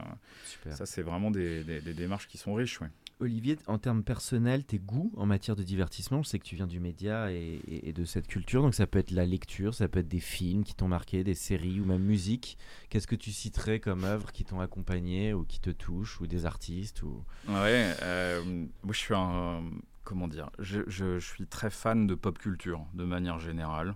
ça, 0.71 0.85
c'est 0.85 1.01
vraiment 1.01 1.31
des, 1.31 1.63
des, 1.63 1.93
démarches 1.93 2.27
qui 2.27 2.37
sont 2.37 2.53
riches. 2.53 2.79
Olivier, 3.19 3.57
en 3.65 3.79
termes 3.79 4.03
personnels, 4.03 4.63
tes 4.63 4.77
goûts 4.77 5.11
en 5.17 5.25
matière 5.25 5.55
de 5.55 5.63
divertissement, 5.63 6.21
je 6.21 6.29
sais 6.29 6.37
que 6.37 6.43
tu 6.43 6.55
viens 6.55 6.67
du 6.67 6.79
média 6.79 7.31
et, 7.31 7.91
de 7.95 8.05
cette 8.05 8.27
culture, 8.27 8.61
donc 8.61 8.75
ça 8.75 8.85
peut 8.85 8.99
être 8.99 9.11
la 9.11 9.25
lecture, 9.25 9.73
ça 9.73 9.87
peut 9.87 9.99
être 9.99 10.07
des 10.07 10.19
films 10.19 10.63
qui 10.63 10.75
t'ont 10.75 10.87
marqué, 10.87 11.23
des 11.23 11.33
séries 11.33 11.79
ou 11.79 11.85
même 11.85 12.03
musique. 12.03 12.59
Qu'est-ce 12.89 13.07
que 13.07 13.15
tu 13.15 13.31
citerais 13.31 13.79
comme 13.79 14.03
œuvres 14.03 14.31
qui 14.31 14.43
t'ont 14.43 14.59
accompagné 14.59 15.33
ou 15.33 15.45
qui 15.45 15.59
te 15.59 15.71
touchent, 15.71 16.21
ou 16.21 16.27
des 16.27 16.45
artistes 16.45 17.01
ou... 17.01 17.23
Ouais, 17.47 17.95
euh, 18.03 18.43
moi 18.83 18.93
je 18.93 18.99
suis 18.99 19.15
un... 19.15 19.63
comment 20.03 20.27
dire 20.27 20.51
je, 20.59 21.17
suis 21.19 21.47
très 21.47 21.71
fan 21.71 22.05
de 22.05 22.13
pop 22.13 22.37
culture 22.37 22.85
de 22.93 23.03
manière 23.03 23.39
générale. 23.39 23.95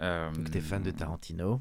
Euh, 0.00 0.30
Donc 0.30 0.50
t'es 0.50 0.60
fan 0.60 0.82
de 0.82 0.92
Tarantino 0.92 1.60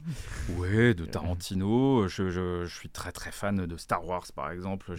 Oui, 0.57 0.93
de 0.93 1.05
Tarantino. 1.05 2.07
Je, 2.07 2.29
je, 2.29 2.65
je, 2.65 2.75
suis 2.75 2.89
très 2.89 3.11
très 3.11 3.31
fan 3.31 3.65
de 3.65 3.77
Star 3.77 4.05
Wars 4.05 4.27
par 4.35 4.51
exemple. 4.51 4.93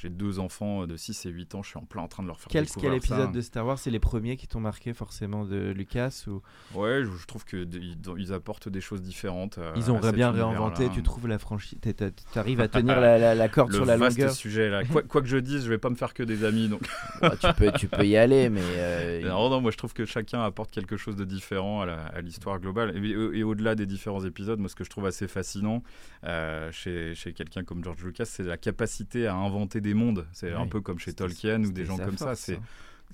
J'ai 0.00 0.08
deux 0.08 0.38
enfants 0.38 0.86
de 0.86 0.96
6 0.96 1.26
et 1.26 1.30
8 1.30 1.54
ans, 1.54 1.62
je 1.62 1.70
suis 1.70 1.78
en 1.78 1.84
plein 1.84 2.02
en 2.02 2.08
train 2.08 2.22
de 2.22 2.28
leur 2.28 2.40
faire 2.40 2.48
quel, 2.50 2.64
découvrir 2.64 2.90
Quel 2.90 2.98
épisode 2.98 3.32
de 3.32 3.40
Star 3.40 3.66
Wars 3.66 3.78
C'est 3.78 3.90
les 3.90 4.00
premiers 4.00 4.36
qui 4.36 4.48
t'ont 4.48 4.60
marqué 4.60 4.92
forcément 4.92 5.44
de 5.44 5.70
Lucas 5.70 6.24
ou... 6.26 6.42
Ouais, 6.74 7.02
je, 7.04 7.26
trouve 7.26 7.44
qu'ils 7.44 7.96
ils 8.18 8.32
apportent 8.32 8.68
des 8.68 8.80
choses 8.80 9.02
différentes. 9.02 9.58
ils 9.76 9.90
ont 9.90 10.00
bien 10.12 10.30
réinventé, 10.30 10.88
tu 10.90 11.02
trouves 11.02 11.28
la 11.28 11.38
franchise 11.38 11.78
Tu 11.82 12.38
arrives 12.38 12.60
à 12.60 12.68
tenir 12.68 13.00
la, 13.00 13.34
la, 13.34 13.48
corde 13.48 13.72
sur 13.72 13.84
la 13.84 13.96
longueur 13.96 14.32
sujet 14.32 14.68
là. 14.70 14.84
Quoi, 14.84 15.02
quoi, 15.02 15.20
que 15.20 15.28
je 15.28 15.36
dise, 15.36 15.64
je 15.64 15.68
vais 15.70 15.78
pas 15.78 15.90
me 15.90 15.96
faire 15.96 16.14
que 16.14 16.22
des 16.22 16.44
amis. 16.44 16.68
Donc... 16.68 16.82
Bah, 17.20 17.34
tu, 17.38 17.52
peux, 17.54 17.70
tu 17.72 17.86
peux 17.86 18.06
y 18.06 18.16
aller, 18.16 18.48
mais... 18.48 18.62
Euh, 18.62 19.22
non, 19.28 19.50
non, 19.50 19.60
moi 19.60 19.70
je 19.70 19.76
trouve 19.76 19.92
que 19.92 20.06
chacun 20.06 20.42
apporte 20.42 20.70
quelque 20.70 20.96
chose 20.96 21.16
de 21.16 21.24
différent 21.24 21.82
à 21.82 21.86
à 22.14 22.20
l'histoire 22.20 22.58
globale. 22.60 22.96
Et, 23.04 23.42
au-delà 23.42 23.74
des 23.74 23.86
différents 23.86 24.24
épisodes, 24.24 24.58
moi, 24.58 24.68
ce 24.68 24.74
que 24.74 24.84
je 24.84 24.90
trouve 24.90 25.06
assez 25.06 25.28
fascinant 25.28 25.82
euh, 26.24 26.70
chez, 26.72 27.14
chez 27.14 27.32
quelqu'un 27.32 27.64
comme 27.64 27.82
George 27.82 28.04
Lucas, 28.04 28.24
c'est 28.26 28.42
la 28.42 28.56
capacité 28.56 29.26
à 29.26 29.34
inventer 29.34 29.80
des 29.80 29.89
mondes. 29.94 30.26
C'est 30.32 30.52
un 30.52 30.66
peu 30.66 30.80
comme 30.80 30.98
chez 30.98 31.12
Tolkien 31.12 31.62
ou 31.64 31.72
des 31.72 31.84
gens 31.84 31.98
comme 31.98 32.16
ça. 32.16 32.34
C'est 32.34 32.58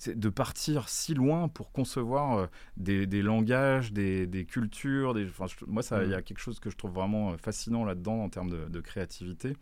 de 0.06 0.28
partir 0.28 0.90
si 0.90 1.14
loin 1.14 1.48
pour 1.48 1.72
concevoir 1.72 2.36
euh, 2.36 2.46
des, 2.76 3.06
des 3.06 3.22
langages, 3.22 3.94
des, 3.94 4.26
des, 4.26 4.44
cultures. 4.44 5.14
Des, 5.14 5.26
moi, 5.66 5.82
il 6.04 6.10
y 6.10 6.14
a 6.14 6.18
mm. 6.18 6.22
quelque 6.22 6.38
chose 6.38 6.60
que 6.60 6.68
je 6.68 6.76
trouve 6.76 6.92
vraiment 6.92 7.32
euh, 7.32 7.36
fascinant 7.38 7.82
là-dedans 7.82 8.24
en 8.24 8.28
termes 8.28 8.50
de, 8.50 8.68
de 8.68 8.80
créativité. 8.80 9.56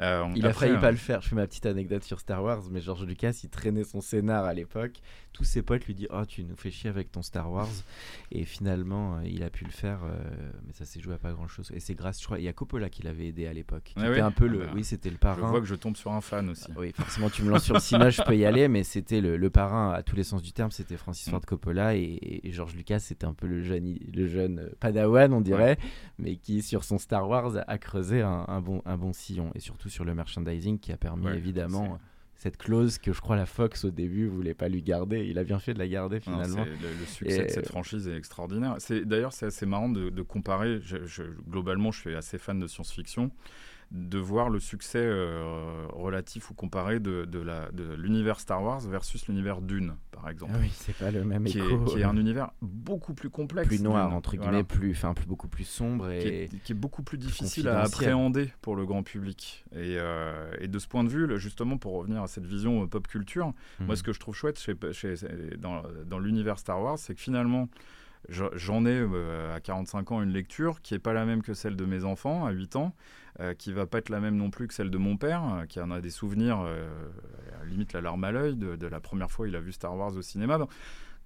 Euh, 0.00 0.26
il 0.34 0.46
a 0.46 0.52
failli 0.52 0.78
pas 0.78 0.90
le 0.90 0.96
faire. 0.96 1.20
Je 1.22 1.28
fais 1.28 1.36
ma 1.36 1.46
petite 1.46 1.66
anecdote 1.66 2.02
sur 2.02 2.20
Star 2.20 2.42
Wars, 2.42 2.62
mais 2.70 2.80
George 2.80 3.04
Lucas, 3.04 3.40
il 3.44 3.50
traînait 3.50 3.84
son 3.84 4.00
scénar 4.00 4.44
à 4.44 4.54
l'époque. 4.54 5.00
Tous 5.32 5.44
ses 5.44 5.62
potes 5.62 5.86
lui 5.86 5.94
disent 5.94 6.08
Oh, 6.10 6.24
tu 6.26 6.44
nous 6.44 6.56
fais 6.56 6.70
chier 6.70 6.90
avec 6.90 7.10
ton 7.10 7.22
Star 7.22 7.50
Wars. 7.50 7.68
Et 8.30 8.44
finalement, 8.44 9.16
euh, 9.16 9.20
il 9.24 9.42
a 9.42 9.50
pu 9.50 9.64
le 9.64 9.70
faire, 9.70 10.00
euh, 10.04 10.18
mais 10.66 10.72
ça 10.72 10.84
s'est 10.84 11.00
joué 11.00 11.14
à 11.14 11.18
pas 11.18 11.32
grand 11.32 11.48
chose. 11.48 11.70
Et 11.74 11.80
c'est 11.80 11.94
grâce, 11.94 12.20
je 12.20 12.26
crois, 12.26 12.38
il 12.38 12.44
y 12.44 12.48
a 12.48 12.52
Coppola 12.52 12.90
qui 12.90 13.02
l'avait 13.02 13.26
aidé 13.26 13.46
à 13.46 13.52
l'époque. 13.52 13.92
Ah 13.96 14.10
oui. 14.10 14.20
un 14.20 14.30
peu 14.30 14.46
le. 14.46 14.62
Ah 14.62 14.66
bah, 14.66 14.72
oui, 14.74 14.84
c'était 14.84 15.10
le 15.10 15.16
parrain. 15.16 15.42
Je 15.42 15.46
vois 15.46 15.60
que 15.60 15.66
je 15.66 15.74
tombe 15.74 15.96
sur 15.96 16.12
un 16.12 16.20
fan 16.20 16.48
aussi. 16.50 16.68
oui, 16.76 16.92
forcément, 16.94 17.30
tu 17.30 17.42
me 17.42 17.50
lances 17.50 17.64
sur 17.64 17.74
le 17.74 17.80
cinéma, 17.80 18.10
je 18.10 18.22
peux 18.22 18.36
y 18.36 18.44
aller, 18.44 18.68
mais 18.68 18.84
c'était 18.84 19.20
le, 19.20 19.50
parrain 19.50 19.92
à 19.92 20.02
tous 20.02 20.16
les 20.16 20.24
sens 20.24 20.42
du 20.42 20.52
terme. 20.52 20.70
C'était 20.70 20.96
Francis 20.96 21.28
Ford 21.28 21.40
mm. 21.40 21.46
Coppola 21.46 21.96
et, 21.96 22.40
George 22.52 22.74
Lucas, 22.74 22.98
c'était 22.98 23.24
un 23.24 23.32
peu 23.34 23.46
le 23.46 23.62
jeune, 23.62 23.98
le 24.12 24.26
jeune 24.26 24.70
Padawan, 24.80 25.32
on 25.32 25.40
dirait, 25.40 25.78
mais 26.18 26.36
qui, 26.36 26.62
sur 26.62 26.84
son 26.84 26.98
Star 26.98 27.26
Wars, 27.26 27.52
a 27.66 27.78
creusé 27.78 28.20
un, 28.20 28.44
un, 28.48 28.60
bon, 28.60 28.82
un 28.84 28.98
bon 28.98 29.12
sillon. 29.12 29.50
Et 29.54 29.60
surtout 29.60 29.81
sur 29.90 30.04
le 30.04 30.14
merchandising 30.14 30.78
qui 30.78 30.92
a 30.92 30.96
permis 30.96 31.28
évidemment 31.28 31.98
cette 32.42 32.56
clause 32.56 32.98
que 32.98 33.12
je 33.12 33.20
crois 33.20 33.36
la 33.36 33.46
Fox 33.46 33.84
au 33.84 33.90
début 33.90 34.26
voulait 34.26 34.54
pas 34.54 34.68
lui 34.68 34.82
garder. 34.82 35.26
Il 35.26 35.38
a 35.38 35.44
bien 35.44 35.60
fait 35.60 35.74
de 35.74 35.78
la 35.78 35.86
garder 35.86 36.18
finalement. 36.18 36.64
le, 36.64 37.06
succès 37.06 37.44
de 37.44 37.48
cette 37.50 37.68
franchise 37.68 38.08
est 38.08 38.16
extraordinaire. 38.16 38.74
C'est 38.78 39.04
d'ailleurs 39.04 39.32
c'est 39.32 39.46
assez 39.46 39.64
marrant 39.64 39.88
de, 39.88 40.22
comparer. 40.22 40.80
globalement, 41.48 41.92
je 41.92 42.00
suis 42.00 42.14
assez 42.16 42.38
fan 42.38 42.58
de 42.58 42.66
science-fiction 42.66 43.30
de 43.92 44.18
voir 44.18 44.48
le 44.48 44.58
succès 44.58 45.02
euh, 45.02 45.86
relatif 45.92 46.50
ou 46.50 46.54
comparé 46.54 46.98
de, 46.98 47.26
de 47.26 47.94
l'univers 47.94 48.40
Star 48.40 48.62
Wars 48.62 48.80
versus 48.80 49.28
l'univers 49.28 49.60
Dune, 49.60 49.96
par 50.10 50.30
exemple. 50.30 50.52
Ah 50.54 50.60
oui, 50.60 50.70
c'est 50.72 50.96
pas 50.96 51.10
le 51.10 51.24
même 51.24 51.44
qui 51.44 51.58
écho. 51.58 51.84
Est, 51.84 51.90
qui 51.90 52.00
est 52.00 52.04
un 52.04 52.16
univers 52.16 52.52
beaucoup 52.62 53.12
plus 53.12 53.28
complexe. 53.28 53.68
Plus 53.68 53.82
noir, 53.82 54.14
entre 54.14 54.36
guillemets, 54.36 54.64
plus, 54.64 54.92
enfin, 54.92 55.12
plus, 55.12 55.26
beaucoup 55.26 55.48
plus 55.48 55.64
sombre. 55.64 56.10
Et 56.10 56.48
qui, 56.64 56.72
est, 56.72 56.74
beaucoup 56.74 57.02
plus 57.02 57.18
difficile 57.18 57.68
à 57.68 57.82
appréhender 57.82 58.50
pour 58.62 58.76
le 58.76 58.86
grand 58.86 59.02
public. 59.02 59.64
Et, 59.72 59.96
euh, 59.98 60.50
et, 60.58 60.68
de 60.68 60.78
ce 60.78 60.88
point 60.88 61.04
de 61.04 61.10
vue, 61.10 61.38
justement, 61.38 61.76
pour 61.76 61.92
revenir 61.92 62.22
à 62.22 62.28
cette 62.28 62.46
vision 62.46 62.84
euh, 62.84 62.86
pop 62.86 63.06
culture, 63.06 63.52
moi, 63.78 63.88
mhm. 63.88 63.96
ce 63.96 64.02
que 64.02 64.12
je 64.14 64.20
trouve 64.20 64.34
chouette 64.34 64.58
chez, 64.58 64.74
chez, 64.92 65.14
dans, 65.58 65.82
dans 66.06 66.18
l'univers 66.18 66.58
Star 66.58 66.80
Wars, 66.80 66.98
c'est 66.98 67.14
que 67.14 67.20
finalement, 67.20 67.68
J'en 68.28 68.86
ai 68.86 69.04
à 69.54 69.60
45 69.60 70.12
ans 70.12 70.22
une 70.22 70.30
lecture 70.30 70.80
qui 70.80 70.94
n'est 70.94 71.00
pas 71.00 71.12
la 71.12 71.24
même 71.24 71.42
que 71.42 71.54
celle 71.54 71.76
de 71.76 71.84
mes 71.84 72.04
enfants 72.04 72.46
à 72.46 72.52
8 72.52 72.76
ans, 72.76 72.94
euh, 73.40 73.54
qui 73.54 73.72
va 73.72 73.86
pas 73.86 73.98
être 73.98 74.10
la 74.10 74.20
même 74.20 74.36
non 74.36 74.50
plus 74.50 74.68
que 74.68 74.74
celle 74.74 74.90
de 74.90 74.98
mon 74.98 75.16
père, 75.16 75.42
euh, 75.42 75.66
qui 75.66 75.80
en 75.80 75.90
a 75.90 76.00
des 76.00 76.10
souvenirs, 76.10 76.60
euh, 76.66 76.86
limite 77.64 77.94
la 77.94 78.02
larme 78.02 78.22
à 78.24 78.30
l'œil, 78.30 78.56
de, 78.56 78.86
la 78.86 79.00
première 79.00 79.30
fois 79.30 79.48
il 79.48 79.56
a 79.56 79.60
vu 79.60 79.72
Star 79.72 79.96
Wars 79.96 80.14
au 80.14 80.22
cinéma. 80.22 80.58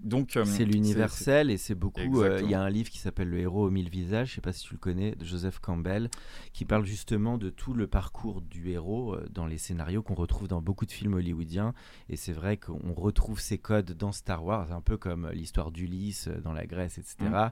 Donc, 0.00 0.38
c'est 0.44 0.64
l'universel 0.64 1.50
et 1.50 1.56
c'est 1.56 1.74
beaucoup. 1.74 2.00
Il 2.00 2.50
y 2.50 2.54
a 2.54 2.62
un 2.62 2.70
livre 2.70 2.90
qui 2.90 2.98
s'appelle 2.98 3.28
Le 3.28 3.38
héros 3.38 3.66
aux 3.66 3.70
mille 3.70 3.88
visages, 3.88 4.30
je 4.30 4.34
sais 4.36 4.40
pas 4.40 4.52
si 4.52 4.64
tu 4.64 4.74
le 4.74 4.78
connais, 4.78 5.12
de 5.12 5.24
Joseph 5.24 5.58
Campbell, 5.58 6.10
qui 6.52 6.64
parle 6.64 6.84
justement 6.84 7.38
de 7.38 7.50
tout 7.50 7.74
le 7.74 7.86
parcours 7.86 8.40
du 8.40 8.70
héros 8.70 9.16
dans 9.30 9.46
les 9.46 9.58
scénarios 9.58 10.02
qu'on 10.02 10.14
retrouve 10.14 10.48
dans 10.48 10.60
beaucoup 10.60 10.86
de 10.86 10.92
films 10.92 11.14
hollywoodiens. 11.14 11.74
Et 12.08 12.16
c'est 12.16 12.32
vrai 12.32 12.56
qu'on 12.56 12.92
retrouve 12.92 13.40
ces 13.40 13.58
codes 13.58 13.92
dans 13.92 14.12
Star 14.12 14.44
Wars, 14.44 14.72
un 14.72 14.80
peu 14.80 14.96
comme 14.96 15.30
l'histoire 15.32 15.70
d'Ulysse 15.70 16.28
dans 16.44 16.52
la 16.52 16.66
Grèce, 16.66 16.98
etc. 16.98 17.48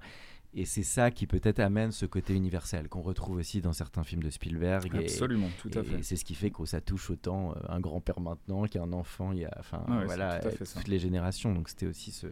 Et 0.57 0.65
c'est 0.67 0.85
ça 0.85 1.11
qui 1.11 1.27
peut-être 1.27 1.59
amène 1.59 1.91
ce 1.91 2.07
côté 2.07 2.35
universel 2.35 2.89
qu'on 2.89 3.03
retrouve 3.03 3.39
aussi 3.39 3.61
dans 3.61 3.73
certains 3.73 4.05
films 4.05 4.23
de 4.23 4.31
Spielberg. 4.31 4.97
Absolument, 4.97 5.49
tout 5.59 5.71
à 5.75 5.83
fait. 5.83 5.99
Et 5.99 6.03
c'est 6.03 6.17
ce 6.17 6.25
qui 6.25 6.35
fait 6.35 6.51
que 6.51 6.65
ça 6.65 6.81
touche 6.81 7.11
autant 7.11 7.51
euh, 7.51 7.55
un 7.69 7.81
grand-père 7.81 8.21
maintenant 8.21 8.65
qu'un 8.67 8.93
enfant. 8.93 9.33
Il 9.33 9.41
y 9.41 9.45
a, 9.45 9.51
enfin, 9.59 9.85
voilà, 10.07 10.41
toutes 10.41 10.89
les 10.89 11.01
générations. 11.01 11.53
Donc 11.53 11.69
c'était 11.69 11.87
aussi 11.87 12.13
ce, 12.13 12.29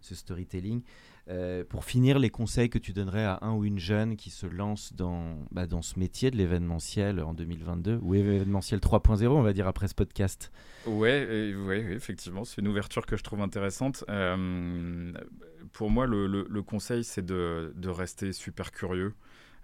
ce 0.00 0.14
storytelling. 0.14 0.82
Euh, 1.28 1.64
pour 1.64 1.84
finir, 1.84 2.20
les 2.20 2.30
conseils 2.30 2.70
que 2.70 2.78
tu 2.78 2.92
donnerais 2.92 3.24
à 3.24 3.40
un 3.42 3.54
ou 3.54 3.64
une 3.64 3.80
jeune 3.80 4.16
qui 4.16 4.30
se 4.30 4.46
lance 4.46 4.92
dans, 4.92 5.36
bah, 5.50 5.66
dans 5.66 5.82
ce 5.82 5.98
métier 5.98 6.30
de 6.30 6.36
l'événementiel 6.36 7.20
en 7.20 7.34
2022, 7.34 7.98
ou 8.00 8.14
événementiel 8.14 8.78
3.0, 8.78 9.26
on 9.26 9.42
va 9.42 9.52
dire, 9.52 9.66
après 9.66 9.88
ce 9.88 9.94
podcast 9.94 10.52
Ouais, 10.86 11.52
ouais, 11.66 11.80
effectivement, 11.92 12.44
c'est 12.44 12.60
une 12.60 12.68
ouverture 12.68 13.06
que 13.06 13.16
je 13.16 13.24
trouve 13.24 13.40
intéressante. 13.40 14.04
Euh, 14.08 15.12
pour 15.72 15.90
moi, 15.90 16.06
le, 16.06 16.60
conseil, 16.62 17.02
c'est 17.02 17.26
de, 17.26 17.88
rester 17.88 18.32
super 18.32 18.70
curieux, 18.70 19.12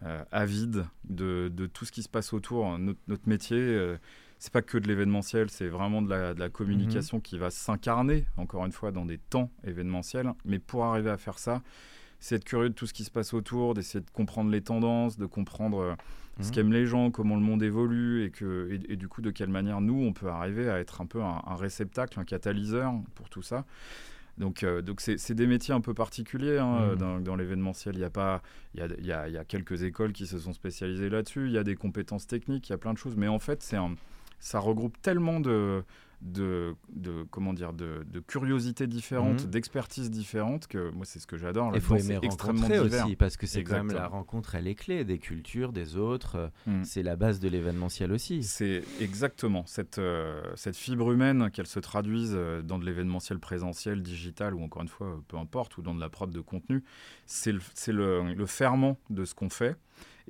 euh, 0.02 0.24
avide 0.32 0.84
de, 1.04 1.48
tout 1.72 1.84
ce 1.84 1.92
qui 1.92 2.02
se 2.02 2.08
passe 2.08 2.32
autour. 2.32 2.76
Notre, 2.76 3.00
notre 3.06 3.28
métier 3.28 3.96
c'est 4.42 4.52
pas 4.52 4.60
que 4.60 4.76
de 4.76 4.88
l'événementiel, 4.88 5.50
c'est 5.50 5.68
vraiment 5.68 6.02
de 6.02 6.10
la, 6.10 6.34
de 6.34 6.40
la 6.40 6.48
communication 6.48 7.18
mhm. 7.18 7.22
qui 7.22 7.38
va 7.38 7.50
s'incarner, 7.50 8.26
encore 8.36 8.66
une 8.66 8.72
fois, 8.72 8.90
dans 8.90 9.06
des 9.06 9.18
temps 9.18 9.52
événementiels. 9.62 10.32
Mais 10.44 10.58
pour 10.58 10.84
arriver 10.84 11.10
à 11.10 11.16
faire 11.16 11.38
ça, 11.38 11.62
c'est 12.18 12.34
être 12.34 12.44
curieux 12.44 12.70
de 12.70 12.74
tout 12.74 12.88
ce 12.88 12.92
qui 12.92 13.04
se 13.04 13.12
passe 13.12 13.34
autour, 13.34 13.74
d'essayer 13.74 14.04
de 14.04 14.10
comprendre 14.10 14.50
les 14.50 14.60
tendances, 14.60 15.16
de 15.16 15.26
comprendre 15.26 15.78
euh, 15.78 15.94
ce 16.40 16.48
mhm. 16.48 16.50
qu'aiment 16.50 16.72
les 16.72 16.86
gens, 16.86 17.12
comment 17.12 17.36
le 17.36 17.40
monde 17.40 17.62
évolue 17.62 18.24
et, 18.24 18.30
que, 18.30 18.80
et, 18.88 18.96
du 18.96 19.06
coup 19.06 19.22
de 19.22 19.30
quelle 19.30 19.48
manière 19.48 19.80
nous, 19.80 20.02
on 20.02 20.12
peut 20.12 20.28
arriver 20.28 20.68
à 20.68 20.80
être 20.80 21.00
un 21.00 21.06
peu 21.06 21.22
un, 21.22 21.54
réceptacle, 21.54 22.18
un 22.18 22.24
catalyseur 22.24 22.94
pour 23.14 23.30
tout 23.30 23.42
ça. 23.42 23.64
Donc, 24.38 24.64
euh, 24.64 24.82
donc 24.82 25.00
c'est, 25.02 25.34
des 25.34 25.46
métiers 25.46 25.72
un 25.72 25.80
peu 25.80 25.94
particuliers 25.94 26.58
hein, 26.58 26.96
mhm. 26.96 27.22
dans, 27.22 27.36
l'événementiel. 27.36 27.94
Il 27.94 28.00
y 28.00 28.04
a 28.04 28.10
pas, 28.10 28.42
il 28.74 28.80
y 28.80 28.82
a, 28.82 28.88
y, 29.00 29.12
a, 29.12 29.28
y 29.28 29.38
a, 29.38 29.44
quelques 29.44 29.84
écoles 29.84 30.12
qui 30.12 30.26
se 30.26 30.40
sont 30.40 30.52
spécialisées 30.52 31.10
là-dessus. 31.10 31.46
Il 31.46 31.52
y 31.52 31.58
a 31.58 31.62
des 31.62 31.76
compétences 31.76 32.26
techniques, 32.26 32.68
il 32.70 32.72
y 32.72 32.74
a 32.74 32.78
plein 32.78 32.92
de 32.92 32.98
choses. 32.98 33.14
Mais 33.14 33.28
en 33.28 33.38
fait, 33.38 33.62
c'est 33.62 33.76
un, 33.76 33.94
ça 34.42 34.58
regroupe 34.58 35.00
tellement 35.00 35.38
de, 35.38 35.84
de, 36.20 36.74
de, 36.92 37.24
comment 37.30 37.52
dire 37.52 37.72
de, 37.72 38.04
de 38.10 38.18
curiosités 38.18 38.88
différentes, 38.88 39.44
mhm. 39.44 39.50
d'expertises 39.50 40.10
différentes 40.10 40.66
que 40.66 40.90
moi 40.90 41.04
c'est 41.04 41.20
ce 41.20 41.28
que 41.28 41.36
j'adore. 41.36 41.70
Il 41.74 41.80
faut 41.80 41.96
aimer 41.96 42.16
rencontrer 42.16 42.80
aussi 42.80 43.14
parce 43.14 43.36
que 43.36 43.46
c'est 43.46 43.62
quand 43.62 43.84
même 43.84 43.92
la 43.92 44.08
rencontre 44.08 44.56
elle 44.56 44.66
est 44.66 44.74
clé 44.74 45.04
des 45.04 45.18
cultures, 45.18 45.72
des 45.72 45.96
autres. 45.96 46.50
Mhm. 46.66 46.84
C'est 46.84 47.04
la 47.04 47.14
base 47.14 47.38
de 47.38 47.48
l'événementiel 47.48 48.10
aussi. 48.10 48.42
C'est 48.42 48.82
exactement 49.00 49.64
cette 49.66 49.98
euh, 49.98 50.42
cette 50.56 50.76
fibre 50.76 51.12
humaine 51.12 51.50
qu'elle 51.52 51.68
se 51.68 51.78
traduise 51.78 52.32
euh, 52.34 52.62
dans 52.62 52.80
de 52.80 52.84
l'événementiel 52.84 53.38
présentiel, 53.38 54.02
digital 54.02 54.54
ou 54.54 54.62
encore 54.64 54.82
une 54.82 54.88
fois 54.88 55.22
peu 55.28 55.36
importe 55.36 55.78
ou 55.78 55.82
dans 55.82 55.94
de 55.94 56.00
la 56.00 56.08
prod 56.08 56.30
de 56.30 56.40
contenu. 56.40 56.82
C'est 57.26 57.52
le, 57.52 57.60
le, 57.88 58.34
le 58.34 58.46
ferment 58.46 58.98
de 59.08 59.24
ce 59.24 59.36
qu'on 59.36 59.50
fait. 59.50 59.76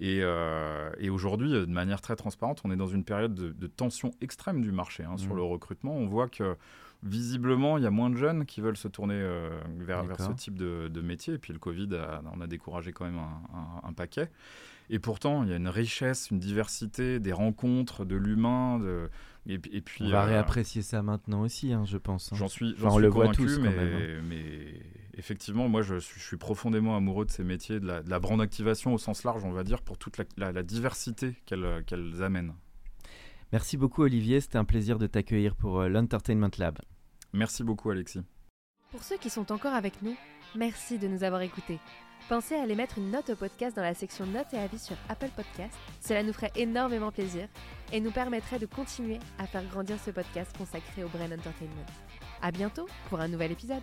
Euh, 0.01 0.90
et, 0.99 1.11
aujourd'hui, 1.11 1.51
de 1.51 1.66
manière 1.66 2.01
très 2.01 2.16
transparente, 2.16 2.62
on 2.64 2.70
est 2.70 2.76
dans 2.76 2.86
une 2.86 3.05
période 3.05 3.34
de, 3.34 3.66
tension 3.66 4.11
extrême 4.20 4.61
du 4.62 4.72
marché 4.72 5.05
hein, 5.05 5.16
sur 5.16 5.34
mmh. 5.34 5.36
le 5.36 5.43
recrutement. 5.43 5.95
On 5.95 6.07
voit 6.07 6.28
que 6.28 6.57
visiblement, 7.03 7.78
il 7.78 7.84
y 7.84 7.86
a 7.86 7.90
moins 7.90 8.11
de 8.11 8.16
jeunes 8.16 8.45
qui 8.47 8.61
veulent 8.61 8.76
se 8.76 8.88
tourner 8.88 9.16
euh, 9.16 9.51
vers, 9.78 10.05
ce 10.18 10.32
type 10.32 10.57
de, 10.57 11.01
métier. 11.01 11.34
Et 11.34 11.38
puis 11.38 11.53
le 11.53 11.59
Covid, 11.59 11.90
on 12.34 12.40
a 12.40 12.47
découragé 12.47 12.93
quand 12.93 13.05
même 13.05 13.20
un, 13.82 13.93
paquet. 13.93 14.30
Et 14.90 14.99
pourtant, 14.99 15.43
il 15.43 15.51
y 15.51 15.53
a 15.53 15.57
une 15.57 15.68
richesse, 15.68 16.30
une 16.30 16.38
diversité, 16.38 17.18
des 17.18 17.32
rencontres, 17.32 18.05
de 18.05 18.16
l'humain. 18.16 18.78
De... 18.78 19.09
Et, 19.47 19.59
puis, 19.59 20.05
on 20.05 20.11
va 20.11 20.22
euh, 20.22 20.26
réapprécier 20.26 20.82
ça 20.82 21.03
maintenant 21.03 21.43
aussi, 21.43 21.72
hein, 21.72 21.84
je 21.84 21.99
pense. 21.99 22.32
Hein. 22.32 22.36
J'en 22.36 22.49
suis, 22.49 22.74
on 22.82 22.99
le 22.99 23.09
voit 23.09 23.28
tous, 23.28 23.59
mais, 23.59 23.68
hein. 23.68 24.22
mais 24.28 24.80
effectivement, 25.17 25.69
moi, 25.69 25.83
je, 25.83 25.99
suis 25.99 26.37
profondément 26.37 26.97
amoureux 26.97 27.25
de 27.25 27.31
ces 27.31 27.45
métiers, 27.45 27.81
de 27.81 27.87
la, 27.87 28.21
brand 28.21 28.41
activation 28.41 28.95
au 28.95 28.99
sens 28.99 29.25
large, 29.25 29.45
on 29.45 29.53
va 29.53 29.65
dire, 29.65 29.83
pour 29.83 29.99
toute 29.99 30.21
la, 30.37 30.63
diversité 30.63 31.35
qu'elles 31.47 32.23
amènent. 32.23 32.55
Merci 33.53 33.77
beaucoup, 33.77 34.03
Olivier. 34.03 34.41
C'était 34.41 34.59
un 34.59 34.65
plaisir 34.65 34.99
de 34.99 35.07
t'accueillir 35.07 35.55
pour 35.55 35.81
euh, 35.81 35.89
l'Entertainment 35.89 36.51
Lab. 36.59 36.79
Merci 37.35 37.63
beaucoup, 37.63 37.91
Alexis. 37.91 38.23
Pour 38.91 39.03
ceux 39.03 39.19
qui 39.19 39.29
sont 39.29 39.53
encore 39.53 39.75
avec 39.75 40.01
nous, 40.03 40.17
merci 40.57 40.99
de 40.99 41.07
nous 41.07 41.23
avoir 41.23 41.43
écoutés. 41.43 41.79
Pensez 42.29 42.55
à 42.55 42.63
aller 42.63 42.75
mettre 42.75 42.99
une 42.99 43.11
note 43.11 43.31
au 43.31 43.37
podcast 43.37 43.77
dans 43.77 43.83
la 43.83 43.95
section 43.95 44.27
notes 44.27 44.55
et 44.55 44.59
avis 44.59 44.79
sur 44.79 44.97
Apple 45.09 45.31
Podcast. 45.37 45.77
Cela 46.01 46.23
nous 46.23 46.33
ferait 46.33 46.53
énormément 46.57 47.11
plaisir 47.11 47.49
et 47.93 48.01
nous 48.01 48.11
permettrait 48.11 48.59
de 48.59 48.67
continuer 48.67 49.19
à 49.39 49.47
faire 49.47 49.67
grandir 49.67 49.99
ce 49.99 50.11
podcast 50.11 50.57
consacré 50.57 51.05
au 51.05 51.09
Brain 51.09 51.33
Entertainment. 51.33 51.87
À 52.41 52.51
bientôt 52.53 52.87
pour 53.11 53.21
un 53.21 53.29
nouvel 53.29 53.53
épisode. 53.53 53.83